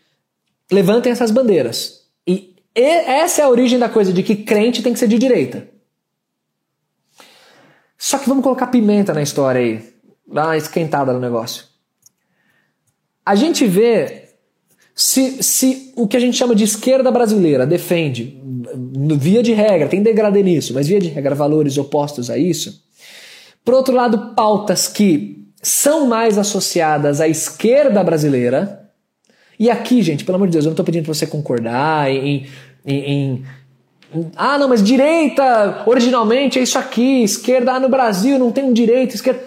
levantem 0.72 1.12
essas 1.12 1.32
bandeiras. 1.32 2.02
E 2.26 2.56
essa 2.76 3.42
é 3.42 3.46
a 3.46 3.50
origem 3.50 3.80
da 3.80 3.90
coisa 3.90 4.14
de 4.14 4.22
que 4.22 4.36
crente 4.36 4.84
tem 4.84 4.94
que 4.94 5.00
ser 5.00 5.08
de 5.08 5.18
direita. 5.18 5.68
Só 7.98 8.20
que 8.20 8.30
vamos 8.30 8.44
colocar 8.44 8.68
pimenta 8.68 9.14
na 9.14 9.24
história 9.24 9.60
aí, 9.60 9.84
dar 10.28 10.48
uma 10.48 10.58
esquentada 10.58 11.12
no 11.12 11.20
negócio. 11.20 11.66
A 13.26 13.36
gente 13.36 13.66
vê 13.66 14.30
se, 14.94 15.44
se 15.44 15.94
o 15.96 16.08
que 16.08 16.16
a 16.16 16.20
gente 16.20 16.38
chama 16.38 16.56
de 16.56 16.64
esquerda 16.64 17.12
brasileira 17.12 17.66
defende, 17.66 18.40
via 19.18 19.42
de 19.42 19.54
regra, 19.54 19.88
tem 19.88 20.02
degradê 20.02 20.44
nisso, 20.44 20.74
mas 20.74 20.88
via 20.88 21.00
de 21.00 21.08
regra 21.08 21.34
valores 21.34 21.78
opostos 21.78 22.30
a 22.30 22.38
isso. 22.38 22.84
Por 23.66 23.74
outro 23.74 23.94
lado, 23.94 24.34
pautas 24.34 24.88
que 24.88 25.47
são 25.62 26.06
mais 26.08 26.38
associadas 26.38 27.20
à 27.20 27.28
esquerda 27.28 28.04
brasileira, 28.04 28.88
e 29.60 29.70
aqui, 29.70 30.02
gente, 30.02 30.24
pelo 30.24 30.36
amor 30.36 30.48
de 30.48 30.54
Deus, 30.54 30.66
eu 30.66 30.70
não 30.70 30.74
estou 30.74 30.86
pedindo 30.86 31.06
para 31.06 31.14
você 31.14 31.26
concordar 31.26 32.10
em, 32.12 32.46
em, 32.86 32.96
em, 32.96 33.46
Ah, 34.36 34.58
não, 34.58 34.68
mas 34.70 34.84
direita, 34.84 35.84
originalmente 35.88 36.60
é 36.60 36.62
isso 36.62 36.78
aqui, 36.78 37.24
esquerda, 37.24 37.74
ah, 37.74 37.80
no 37.80 37.90
Brasil 37.90 38.38
não 38.38 38.52
tem 38.52 38.64
um 38.64 38.74
direita, 38.74 39.16
esquerda. 39.16 39.42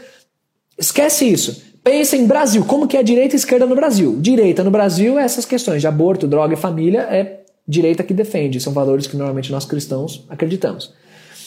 Esquece 0.76 1.30
isso. 1.30 1.62
Pensa 1.82 2.16
em 2.16 2.26
Brasil, 2.26 2.64
como 2.64 2.86
que 2.88 2.96
é 2.96 3.02
direita 3.02 3.34
e 3.34 3.38
esquerda 3.38 3.66
no 3.66 3.74
Brasil? 3.74 4.18
Direita 4.20 4.64
no 4.64 4.70
Brasil 4.70 5.18
é 5.18 5.22
essas 5.22 5.44
questões 5.44 5.80
de 5.80 5.86
aborto, 5.86 6.26
droga 6.26 6.54
e 6.54 6.56
família, 6.56 7.02
é 7.02 7.40
direita 7.66 8.02
que 8.02 8.12
defende, 8.12 8.60
são 8.60 8.72
valores 8.72 9.06
que 9.06 9.16
normalmente 9.16 9.52
nós 9.52 9.64
cristãos 9.64 10.26
acreditamos. 10.28 10.92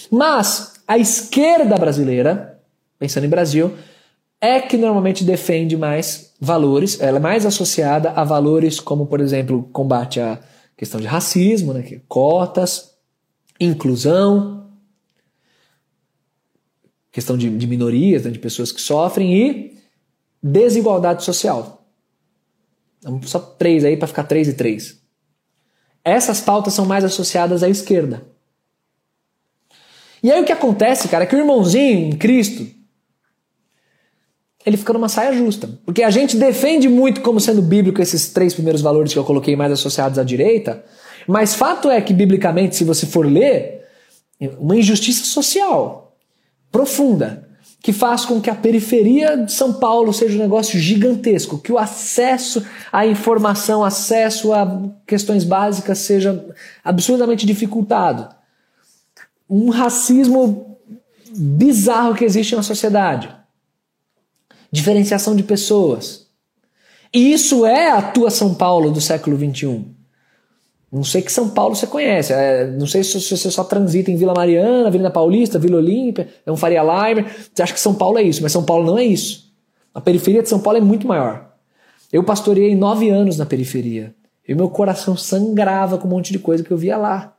Mas 0.09 0.73
a 0.87 0.97
esquerda 0.97 1.75
brasileira, 1.75 2.57
pensando 2.97 3.25
em 3.25 3.29
Brasil, 3.29 3.73
é 4.43 4.59
que 4.59 4.75
normalmente 4.75 5.23
defende 5.23 5.77
mais 5.77 6.33
valores, 6.37 6.99
ela 6.99 7.15
é 7.15 7.21
mais 7.21 7.45
associada 7.45 8.11
a 8.11 8.25
valores 8.25 8.77
como, 8.77 9.05
por 9.05 9.21
exemplo, 9.21 9.69
combate 9.71 10.19
à 10.19 10.37
questão 10.75 10.99
de 10.99 11.07
racismo, 11.07 11.71
né, 11.71 11.79
é 11.89 12.01
cotas, 12.09 12.93
inclusão, 13.57 14.69
questão 17.09 17.37
de, 17.37 17.49
de 17.49 17.65
minorias, 17.65 18.25
né, 18.25 18.31
de 18.31 18.37
pessoas 18.37 18.73
que 18.73 18.81
sofrem 18.81 19.33
e 19.33 19.77
desigualdade 20.43 21.23
social. 21.23 21.87
Então, 22.99 23.21
só 23.23 23.39
três 23.39 23.85
aí 23.85 23.95
para 23.95 24.09
ficar 24.09 24.25
três 24.25 24.49
e 24.49 24.53
três. 24.53 25.01
essas 26.03 26.41
pautas 26.41 26.73
são 26.73 26.85
mais 26.85 27.05
associadas 27.05 27.63
à 27.63 27.69
esquerda. 27.69 28.25
E 30.21 30.29
aí 30.29 30.41
o 30.41 30.45
que 30.45 30.51
acontece, 30.51 31.07
cara, 31.07 31.23
é 31.23 31.27
que 31.27 31.35
o 31.35 31.39
irmãozinho 31.39 32.09
em 32.09 32.17
Cristo, 32.17 32.72
ele 34.65 34.77
fica 34.77 34.93
numa 34.93 35.09
saia 35.09 35.33
justa. 35.33 35.69
Porque 35.85 36.03
a 36.03 36.09
gente 36.09 36.37
defende 36.37 36.87
muito 36.87 37.21
como 37.21 37.39
sendo 37.39 37.61
bíblico 37.61 38.01
esses 38.01 38.29
três 38.29 38.53
primeiros 38.53 38.81
valores 38.81 39.13
que 39.13 39.19
eu 39.19 39.23
coloquei 39.23 39.55
mais 39.55 39.71
associados 39.71 40.17
à 40.17 40.23
direita, 40.23 40.83
mas 41.27 41.55
fato 41.55 41.89
é 41.89 42.01
que, 42.01 42.13
biblicamente, 42.13 42.75
se 42.75 42.83
você 42.83 43.05
for 43.05 43.25
ler, 43.25 43.81
uma 44.59 44.75
injustiça 44.75 45.25
social 45.25 46.17
profunda 46.71 47.47
que 47.81 47.91
faz 47.91 48.23
com 48.23 48.39
que 48.39 48.49
a 48.49 48.55
periferia 48.55 49.35
de 49.35 49.51
São 49.51 49.73
Paulo 49.73 50.13
seja 50.13 50.37
um 50.37 50.41
negócio 50.41 50.79
gigantesco, 50.79 51.57
que 51.57 51.71
o 51.71 51.77
acesso 51.77 52.65
à 52.91 53.05
informação, 53.05 53.83
acesso 53.83 54.53
a 54.53 54.89
questões 55.05 55.43
básicas 55.43 55.97
seja 55.97 56.45
absurdamente 56.81 57.45
dificultado. 57.45 58.33
Um 59.49 59.69
racismo 59.69 60.77
bizarro 61.35 62.15
que 62.15 62.23
existe 62.23 62.55
na 62.55 62.63
sociedade. 62.63 63.29
Diferenciação 64.73 65.35
de 65.35 65.43
pessoas. 65.43 66.25
E 67.13 67.31
isso 67.31 67.63
é 67.63 67.91
a 67.91 68.01
tua 68.01 68.31
São 68.31 68.55
Paulo 68.55 68.89
do 68.89 68.99
século 68.99 69.37
XXI. 69.37 69.85
Não 70.91 71.03
sei 71.03 71.21
que 71.21 71.31
São 71.31 71.47
Paulo 71.47 71.75
você 71.75 71.85
conhece. 71.85 72.33
É, 72.33 72.65
não 72.65 72.87
sei 72.87 73.03
se, 73.03 73.21
você 73.21 73.51
só 73.51 73.63
transita 73.63 74.09
em 74.09 74.15
Vila 74.15 74.33
Mariana, 74.33 74.87
Avenida 74.87 75.11
Paulista, 75.11 75.59
Vila 75.59 75.77
Olímpia, 75.77 76.27
é 76.43 76.51
um 76.51 76.57
Faria 76.57 76.81
Lime. 76.81 77.23
Você 77.53 77.61
acha 77.61 77.71
que 77.71 77.79
São 77.79 77.93
Paulo 77.93 78.17
é 78.17 78.23
isso, 78.23 78.41
mas 78.41 78.51
São 78.51 78.65
Paulo 78.65 78.83
não 78.83 78.97
é 78.97 79.03
isso. 79.03 79.53
A 79.93 80.01
periferia 80.01 80.41
de 80.41 80.49
São 80.49 80.59
Paulo 80.59 80.79
é 80.79 80.81
muito 80.81 81.07
maior. 81.07 81.53
Eu 82.11 82.23
pastoreei 82.23 82.75
nove 82.75 83.11
anos 83.11 83.37
na 83.37 83.45
periferia. 83.45 84.15
E 84.47 84.55
meu 84.55 84.71
coração 84.71 85.15
sangrava 85.15 85.99
com 85.99 86.07
um 86.07 86.11
monte 86.11 86.31
de 86.33 86.39
coisa 86.39 86.63
que 86.63 86.71
eu 86.71 86.77
via 86.77 86.97
lá. 86.97 87.35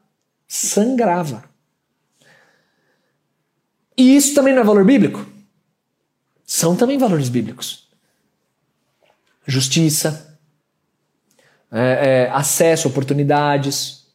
Sangrava. 0.46 1.42
E 3.98 4.14
isso 4.14 4.36
também 4.36 4.54
não 4.54 4.62
é 4.62 4.64
valor 4.64 4.84
bíblico? 4.84 5.33
São 6.46 6.76
também 6.76 6.98
valores 6.98 7.28
bíblicos. 7.28 7.88
Justiça, 9.46 10.38
é, 11.70 12.26
é, 12.26 12.30
acesso, 12.30 12.88
oportunidades, 12.88 14.06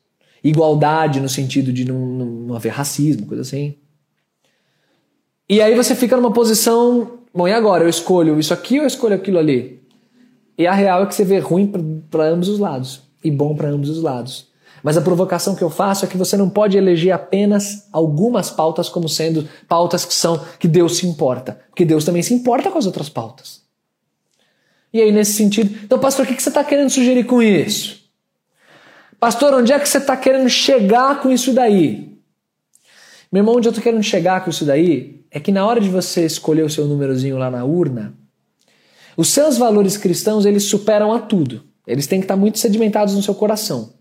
igualdade 0.44 1.20
no 1.20 1.30
sentido 1.30 1.74
de 1.74 1.86
não, 1.86 2.00
não 2.00 2.56
haver 2.56 2.72
racismo, 2.72 3.26
coisa 3.26 3.42
assim. 3.42 3.76
E 5.48 5.62
aí 5.62 5.76
você 5.76 5.96
fica 5.96 6.16
numa 6.16 6.32
posição, 6.32 7.20
bom, 7.34 7.48
e 7.48 7.54
agora? 7.54 7.84
Eu 7.84 7.90
escolho 7.90 8.40
isso 8.40 8.54
aqui 8.54 8.78
ou 8.78 8.84
eu 8.84 8.88
escolho 8.88 9.16
aquilo 9.16 9.40
ali? 9.40 9.82
E 10.58 10.68
a 10.68 10.74
real 10.74 11.04
é 11.04 11.06
que 11.06 11.16
você 11.16 11.24
vê 11.24 11.40
ruim 11.40 11.72
para 12.10 12.26
ambos 12.26 12.50
os 12.50 12.60
lados 12.60 13.02
e 13.24 13.32
bom 13.32 13.56
para 13.56 13.70
ambos 13.70 13.90
os 13.90 14.02
lados. 14.02 14.49
Mas 14.84 14.98
a 14.98 15.02
provocação 15.02 15.56
que 15.56 15.64
eu 15.64 15.70
faço 15.70 16.06
é 16.06 16.08
que 16.08 16.18
você 16.18 16.38
não 16.38 16.50
pode 16.50 16.78
eleger 16.78 17.12
apenas 17.12 17.88
algumas 17.92 18.50
pautas 18.50 18.90
como 18.90 19.10
sendo 19.10 19.48
pautas 19.68 20.06
que 20.06 20.14
são 20.14 20.44
que 20.58 20.68
Deus 20.68 20.98
se 20.98 21.08
importa, 21.08 21.60
porque 21.70 21.86
Deus 21.86 22.06
também 22.06 22.22
se 22.22 22.34
importa 22.34 22.72
com 22.72 22.78
as 22.78 22.86
outras 22.86 23.10
pautas. 23.10 23.62
E 24.94 25.02
aí, 25.02 25.12
nesse 25.12 25.34
sentido, 25.34 25.78
então, 25.84 26.00
pastor, 26.00 26.26
o 26.26 26.28
que 26.28 26.42
você 26.42 26.50
está 26.50 26.64
querendo 26.64 26.90
sugerir 26.90 27.26
com 27.26 27.42
isso? 27.42 28.00
Pastor, 29.20 29.54
onde 29.54 29.72
é 29.72 29.80
que 29.80 29.88
você 29.88 29.98
está 29.98 30.16
querendo 30.16 30.50
chegar 30.50 31.22
com 31.22 31.30
isso 31.30 31.54
daí? 31.54 32.18
Meu 33.32 33.42
irmão, 33.42 33.56
onde 33.58 33.68
eu 33.68 33.72
estou 33.72 33.84
querendo 33.84 34.02
chegar 34.02 34.44
com 34.44 34.50
isso 34.50 34.66
daí 34.66 35.24
é 35.30 35.40
que 35.40 35.52
na 35.52 35.66
hora 35.66 35.80
de 35.80 35.90
você 35.90 36.26
escolher 36.26 36.64
o 36.64 36.70
seu 36.70 36.86
númerozinho 36.86 37.38
lá 37.38 37.52
na 37.52 37.64
urna, 37.64 38.14
os 39.16 39.30
seus 39.30 39.58
valores 39.58 39.98
cristãos 39.98 40.46
eles 40.46 40.64
superam 40.64 41.14
a 41.14 41.20
tudo. 41.20 41.64
Eles 41.86 42.08
têm 42.08 42.20
que 42.20 42.24
estar 42.24 42.38
muito 42.38 42.58
sedimentados 42.58 43.14
no 43.14 43.22
seu 43.22 43.36
coração. 43.36 43.94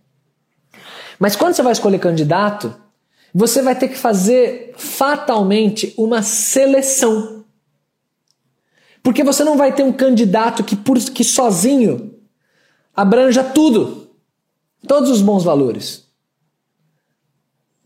Mas 1.19 1.35
quando 1.35 1.55
você 1.55 1.63
vai 1.63 1.73
escolher 1.73 1.99
candidato, 1.99 2.75
você 3.35 3.61
vai 3.61 3.75
ter 3.77 3.89
que 3.89 3.97
fazer 3.97 4.75
fatalmente 4.77 5.93
uma 5.99 6.23
seleção. 6.23 7.45
Porque 9.03 9.25
você 9.25 9.43
não 9.43 9.57
vai 9.57 9.75
ter 9.75 9.83
um 9.83 9.93
candidato 9.93 10.63
que, 10.63 10.77
por, 10.77 10.99
que 10.99 11.25
sozinho 11.25 12.15
abranja 12.95 13.43
tudo, 13.43 14.11
todos 14.87 15.11
os 15.11 15.21
bons 15.21 15.45
valores. 15.45 16.07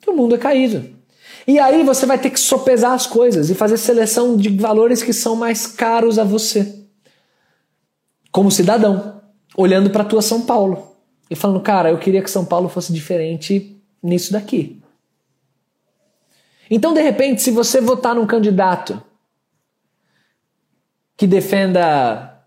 O 0.07 0.13
mundo 0.13 0.35
é 0.35 0.39
caído. 0.39 0.97
E 1.47 1.59
aí 1.59 1.83
você 1.83 2.07
vai 2.07 2.19
ter 2.19 2.31
que 2.31 2.41
sopesar 2.41 2.93
as 2.93 3.07
coisas 3.07 3.51
e 3.51 3.55
fazer 3.55 3.77
seleção 3.77 4.37
de 4.37 4.49
valores 4.57 5.03
que 5.03 5.13
são 5.13 5.35
mais 5.35 5.67
caros 5.67 6.19
a 6.19 6.25
você. 6.25 6.87
Como 8.31 8.51
cidadão, 8.51 9.21
olhando 9.57 9.91
para 9.91 10.03
a 10.03 10.07
tua 10.07 10.23
São 10.23 10.43
Paulo 10.43 10.92
e 11.33 11.35
falando, 11.35 11.61
cara, 11.61 11.91
eu 11.91 11.97
queria 11.97 12.23
que 12.23 12.31
São 12.31 12.45
Paulo 12.45 12.69
fosse 12.69 12.93
diferente 12.93 13.83
nisso 14.03 14.33
daqui. 14.33 14.83
Então, 16.71 16.93
de 16.93 17.01
repente, 17.01 17.41
se 17.41 17.51
você 17.51 17.81
votar 17.81 18.15
num 18.15 18.27
candidato 18.27 19.03
que 21.17 21.27
defenda. 21.27 22.45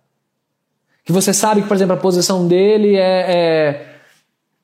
que 1.04 1.12
você 1.12 1.34
sabe 1.34 1.64
que, 1.64 1.68
por 1.68 1.76
exemplo, 1.76 1.96
a 1.96 1.98
posição 1.98 2.48
dele 2.48 2.96
é, 2.96 3.26
é 3.28 3.86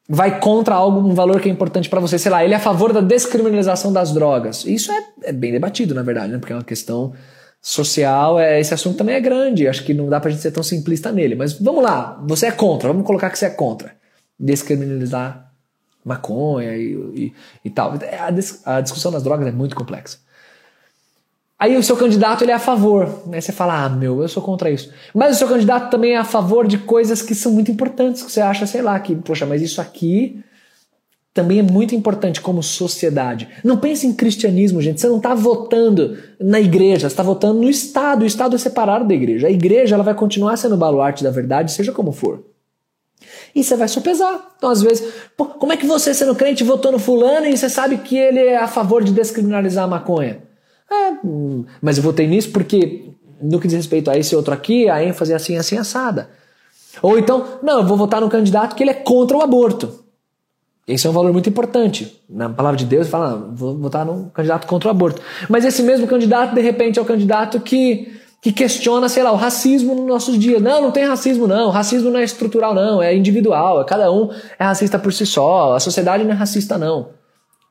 vai 0.07 0.39
contra 0.39 0.75
algo, 0.75 0.99
um 0.99 1.15
valor 1.15 1.41
que 1.41 1.49
é 1.49 1.51
importante 1.51 1.89
para 1.89 1.99
você. 1.99 2.19
Sei 2.19 2.31
lá, 2.31 2.43
ele 2.45 2.53
é 2.53 2.57
a 2.57 2.59
favor 2.59 2.93
da 2.93 3.01
descriminalização 3.01 3.91
das 3.91 4.13
drogas. 4.13 4.65
Isso 4.65 4.91
é, 4.91 5.03
é 5.23 5.31
bem 5.31 5.51
debatido, 5.51 5.95
na 5.95 6.03
verdade, 6.03 6.31
né? 6.31 6.37
porque 6.37 6.53
é 6.53 6.55
uma 6.55 6.63
questão 6.63 7.13
social. 7.59 8.39
É, 8.39 8.59
esse 8.59 8.73
assunto 8.73 8.97
também 8.97 9.15
é 9.15 9.19
grande. 9.19 9.67
Acho 9.67 9.83
que 9.83 9.95
não 9.95 10.09
dá 10.09 10.19
pra 10.19 10.29
gente 10.29 10.41
ser 10.41 10.51
tão 10.51 10.61
simplista 10.61 11.11
nele. 11.11 11.33
Mas 11.33 11.53
vamos 11.53 11.83
lá, 11.83 12.21
você 12.27 12.47
é 12.47 12.51
contra, 12.51 12.89
vamos 12.89 13.07
colocar 13.07 13.31
que 13.31 13.39
você 13.39 13.45
é 13.45 13.49
contra. 13.49 14.00
Descriminalizar 14.41 15.51
maconha 16.03 16.75
e, 16.75 16.93
e, 16.93 17.33
e 17.65 17.69
tal. 17.69 17.93
A, 17.93 18.75
a 18.77 18.81
discussão 18.81 19.11
das 19.11 19.23
drogas 19.23 19.47
é 19.47 19.51
muito 19.51 19.75
complexa. 19.75 20.17
Aí 21.57 21.77
o 21.77 21.83
seu 21.83 21.95
candidato 21.95 22.43
ele 22.43 22.51
é 22.51 22.55
a 22.55 22.59
favor. 22.59 23.21
Aí 23.31 23.39
você 23.39 23.51
fala, 23.51 23.85
ah, 23.85 23.89
meu, 23.89 24.19
eu 24.21 24.27
sou 24.27 24.41
contra 24.41 24.71
isso. 24.71 24.91
Mas 25.13 25.35
o 25.35 25.37
seu 25.37 25.47
candidato 25.47 25.91
também 25.91 26.13
é 26.13 26.17
a 26.17 26.23
favor 26.23 26.67
de 26.67 26.79
coisas 26.79 27.21
que 27.21 27.35
são 27.35 27.51
muito 27.51 27.69
importantes, 27.69 28.23
que 28.23 28.31
você 28.31 28.41
acha, 28.41 28.65
sei 28.65 28.81
lá, 28.81 28.99
que, 28.99 29.15
poxa, 29.15 29.45
mas 29.45 29.61
isso 29.61 29.79
aqui 29.79 30.43
também 31.33 31.59
é 31.59 31.61
muito 31.61 31.93
importante 31.93 32.41
como 32.41 32.63
sociedade. 32.63 33.47
Não 33.63 33.77
pense 33.77 34.07
em 34.07 34.13
cristianismo, 34.13 34.81
gente. 34.81 34.99
Você 34.99 35.07
não 35.07 35.17
está 35.17 35.35
votando 35.35 36.17
na 36.39 36.59
igreja, 36.59 37.07
você 37.07 37.13
está 37.13 37.23
votando 37.23 37.61
no 37.61 37.69
Estado. 37.69 38.23
O 38.23 38.25
Estado 38.25 38.55
é 38.55 38.59
separado 38.59 39.07
da 39.07 39.13
igreja. 39.13 39.45
A 39.45 39.51
igreja 39.51 39.93
ela 39.93 40.03
vai 40.03 40.15
continuar 40.15 40.57
sendo 40.57 40.73
o 40.73 40.79
baluarte 40.79 41.23
da 41.23 41.29
verdade, 41.29 41.71
seja 41.71 41.91
como 41.91 42.11
for. 42.11 42.43
E 43.53 43.63
você 43.63 43.75
vai 43.75 43.87
sopesar. 43.87 44.51
Então, 44.57 44.69
às 44.69 44.81
vezes, 44.81 45.13
pô, 45.35 45.45
como 45.45 45.73
é 45.73 45.77
que 45.77 45.85
você, 45.85 46.13
sendo 46.13 46.35
crente, 46.35 46.63
votou 46.63 46.91
no 46.91 46.99
fulano 46.99 47.47
e 47.47 47.57
você 47.57 47.69
sabe 47.69 47.97
que 47.97 48.17
ele 48.17 48.39
é 48.39 48.57
a 48.57 48.67
favor 48.67 49.03
de 49.03 49.11
descriminalizar 49.11 49.85
a 49.85 49.87
maconha? 49.87 50.43
É, 50.89 51.13
mas 51.81 51.97
eu 51.97 52.03
votei 52.03 52.27
nisso 52.27 52.51
porque, 52.51 53.13
no 53.41 53.59
que 53.59 53.67
diz 53.67 53.77
respeito 53.77 54.11
a 54.11 54.17
esse 54.17 54.35
outro 54.35 54.53
aqui, 54.53 54.89
a 54.89 55.03
ênfase 55.03 55.31
é 55.31 55.35
assim, 55.35 55.57
assim, 55.57 55.77
assada. 55.77 56.29
Ou 57.01 57.17
então, 57.17 57.59
não, 57.63 57.79
eu 57.79 57.85
vou 57.85 57.95
votar 57.95 58.19
no 58.19 58.29
candidato 58.29 58.75
que 58.75 58.83
ele 58.83 58.91
é 58.91 58.95
contra 58.95 59.37
o 59.37 59.41
aborto. 59.41 60.01
Esse 60.87 61.07
é 61.07 61.09
um 61.09 61.13
valor 61.13 61.31
muito 61.31 61.47
importante. 61.47 62.21
Na 62.29 62.49
palavra 62.49 62.77
de 62.77 62.85
Deus, 62.85 63.07
fala, 63.07 63.49
vou 63.53 63.77
votar 63.77 64.05
num 64.05 64.29
candidato 64.29 64.67
contra 64.67 64.89
o 64.89 64.91
aborto. 64.91 65.21
Mas 65.47 65.63
esse 65.63 65.81
mesmo 65.83 66.07
candidato, 66.07 66.53
de 66.53 66.61
repente, 66.61 66.99
é 66.99 67.01
o 67.01 67.05
candidato 67.05 67.59
que, 67.61 68.19
que 68.41 68.51
questiona, 68.51 69.07
sei 69.07 69.21
lá, 69.21 69.31
o 69.31 69.35
racismo 69.35 69.93
nos 69.93 70.07
nossos 70.07 70.39
dias. 70.39 70.59
Não, 70.59 70.81
não 70.81 70.91
tem 70.91 71.05
racismo, 71.05 71.45
não. 71.45 71.69
Racismo 71.69 72.09
não 72.09 72.19
é 72.19 72.23
estrutural, 72.23 72.73
não. 72.73 72.99
É 73.01 73.15
individual. 73.15 73.79
É 73.79 73.85
cada 73.85 74.11
um 74.11 74.31
é 74.57 74.63
racista 74.63 74.97
por 74.97 75.13
si 75.13 75.27
só. 75.27 75.75
A 75.75 75.79
sociedade 75.79 76.23
não 76.23 76.31
é 76.31 76.33
racista, 76.33 76.75
não. 76.75 77.11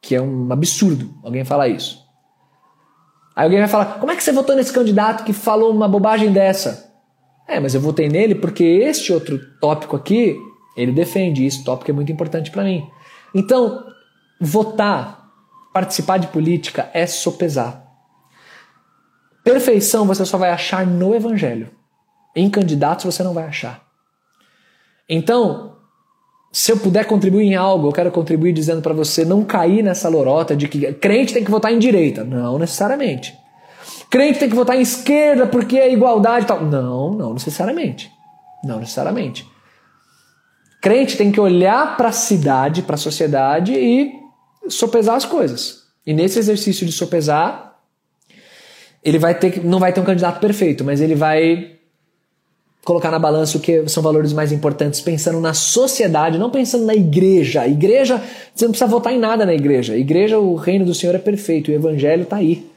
Que 0.01 0.15
é 0.15 0.23
um 0.23 0.51
absurdo 0.53 1.11
alguém 1.25 1.45
falar 1.45 1.67
isso. 1.67 1.99
Aí 3.35 3.45
alguém 3.45 3.59
vai 3.59 3.69
falar: 3.69 3.99
como 3.99 4.13
é 4.13 4.17
que 4.17 4.23
você 4.23 4.31
votou 4.31 4.55
nesse 4.55 4.73
candidato 4.73 5.25
que 5.25 5.33
falou 5.33 5.73
uma 5.73 5.89
bobagem 5.89 6.33
dessa? 6.33 6.89
É, 7.49 7.59
mas 7.59 7.75
eu 7.75 7.81
votei 7.81 8.09
nele 8.09 8.37
porque 8.37 8.63
este 8.63 9.13
outro 9.13 9.41
tópico 9.61 9.97
aqui, 9.97 10.37
ele 10.77 10.93
defende. 10.93 11.45
Esse 11.45 11.65
tópico 11.65 11.91
é 11.91 11.95
muito 11.95 12.13
importante 12.13 12.49
para 12.49 12.63
mim. 12.63 12.87
Então, 13.35 13.85
votar, 14.41 15.29
participar 15.75 16.19
de 16.19 16.29
política 16.29 16.89
é 16.95 17.09
sopesar. 17.09 17.90
Perfeição 19.43 20.07
você 20.07 20.25
só 20.25 20.37
vai 20.37 20.51
achar 20.51 20.87
no 20.87 21.15
Evangelho. 21.15 21.71
Em 22.35 22.49
candidatos 22.51 23.05
você 23.05 23.23
não 23.23 23.35
vai 23.35 23.45
achar. 23.45 23.83
Então, 25.09 25.77
se 26.53 26.73
eu 26.73 26.79
puder 26.79 27.05
contribuir 27.07 27.45
em 27.45 27.55
algo, 27.55 27.89
eu 27.89 27.93
quero 27.93 28.11
contribuir 28.11 28.53
dizendo 28.53 28.83
para 28.83 28.95
você 28.95 29.25
não 29.25 29.45
cair 29.45 29.83
nessa 29.83 30.09
lorota 30.09 30.57
de 30.57 30.69
que 30.69 30.93
crente 30.95 31.33
tem 31.33 31.45
que 31.45 31.51
votar 31.51 31.73
em 31.73 31.79
direita. 31.79 32.25
Não 32.25 32.59
necessariamente. 32.59 33.37
Crente 34.11 34.41
tem 34.41 34.49
que 34.49 34.57
votar 34.57 34.77
em 34.77 34.83
esquerda 34.83 35.47
porque 35.47 35.79
é 35.79 35.93
igualdade 35.93 36.45
e 36.45 36.49
tal. 36.49 36.65
Não, 36.65 37.13
não 37.13 37.33
necessariamente. 37.33 38.11
Não 38.65 38.81
necessariamente. 38.81 39.47
Crente 40.81 41.17
tem 41.17 41.31
que 41.31 41.41
olhar 41.41 41.97
para 41.97 42.09
a 42.09 42.13
cidade, 42.13 42.83
para 42.83 42.95
a 42.95 42.99
sociedade 42.99 43.73
e 43.73 44.13
sopesar 44.69 45.15
as 45.15 45.25
coisas. 45.25 45.85
E 46.07 46.13
nesse 46.13 46.39
exercício 46.39 46.87
de 46.87 46.93
sopesar, 46.93 47.70
ele 49.03 49.19
vai 49.19 49.39
ter 49.39 49.65
não 49.65 49.79
vai 49.79 49.93
ter 49.93 50.01
um 50.01 50.05
candidato 50.05 50.41
perfeito, 50.41 50.85
mas 50.85 51.01
ele 51.01 51.15
vai 51.15 51.79
colocar 52.85 53.11
na 53.11 53.19
balança 53.19 53.59
o 53.59 53.61
que 53.61 53.87
são 53.89 54.03
valores 54.03 54.33
mais 54.33 54.53
importantes, 54.53 55.01
pensando 55.01 55.41
na 55.41 55.53
sociedade, 55.53 56.39
não 56.39 56.51
pensando 56.51 56.87
na 56.87 56.95
igreja. 56.95 57.67
Igreja, 57.67 58.23
você 58.55 58.65
não 58.65 58.73
precisa 58.73 58.91
votar 58.91 59.13
em 59.13 59.19
nada 59.19 59.45
na 59.45 59.55
igreja. 59.55 59.97
Igreja, 59.97 60.39
o 60.39 60.55
reino 60.55 60.85
do 60.85 60.95
Senhor 60.95 61.15
é 61.15 61.19
perfeito, 61.19 61.71
o 61.71 61.75
evangelho 61.75 62.23
está 62.23 62.37
aí, 62.37 62.71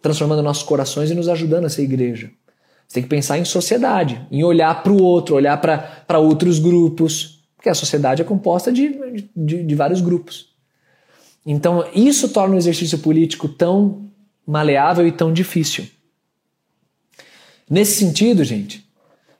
transformando 0.00 0.42
nossos 0.42 0.62
corações 0.62 1.10
e 1.10 1.14
nos 1.14 1.28
ajudando 1.28 1.66
a 1.66 1.68
ser 1.68 1.82
igreja. 1.82 2.30
Você 2.88 2.94
tem 2.94 3.02
que 3.02 3.08
pensar 3.08 3.38
em 3.38 3.44
sociedade, 3.44 4.24
em 4.30 4.44
olhar 4.44 4.82
para 4.82 4.92
o 4.92 5.02
outro, 5.02 5.34
olhar 5.34 5.60
para 5.60 6.18
outros 6.18 6.58
grupos, 6.58 7.44
porque 7.56 7.68
a 7.68 7.74
sociedade 7.74 8.22
é 8.22 8.24
composta 8.24 8.72
de, 8.72 9.28
de, 9.36 9.62
de 9.64 9.74
vários 9.74 10.00
grupos. 10.00 10.54
Então, 11.44 11.84
isso 11.94 12.28
torna 12.30 12.54
o 12.54 12.58
exercício 12.58 12.98
político 12.98 13.48
tão 13.48 14.06
maleável 14.46 15.06
e 15.06 15.12
tão 15.12 15.32
difícil. 15.32 15.86
Nesse 17.68 17.98
sentido, 17.98 18.44
gente, 18.44 18.86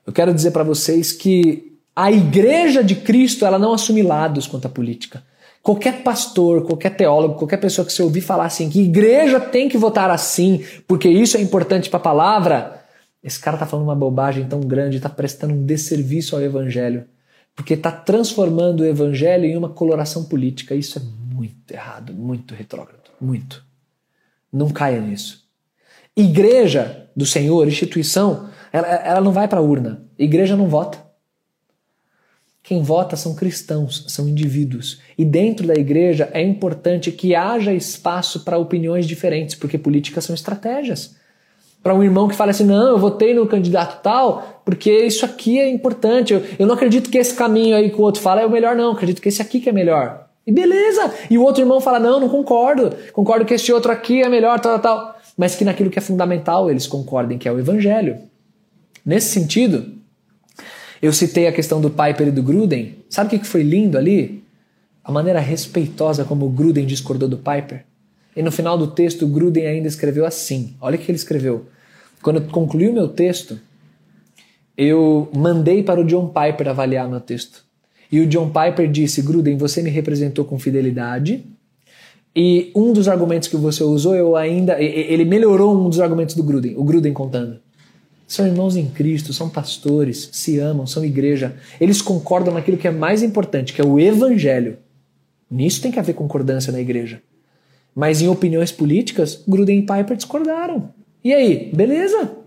eu 0.05 0.11
quero 0.11 0.33
dizer 0.33 0.51
para 0.51 0.63
vocês 0.63 1.11
que 1.13 1.77
a 1.95 2.11
igreja 2.11 2.83
de 2.83 2.95
Cristo 2.95 3.45
ela 3.45 3.57
não 3.57 3.73
assume 3.73 4.03
lados 4.03 4.45
quanto 4.45 4.67
à 4.67 4.69
política. 4.69 5.23
Qualquer 5.63 6.03
pastor, 6.03 6.63
qualquer 6.63 6.95
teólogo, 6.95 7.35
qualquer 7.35 7.57
pessoa 7.57 7.85
que 7.85 7.91
você 7.91 8.03
ouvir 8.03 8.21
falar 8.21 8.45
assim 8.45 8.69
que 8.69 8.81
igreja 8.81 9.39
tem 9.39 9.67
que 9.67 9.77
votar 9.77 10.09
assim, 10.09 10.63
porque 10.87 11.09
isso 11.09 11.37
é 11.37 11.41
importante 11.41 11.89
para 11.89 11.97
a 11.97 12.03
palavra, 12.03 12.85
esse 13.23 13.39
cara 13.39 13.55
está 13.55 13.65
falando 13.65 13.85
uma 13.85 13.95
bobagem 13.95 14.45
tão 14.45 14.61
grande, 14.61 14.97
está 14.97 15.09
prestando 15.09 15.53
um 15.53 15.65
desserviço 15.65 16.35
ao 16.35 16.41
evangelho, 16.41 17.05
porque 17.55 17.73
está 17.73 17.91
transformando 17.91 18.81
o 18.81 18.85
evangelho 18.85 19.45
em 19.45 19.57
uma 19.57 19.67
coloração 19.67 20.23
política. 20.23 20.75
Isso 20.75 20.99
é 20.99 21.01
muito 21.35 21.73
errado, 21.73 22.13
muito 22.13 22.53
retrógrado, 22.53 23.09
muito. 23.19 23.66
Não 24.57 24.69
caia 24.69 24.99
nisso. 24.99 25.47
Igreja 26.15 27.09
do 27.15 27.25
Senhor, 27.25 27.67
instituição, 27.67 28.49
ela, 28.73 28.87
ela 28.87 29.21
não 29.21 29.31
vai 29.31 29.47
para 29.47 29.59
a 29.59 29.63
urna. 29.63 30.03
Igreja 30.17 30.55
não 30.55 30.67
vota. 30.67 31.05
Quem 32.63 32.81
vota 32.81 33.15
são 33.15 33.33
cristãos, 33.33 34.03
são 34.09 34.27
indivíduos. 34.27 34.99
E 35.17 35.23
dentro 35.23 35.65
da 35.65 35.73
igreja 35.73 36.29
é 36.33 36.41
importante 36.41 37.13
que 37.13 37.33
haja 37.33 37.73
espaço 37.73 38.43
para 38.43 38.57
opiniões 38.57 39.07
diferentes, 39.07 39.55
porque 39.55 39.77
políticas 39.77 40.25
são 40.25 40.33
estratégias. 40.35 41.15
Para 41.81 41.95
um 41.95 42.03
irmão 42.03 42.27
que 42.27 42.35
fala 42.35 42.51
assim: 42.51 42.65
não, 42.65 42.89
eu 42.89 42.97
votei 42.97 43.33
no 43.33 43.47
candidato 43.47 44.01
tal, 44.01 44.61
porque 44.65 44.91
isso 44.91 45.23
aqui 45.23 45.57
é 45.59 45.69
importante. 45.69 46.33
Eu, 46.33 46.43
eu 46.59 46.67
não 46.67 46.75
acredito 46.75 47.09
que 47.09 47.17
esse 47.17 47.33
caminho 47.33 47.75
aí 47.75 47.89
que 47.89 47.95
o 47.95 48.01
outro 48.01 48.21
fala 48.21 48.41
é 48.41 48.45
o 48.45 48.51
melhor, 48.51 48.75
não. 48.75 48.85
Eu 48.85 48.91
acredito 48.91 49.21
que 49.21 49.29
esse 49.29 49.41
aqui 49.41 49.61
que 49.61 49.69
é 49.69 49.71
melhor. 49.71 50.26
E 50.47 50.51
beleza! 50.51 51.13
E 51.29 51.37
o 51.37 51.43
outro 51.43 51.61
irmão 51.61 51.81
fala: 51.81 51.99
não, 51.99 52.21
não 52.21 52.29
concordo. 52.29 52.95
Concordo 53.11 53.43
que 53.43 53.53
esse 53.53 53.71
outro 53.73 53.91
aqui 53.91 54.21
é 54.21 54.29
melhor, 54.29 54.57
tal, 54.61 54.79
tal, 54.79 54.97
tal. 54.97 55.19
Mas 55.35 55.55
que 55.55 55.65
naquilo 55.65 55.89
que 55.89 55.99
é 55.99 56.01
fundamental 56.01 56.71
eles 56.71 56.87
concordem, 56.87 57.37
que 57.37 57.49
é 57.49 57.51
o 57.51 57.59
evangelho. 57.59 58.17
Nesse 59.05 59.29
sentido, 59.29 59.93
eu 61.01 61.11
citei 61.11 61.47
a 61.47 61.51
questão 61.51 61.81
do 61.81 61.89
Piper 61.89 62.29
e 62.29 62.31
do 62.31 62.41
Gruden. 62.41 62.95
Sabe 63.09 63.35
o 63.35 63.39
que 63.39 63.45
foi 63.45 63.61
lindo 63.61 63.97
ali? 63.97 64.43
A 65.03 65.11
maneira 65.11 65.39
respeitosa 65.39 66.23
como 66.23 66.45
o 66.45 66.49
Gruden 66.49 66.85
discordou 66.85 67.27
do 67.27 67.37
Piper. 67.37 67.85
E 68.35 68.41
no 68.41 68.51
final 68.51 68.77
do 68.77 68.87
texto, 68.87 69.25
o 69.25 69.27
Gruden 69.27 69.67
ainda 69.67 69.87
escreveu 69.89 70.25
assim: 70.25 70.75
olha 70.79 70.95
o 70.95 70.99
que 70.99 71.11
ele 71.11 71.17
escreveu. 71.17 71.65
Quando 72.21 72.37
eu 72.37 72.47
concluí 72.47 72.87
o 72.87 72.93
meu 72.93 73.09
texto, 73.09 73.59
eu 74.77 75.29
mandei 75.35 75.83
para 75.83 75.99
o 75.99 76.05
John 76.05 76.29
Piper 76.29 76.69
avaliar 76.69 77.09
meu 77.09 77.19
texto. 77.19 77.66
E 78.11 78.19
o 78.19 78.27
John 78.27 78.49
Piper 78.49 78.89
disse: 78.89 79.21
Gruden, 79.21 79.57
você 79.57 79.81
me 79.81 79.89
representou 79.89 80.45
com 80.45 80.57
fidelidade. 80.57 81.43
E 82.35 82.71
um 82.75 82.93
dos 82.93 83.07
argumentos 83.07 83.47
que 83.47 83.57
você 83.57 83.83
usou, 83.83 84.15
eu 84.15 84.35
ainda. 84.35 84.81
Ele 84.81 85.25
melhorou 85.25 85.75
um 85.75 85.89
dos 85.89 85.99
argumentos 85.99 86.35
do 86.35 86.43
Gruden, 86.43 86.75
o 86.77 86.83
Gruden 86.83 87.13
contando. 87.13 87.59
São 88.27 88.45
irmãos 88.45 88.75
em 88.75 88.87
Cristo, 88.87 89.31
são 89.31 89.49
pastores, 89.49 90.29
se 90.33 90.59
amam, 90.59 90.85
são 90.85 91.03
igreja. 91.03 91.55
Eles 91.79 92.01
concordam 92.01 92.53
naquilo 92.53 92.77
que 92.77 92.87
é 92.87 92.91
mais 92.91 93.23
importante, 93.23 93.73
que 93.73 93.81
é 93.81 93.85
o 93.85 93.99
evangelho. 93.99 94.77
Nisso 95.49 95.81
tem 95.81 95.91
que 95.91 95.99
haver 95.99 96.13
concordância 96.13 96.71
na 96.71 96.79
igreja. 96.79 97.21
Mas 97.95 98.21
em 98.21 98.27
opiniões 98.27 98.71
políticas, 98.71 99.41
Gruden 99.47 99.79
e 99.79 99.81
Piper 99.81 100.17
discordaram. 100.17 100.89
E 101.23 101.33
aí, 101.33 101.71
beleza? 101.73 102.37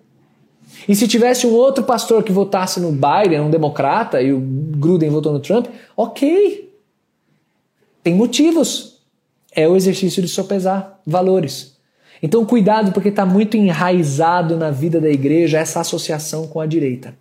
E 0.89 0.95
se 0.95 1.07
tivesse 1.07 1.47
um 1.47 1.53
outro 1.53 1.85
pastor 1.85 2.23
que 2.23 2.33
votasse 2.33 2.81
no 2.81 2.93
Biden, 2.93 3.41
um 3.41 3.51
democrata, 3.51 4.21
e 4.23 4.33
o 4.33 4.41
Gruden 4.41 5.11
votou 5.11 5.33
no 5.33 5.41
Trump, 5.41 5.67
ok. 5.97 6.73
Tem 8.03 8.15
motivos. 8.15 8.99
É 9.53 9.69
o 9.69 9.77
exercício 9.77 10.23
de 10.23 10.29
sopesar 10.29 11.01
valores. 11.07 11.77
Então, 12.23 12.45
cuidado, 12.45 12.93
porque 12.93 13.09
está 13.09 13.25
muito 13.25 13.57
enraizado 13.57 14.57
na 14.57 14.71
vida 14.71 15.01
da 15.01 15.09
igreja 15.09 15.59
essa 15.59 15.81
associação 15.81 16.47
com 16.47 16.61
a 16.61 16.67
direita. 16.67 17.15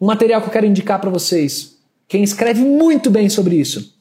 Um 0.00 0.06
material 0.06 0.40
que 0.42 0.48
eu 0.48 0.52
quero 0.52 0.66
indicar 0.66 1.00
para 1.00 1.10
vocês, 1.10 1.76
quem 2.08 2.22
escreve 2.22 2.60
muito 2.60 3.10
bem 3.10 3.28
sobre 3.28 3.56
isso, 3.56 3.94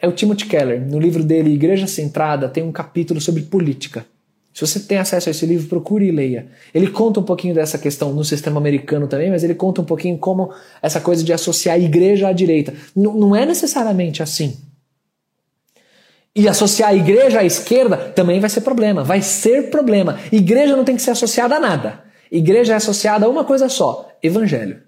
é 0.00 0.08
o 0.08 0.12
Timothy 0.12 0.46
Keller. 0.46 0.80
No 0.80 0.98
livro 0.98 1.22
dele, 1.22 1.52
Igreja 1.52 1.86
Centrada, 1.86 2.48
tem 2.48 2.62
um 2.62 2.72
capítulo 2.72 3.20
sobre 3.20 3.42
política. 3.42 4.06
Se 4.54 4.60
você 4.60 4.78
tem 4.80 4.98
acesso 4.98 5.28
a 5.28 5.32
esse 5.32 5.44
livro, 5.44 5.66
procure 5.66 6.06
e 6.06 6.12
leia. 6.12 6.46
Ele 6.72 6.86
conta 6.86 7.18
um 7.18 7.24
pouquinho 7.24 7.54
dessa 7.54 7.76
questão 7.76 8.12
no 8.12 8.24
sistema 8.24 8.58
americano 8.58 9.08
também, 9.08 9.28
mas 9.28 9.42
ele 9.42 9.54
conta 9.54 9.82
um 9.82 9.84
pouquinho 9.84 10.16
como 10.16 10.50
essa 10.80 11.00
coisa 11.00 11.24
de 11.24 11.32
associar 11.32 11.74
a 11.74 11.78
igreja 11.78 12.28
à 12.28 12.32
direita. 12.32 12.72
N 12.94 13.08
não 13.18 13.34
é 13.34 13.44
necessariamente 13.44 14.22
assim 14.22 14.56
e 16.36 16.48
associar 16.48 16.90
a 16.90 16.94
igreja 16.94 17.40
à 17.40 17.44
esquerda 17.44 17.96
também 17.96 18.40
vai 18.40 18.50
ser 18.50 18.62
problema. 18.62 19.04
Vai 19.04 19.22
ser 19.22 19.70
problema. 19.70 20.18
Igreja 20.32 20.76
não 20.76 20.84
tem 20.84 20.96
que 20.96 21.02
ser 21.02 21.12
associada 21.12 21.54
a 21.54 21.60
nada. 21.60 22.02
Igreja 22.30 22.72
é 22.72 22.76
associada 22.76 23.26
a 23.26 23.28
uma 23.28 23.44
coisa 23.44 23.68
só: 23.68 24.10
evangelho. 24.22 24.82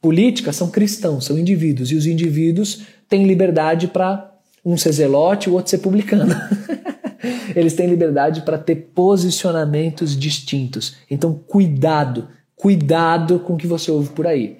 Política 0.00 0.52
são 0.52 0.70
cristãos, 0.70 1.24
são 1.24 1.38
indivíduos, 1.38 1.90
e 1.90 1.96
os 1.96 2.06
indivíduos 2.06 2.82
têm 3.08 3.26
liberdade 3.26 3.88
para 3.88 4.32
um 4.64 4.76
ser 4.76 4.92
zelote, 4.92 5.48
o 5.48 5.54
outro 5.54 5.70
ser 5.70 5.78
publicano. 5.78 6.34
Eles 7.54 7.74
têm 7.74 7.88
liberdade 7.88 8.42
para 8.42 8.58
ter 8.58 8.90
posicionamentos 8.94 10.16
distintos. 10.16 10.96
Então, 11.10 11.34
cuidado, 11.34 12.28
cuidado 12.54 13.38
com 13.40 13.54
o 13.54 13.56
que 13.56 13.66
você 13.66 13.90
ouve 13.90 14.10
por 14.10 14.26
aí 14.26 14.58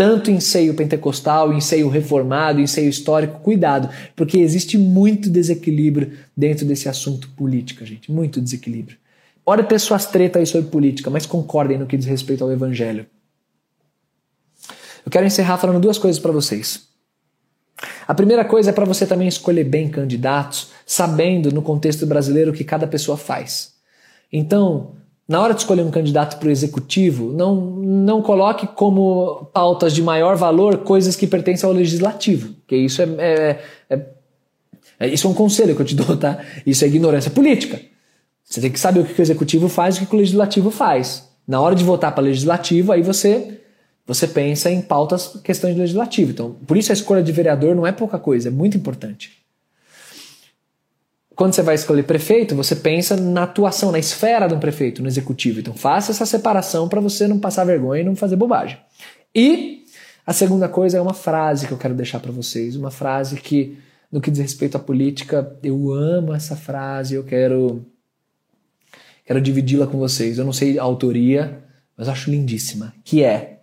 tanto 0.00 0.30
em 0.30 0.40
seio 0.40 0.72
pentecostal, 0.72 1.52
em 1.52 1.60
seio 1.60 1.90
reformado, 1.90 2.58
em 2.58 2.66
seio 2.66 2.88
histórico, 2.88 3.40
cuidado, 3.40 3.90
porque 4.16 4.38
existe 4.38 4.78
muito 4.78 5.28
desequilíbrio 5.28 6.12
dentro 6.34 6.64
desse 6.64 6.88
assunto 6.88 7.28
política, 7.36 7.84
gente, 7.84 8.10
muito 8.10 8.40
desequilíbrio. 8.40 8.96
Ora 9.44 9.62
pessoas 9.62 10.06
treta 10.06 10.38
aí 10.38 10.46
sobre 10.46 10.70
política, 10.70 11.10
mas 11.10 11.26
concordem 11.26 11.76
no 11.76 11.86
que 11.86 11.98
diz 11.98 12.06
respeito 12.06 12.42
ao 12.42 12.50
evangelho. 12.50 13.04
Eu 15.04 15.10
quero 15.10 15.26
encerrar 15.26 15.58
falando 15.58 15.80
duas 15.80 15.98
coisas 15.98 16.18
para 16.18 16.32
vocês. 16.32 16.88
A 18.10 18.14
primeira 18.14 18.44
coisa 18.44 18.70
é 18.70 18.72
para 18.72 18.84
você 18.84 19.06
também 19.06 19.28
escolher 19.28 19.62
bem 19.62 19.88
candidatos, 19.88 20.70
sabendo 20.84 21.52
no 21.52 21.62
contexto 21.62 22.04
brasileiro 22.04 22.50
o 22.50 22.52
que 22.52 22.64
cada 22.64 22.84
pessoa 22.84 23.16
faz. 23.16 23.74
Então, 24.32 24.96
na 25.28 25.40
hora 25.40 25.54
de 25.54 25.60
escolher 25.60 25.82
um 25.82 25.92
candidato 25.92 26.36
para 26.40 26.48
o 26.48 26.50
executivo, 26.50 27.32
não, 27.32 27.54
não 27.54 28.20
coloque 28.20 28.66
como 28.66 29.48
pautas 29.52 29.92
de 29.92 30.02
maior 30.02 30.34
valor 30.34 30.78
coisas 30.78 31.14
que 31.14 31.24
pertencem 31.24 31.68
ao 31.68 31.72
legislativo, 31.72 32.52
que 32.66 32.74
isso 32.74 33.00
é, 33.00 33.04
é, 33.16 33.60
é, 33.88 34.06
é, 34.98 35.06
isso 35.06 35.28
é 35.28 35.30
um 35.30 35.34
conselho 35.34 35.76
que 35.76 35.82
eu 35.82 35.86
te 35.86 35.94
dou, 35.94 36.16
tá? 36.16 36.40
Isso 36.66 36.84
é 36.84 36.88
ignorância 36.88 37.30
política. 37.30 37.80
Você 38.42 38.60
tem 38.60 38.72
que 38.72 38.80
saber 38.80 38.98
o 38.98 39.04
que 39.04 39.20
o 39.20 39.22
executivo 39.22 39.68
faz 39.68 39.98
e 39.98 40.02
o 40.02 40.06
que 40.08 40.16
o 40.16 40.18
legislativo 40.18 40.72
faz. 40.72 41.30
Na 41.46 41.60
hora 41.60 41.76
de 41.76 41.84
votar 41.84 42.12
para 42.12 42.24
legislativo, 42.24 42.90
aí 42.90 43.02
você 43.02 43.59
você 44.12 44.26
pensa 44.26 44.68
em 44.68 44.82
pautas, 44.82 45.38
questões 45.44 45.74
de 45.74 45.80
legislativo. 45.80 46.32
Então, 46.32 46.56
por 46.66 46.76
isso 46.76 46.90
a 46.90 46.92
escolha 46.92 47.22
de 47.22 47.30
vereador 47.30 47.76
não 47.76 47.86
é 47.86 47.92
pouca 47.92 48.18
coisa, 48.18 48.48
é 48.48 48.50
muito 48.50 48.76
importante. 48.76 49.38
Quando 51.36 51.54
você 51.54 51.62
vai 51.62 51.76
escolher 51.76 52.02
prefeito, 52.02 52.56
você 52.56 52.74
pensa 52.74 53.16
na 53.16 53.44
atuação, 53.44 53.92
na 53.92 54.00
esfera 54.00 54.48
de 54.48 54.54
um 54.54 54.58
prefeito, 54.58 55.00
no 55.00 55.06
executivo. 55.06 55.60
Então 55.60 55.74
faça 55.74 56.10
essa 56.10 56.26
separação 56.26 56.88
para 56.88 57.00
você 57.00 57.28
não 57.28 57.38
passar 57.38 57.62
vergonha 57.62 58.02
e 58.02 58.04
não 58.04 58.16
fazer 58.16 58.34
bobagem. 58.34 58.78
E 59.32 59.84
a 60.26 60.32
segunda 60.32 60.68
coisa 60.68 60.98
é 60.98 61.00
uma 61.00 61.14
frase 61.14 61.68
que 61.68 61.72
eu 61.72 61.78
quero 61.78 61.94
deixar 61.94 62.18
para 62.18 62.32
vocês, 62.32 62.74
uma 62.74 62.90
frase 62.90 63.36
que 63.36 63.78
no 64.10 64.20
que 64.20 64.28
diz 64.28 64.40
respeito 64.40 64.76
à 64.76 64.80
política, 64.80 65.56
eu 65.62 65.92
amo 65.92 66.34
essa 66.34 66.56
frase, 66.56 67.14
eu 67.14 67.22
quero 67.22 67.86
quero 69.24 69.40
dividi-la 69.40 69.86
com 69.86 69.98
vocês. 69.98 70.36
Eu 70.36 70.44
não 70.44 70.52
sei 70.52 70.80
a 70.80 70.82
autoria, 70.82 71.62
mas 71.96 72.08
acho 72.08 72.28
lindíssima, 72.28 72.92
que 73.04 73.22
é 73.22 73.59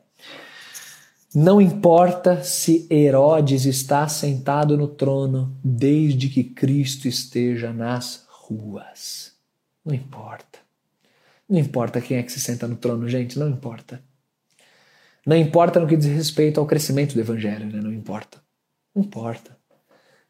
não 1.39 1.61
importa 1.61 2.43
se 2.43 2.87
Herodes 2.89 3.65
está 3.65 4.07
sentado 4.07 4.75
no 4.75 4.87
trono 4.87 5.55
desde 5.63 6.29
que 6.29 6.43
Cristo 6.43 7.07
esteja 7.07 7.71
nas 7.71 8.25
ruas. 8.27 9.33
Não 9.85 9.93
importa. 9.93 10.57
Não 11.47 11.59
importa 11.59 12.01
quem 12.01 12.17
é 12.17 12.23
que 12.23 12.31
se 12.31 12.39
senta 12.39 12.67
no 12.67 12.75
trono, 12.75 13.07
gente, 13.07 13.37
não 13.37 13.47
importa. 13.47 14.01
Não 15.27 15.37
importa 15.37 15.79
no 15.79 15.85
que 15.85 15.95
diz 15.95 16.07
respeito 16.07 16.59
ao 16.59 16.65
crescimento 16.65 17.13
do 17.13 17.19
evangelho, 17.19 17.67
né? 17.67 17.81
não 17.83 17.93
importa. 17.93 18.41
Não 18.95 19.03
importa. 19.03 19.55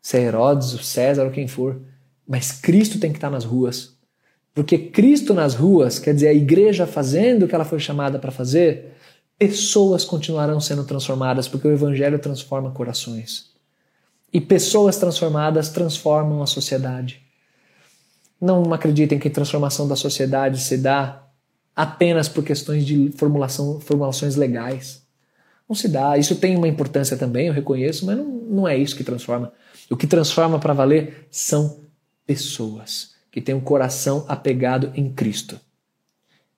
Se 0.01 0.17
é 0.17 0.23
Herodes, 0.23 0.73
o 0.73 0.83
César 0.83 1.23
ou 1.23 1.31
quem 1.31 1.47
for, 1.47 1.81
mas 2.27 2.51
Cristo 2.51 2.99
tem 2.99 3.11
que 3.11 3.17
estar 3.17 3.29
nas 3.29 3.45
ruas. 3.45 3.97
Porque 4.53 4.77
Cristo 4.77 5.33
nas 5.33 5.55
ruas, 5.55 5.99
quer 5.99 6.13
dizer, 6.13 6.27
a 6.27 6.33
igreja 6.33 6.85
fazendo 6.85 7.43
o 7.43 7.47
que 7.47 7.55
ela 7.55 7.63
foi 7.63 7.79
chamada 7.79 8.19
para 8.19 8.29
fazer, 8.29 8.96
pessoas 9.37 10.03
continuarão 10.03 10.59
sendo 10.59 10.83
transformadas, 10.83 11.47
porque 11.47 11.67
o 11.67 11.71
Evangelho 11.71 12.19
transforma 12.19 12.71
corações. 12.71 13.51
E 14.33 14.41
pessoas 14.41 14.97
transformadas 14.97 15.69
transformam 15.69 16.41
a 16.41 16.47
sociedade. 16.47 17.21
Não 18.39 18.73
acreditem 18.73 19.19
que 19.19 19.27
a 19.27 19.31
transformação 19.31 19.87
da 19.87 19.95
sociedade 19.95 20.59
se 20.61 20.77
dá 20.77 21.23
apenas 21.75 22.27
por 22.27 22.43
questões 22.43 22.85
de 22.85 23.11
formulação, 23.15 23.79
formulações 23.79 24.35
legais. 24.35 25.03
Não 25.69 25.75
se 25.75 25.87
dá. 25.87 26.17
Isso 26.17 26.35
tem 26.35 26.55
uma 26.55 26.67
importância 26.67 27.15
também, 27.15 27.47
eu 27.47 27.53
reconheço, 27.53 28.05
mas 28.05 28.17
não, 28.17 28.25
não 28.25 28.67
é 28.67 28.77
isso 28.77 28.95
que 28.95 29.03
transforma. 29.03 29.53
O 29.89 29.95
que 29.95 30.07
transforma 30.07 30.59
para 30.59 30.73
valer 30.73 31.27
são 31.29 31.79
pessoas 32.25 33.15
que 33.31 33.39
têm 33.39 33.53
um 33.53 33.61
coração 33.61 34.25
apegado 34.27 34.91
em 34.95 35.11
Cristo. 35.11 35.59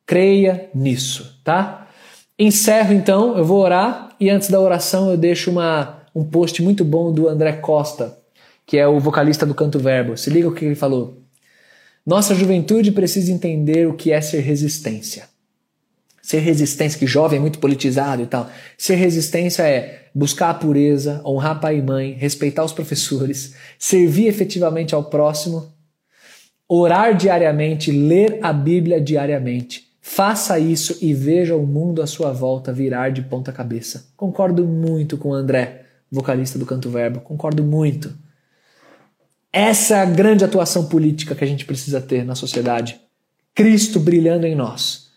Creia 0.06 0.70
nisso, 0.74 1.40
tá? 1.44 1.89
Encerro 2.42 2.94
então, 2.94 3.38
eu 3.38 3.44
vou 3.44 3.60
orar 3.60 4.16
e 4.18 4.30
antes 4.30 4.50
da 4.50 4.62
oração 4.62 5.12
eu 5.12 5.18
deixo 5.18 5.52
uma, 5.52 6.04
um 6.16 6.24
post 6.24 6.64
muito 6.64 6.86
bom 6.86 7.12
do 7.12 7.28
André 7.28 7.52
Costa, 7.52 8.18
que 8.66 8.78
é 8.78 8.88
o 8.88 8.98
vocalista 8.98 9.46
do 9.46 9.54
Canto 9.54 9.78
Verbo. 9.78 10.16
Se 10.16 10.30
liga 10.30 10.48
o 10.48 10.54
que 10.54 10.64
ele 10.64 10.74
falou. 10.74 11.22
Nossa 12.06 12.34
juventude 12.34 12.94
precisa 12.94 13.30
entender 13.30 13.90
o 13.90 13.94
que 13.94 14.14
é 14.14 14.22
ser 14.22 14.40
resistência. 14.40 15.28
Ser 16.22 16.40
resistência, 16.40 16.98
que 16.98 17.06
jovem 17.06 17.40
é 17.40 17.42
muito 17.42 17.60
politizado 17.60 18.22
e 18.22 18.26
tal. 18.26 18.50
Ser 18.78 18.96
resistência 18.96 19.64
é 19.64 20.06
buscar 20.16 20.52
a 20.52 20.54
pureza, 20.54 21.22
honrar 21.26 21.60
pai 21.60 21.80
e 21.80 21.82
mãe, 21.82 22.14
respeitar 22.14 22.64
os 22.64 22.72
professores, 22.72 23.54
servir 23.78 24.28
efetivamente 24.28 24.96
ao 24.96 25.04
próximo, 25.04 25.74
orar 26.70 27.18
diariamente, 27.18 27.92
ler 27.92 28.40
a 28.42 28.54
Bíblia 28.54 29.02
diariamente. 29.02 29.89
Faça 30.12 30.58
isso 30.58 30.98
e 31.04 31.14
veja 31.14 31.56
o 31.56 31.68
mundo 31.68 32.02
à 32.02 32.08
sua 32.08 32.34
volta 32.34 32.74
virar 32.74 33.12
de 33.12 33.22
ponta 33.22 33.52
cabeça. 33.52 34.08
Concordo 34.18 34.66
muito 34.66 35.20
com 35.20 35.30
o 35.30 35.34
André, 35.34 35.86
vocalista 36.12 36.58
do 36.58 36.66
Canto 36.66 36.90
Verbo. 36.90 37.20
Concordo 37.20 37.64
muito. 37.64 38.18
Essa 39.54 39.98
é 39.98 40.02
a 40.02 40.06
grande 40.06 40.44
atuação 40.44 40.88
política 40.88 41.36
que 41.36 41.44
a 41.44 41.48
gente 41.48 41.64
precisa 41.64 42.02
ter 42.02 42.26
na 42.26 42.34
sociedade. 42.34 43.00
Cristo 43.54 44.00
brilhando 44.00 44.48
em 44.48 44.56
nós. 44.56 45.12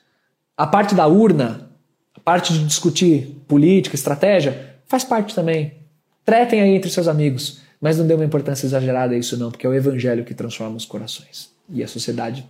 A 0.59 0.67
parte 0.67 0.95
da 0.95 1.07
urna, 1.07 1.71
a 2.15 2.21
parte 2.21 2.53
de 2.53 2.63
discutir 2.63 3.43
política, 3.49 3.97
estratégia, 3.97 4.77
faz 4.85 5.05
parte 5.05 5.35
também. 5.35 5.73
Tretem 6.23 6.61
aí 6.61 6.75
entre 6.77 6.91
seus 6.91 7.09
amigos, 7.09 7.63
mas 7.81 7.97
não 7.97 8.07
dê 8.07 8.13
uma 8.13 8.27
importância 8.27 8.67
exagerada 8.67 9.15
a 9.15 9.19
isso 9.19 9.39
não, 9.39 9.51
porque 9.51 9.67
é 9.67 9.71
o 9.71 9.75
evangelho 9.75 10.23
que 10.23 10.35
transforma 10.35 10.77
os 10.77 10.85
corações 10.85 11.51
e 11.71 11.83
a 11.83 11.89
sociedade 11.89 12.47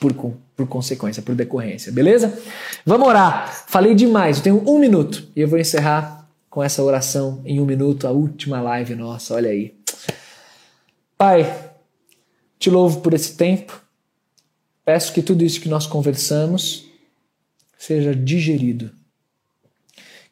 por, 0.00 0.12
por 0.56 0.66
consequência, 0.66 1.22
por 1.22 1.34
decorrência, 1.34 1.92
beleza? 1.92 2.38
Vamos 2.84 3.08
orar. 3.08 3.64
Falei 3.68 3.94
demais, 3.94 4.38
eu 4.38 4.42
tenho 4.42 4.68
um 4.68 4.78
minuto 4.78 5.28
e 5.34 5.40
eu 5.40 5.48
vou 5.48 5.58
encerrar 5.58 6.28
com 6.48 6.62
essa 6.62 6.82
oração 6.82 7.42
em 7.44 7.60
um 7.60 7.66
minuto, 7.66 8.06
a 8.06 8.10
última 8.10 8.60
live 8.60 8.94
nossa, 8.94 9.34
olha 9.34 9.50
aí. 9.50 9.74
Pai, 11.18 11.70
te 12.58 12.70
louvo 12.70 13.00
por 13.00 13.14
esse 13.14 13.36
tempo. 13.36 13.80
Peço 14.84 15.12
que 15.12 15.22
tudo 15.22 15.44
isso 15.44 15.60
que 15.60 15.68
nós 15.68 15.86
conversamos 15.86 16.86
seja 17.76 18.14
digerido. 18.14 18.90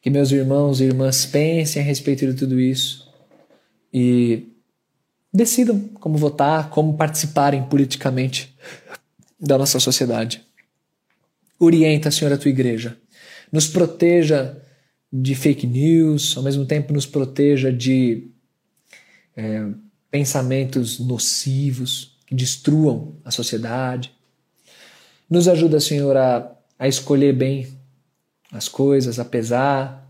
Que 0.00 0.10
meus 0.10 0.30
irmãos 0.30 0.80
e 0.80 0.84
irmãs 0.84 1.26
pensem 1.26 1.82
a 1.82 1.84
respeito 1.84 2.26
de 2.26 2.34
tudo 2.34 2.60
isso 2.60 3.10
e 3.92 4.48
decidam 5.32 5.78
como 6.00 6.16
votar, 6.16 6.70
como 6.70 6.96
participarem 6.96 7.64
politicamente 7.64 8.54
da 9.40 9.58
nossa 9.58 9.78
sociedade. 9.80 10.42
Orienta, 11.58 12.10
Senhor, 12.10 12.32
a 12.32 12.38
tua 12.38 12.50
igreja. 12.50 12.96
Nos 13.50 13.66
proteja 13.66 14.56
de 15.12 15.34
fake 15.34 15.66
news, 15.66 16.36
ao 16.36 16.42
mesmo 16.42 16.66
tempo 16.66 16.92
nos 16.92 17.06
proteja 17.06 17.72
de 17.72 18.28
é, 19.36 19.66
pensamentos 20.10 20.98
nocivos 20.98 22.16
que 22.26 22.34
destruam 22.34 23.16
a 23.24 23.30
sociedade. 23.30 24.12
Nos 25.30 25.46
ajuda, 25.46 25.78
Senhor, 25.78 26.16
a, 26.16 26.50
a 26.78 26.88
escolher 26.88 27.32
bem 27.32 27.68
as 28.52 28.68
coisas, 28.68 29.18
a 29.18 29.24
pesar, 29.24 30.04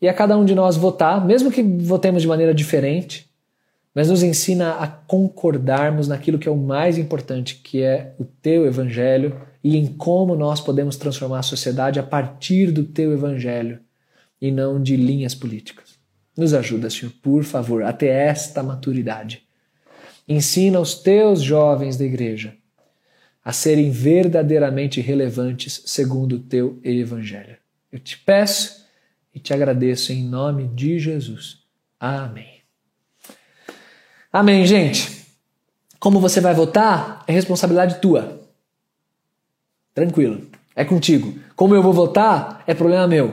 e 0.00 0.08
a 0.08 0.14
cada 0.14 0.36
um 0.36 0.44
de 0.44 0.54
nós 0.54 0.76
votar, 0.76 1.24
mesmo 1.24 1.50
que 1.50 1.62
votemos 1.62 2.22
de 2.22 2.28
maneira 2.28 2.54
diferente, 2.54 3.25
mas 3.96 4.10
nos 4.10 4.22
ensina 4.22 4.74
a 4.74 4.86
concordarmos 4.86 6.06
naquilo 6.06 6.38
que 6.38 6.46
é 6.46 6.52
o 6.52 6.56
mais 6.56 6.98
importante, 6.98 7.54
que 7.64 7.82
é 7.82 8.12
o 8.18 8.26
teu 8.26 8.66
evangelho 8.66 9.40
e 9.64 9.74
em 9.74 9.86
como 9.86 10.36
nós 10.36 10.60
podemos 10.60 10.98
transformar 10.98 11.38
a 11.38 11.42
sociedade 11.42 11.98
a 11.98 12.02
partir 12.02 12.70
do 12.70 12.84
teu 12.84 13.10
evangelho 13.14 13.80
e 14.38 14.52
não 14.52 14.82
de 14.82 14.96
linhas 14.96 15.34
políticas. 15.34 15.98
Nos 16.36 16.52
ajuda, 16.52 16.90
Senhor, 16.90 17.10
por 17.22 17.42
favor, 17.42 17.84
até 17.84 18.08
esta 18.08 18.62
maturidade. 18.62 19.44
Ensina 20.28 20.78
os 20.78 20.96
teus 20.96 21.40
jovens 21.40 21.96
da 21.96 22.04
igreja 22.04 22.54
a 23.42 23.50
serem 23.50 23.90
verdadeiramente 23.90 25.00
relevantes 25.00 25.82
segundo 25.86 26.36
o 26.36 26.40
teu 26.40 26.78
evangelho. 26.84 27.56
Eu 27.90 27.98
te 27.98 28.18
peço 28.18 28.84
e 29.34 29.40
te 29.40 29.54
agradeço 29.54 30.12
em 30.12 30.22
nome 30.22 30.68
de 30.68 30.98
Jesus. 30.98 31.62
Amém. 31.98 32.55
Amém, 34.36 34.66
gente. 34.66 35.24
Como 35.98 36.20
você 36.20 36.42
vai 36.42 36.52
votar 36.52 37.24
é 37.26 37.32
responsabilidade 37.32 38.02
tua. 38.02 38.38
Tranquilo. 39.94 40.42
É 40.74 40.84
contigo. 40.84 41.32
Como 41.56 41.74
eu 41.74 41.82
vou 41.82 41.94
votar 41.94 42.62
é 42.66 42.74
problema 42.74 43.06
meu. 43.06 43.28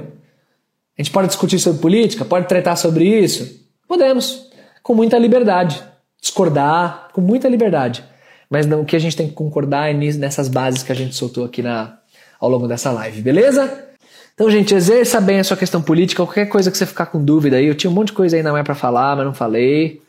A 0.98 1.02
gente 1.02 1.12
pode 1.12 1.28
discutir 1.28 1.60
sobre 1.60 1.82
política, 1.82 2.24
pode 2.24 2.48
tratar 2.48 2.78
sobre 2.78 3.04
isso? 3.04 3.68
Podemos, 3.86 4.50
com 4.82 4.96
muita 4.96 5.18
liberdade. 5.18 5.84
Discordar, 6.22 7.10
com 7.12 7.20
muita 7.20 7.50
liberdade. 7.50 8.02
Mas 8.50 8.66
não, 8.66 8.84
o 8.84 8.86
que 8.86 8.96
a 8.96 9.00
gente 9.00 9.18
tem 9.18 9.28
que 9.28 9.34
concordar 9.34 9.90
é 9.90 9.94
nessas 9.94 10.48
bases 10.48 10.84
que 10.84 10.92
a 10.94 10.96
gente 10.96 11.16
soltou 11.16 11.44
aqui 11.44 11.62
na, 11.62 11.98
ao 12.40 12.50
longo 12.50 12.66
dessa 12.66 12.94
live, 12.94 13.22
beleza? 13.22 13.90
Então, 14.34 14.50
gente, 14.50 14.74
exerça 14.74 15.20
bem 15.20 15.42
a 15.42 15.44
sua 15.44 15.58
questão 15.58 15.82
política. 15.82 16.24
Qualquer 16.24 16.46
coisa 16.46 16.72
que 16.72 16.78
você 16.78 16.86
ficar 16.86 17.08
com 17.08 17.22
dúvida 17.22 17.58
aí, 17.58 17.66
eu 17.66 17.76
tinha 17.76 17.92
um 17.92 17.94
monte 17.94 18.08
de 18.08 18.14
coisa 18.14 18.38
aí 18.38 18.42
na 18.42 18.54
manhã 18.54 18.64
para 18.64 18.74
falar, 18.74 19.18
mas 19.18 19.26
não 19.26 19.34
falei. 19.34 20.02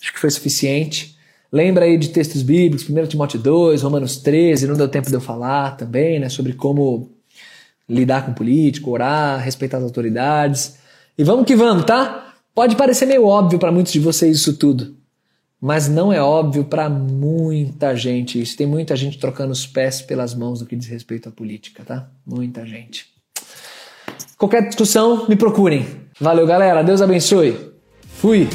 Acho 0.00 0.12
que 0.12 0.18
foi 0.18 0.30
suficiente. 0.30 1.16
Lembra 1.52 1.84
aí 1.84 1.98
de 1.98 2.10
textos 2.10 2.42
bíblicos, 2.42 2.88
1 2.88 3.06
Timóteo 3.06 3.38
2, 3.38 3.82
Romanos 3.82 4.18
13, 4.18 4.68
não 4.68 4.76
deu 4.76 4.88
tempo 4.88 5.08
de 5.08 5.14
eu 5.14 5.20
falar 5.20 5.76
também, 5.76 6.20
né, 6.20 6.28
sobre 6.28 6.52
como 6.52 7.10
lidar 7.88 8.24
com 8.24 8.32
político, 8.32 8.90
orar, 8.90 9.40
respeitar 9.40 9.78
as 9.78 9.82
autoridades. 9.82 10.76
E 11.18 11.24
vamos 11.24 11.44
que 11.44 11.56
vamos, 11.56 11.84
tá? 11.84 12.34
Pode 12.54 12.76
parecer 12.76 13.06
meio 13.06 13.26
óbvio 13.26 13.58
para 13.58 13.72
muitos 13.72 13.92
de 13.92 13.98
vocês 13.98 14.36
isso 14.36 14.56
tudo, 14.56 14.96
mas 15.60 15.88
não 15.88 16.12
é 16.12 16.22
óbvio 16.22 16.64
para 16.64 16.88
muita 16.88 17.96
gente 17.96 18.40
isso. 18.40 18.56
Tem 18.56 18.66
muita 18.66 18.94
gente 18.94 19.18
trocando 19.18 19.52
os 19.52 19.66
pés 19.66 20.00
pelas 20.00 20.34
mãos 20.34 20.60
no 20.60 20.66
que 20.66 20.76
diz 20.76 20.86
respeito 20.86 21.28
à 21.28 21.32
política, 21.32 21.82
tá? 21.84 22.08
Muita 22.24 22.64
gente. 22.64 23.06
Qualquer 24.38 24.68
discussão, 24.68 25.28
me 25.28 25.36
procurem. 25.36 25.84
Valeu, 26.18 26.46
galera. 26.46 26.82
Deus 26.82 27.02
abençoe. 27.02 27.72
Fui. 28.06 28.48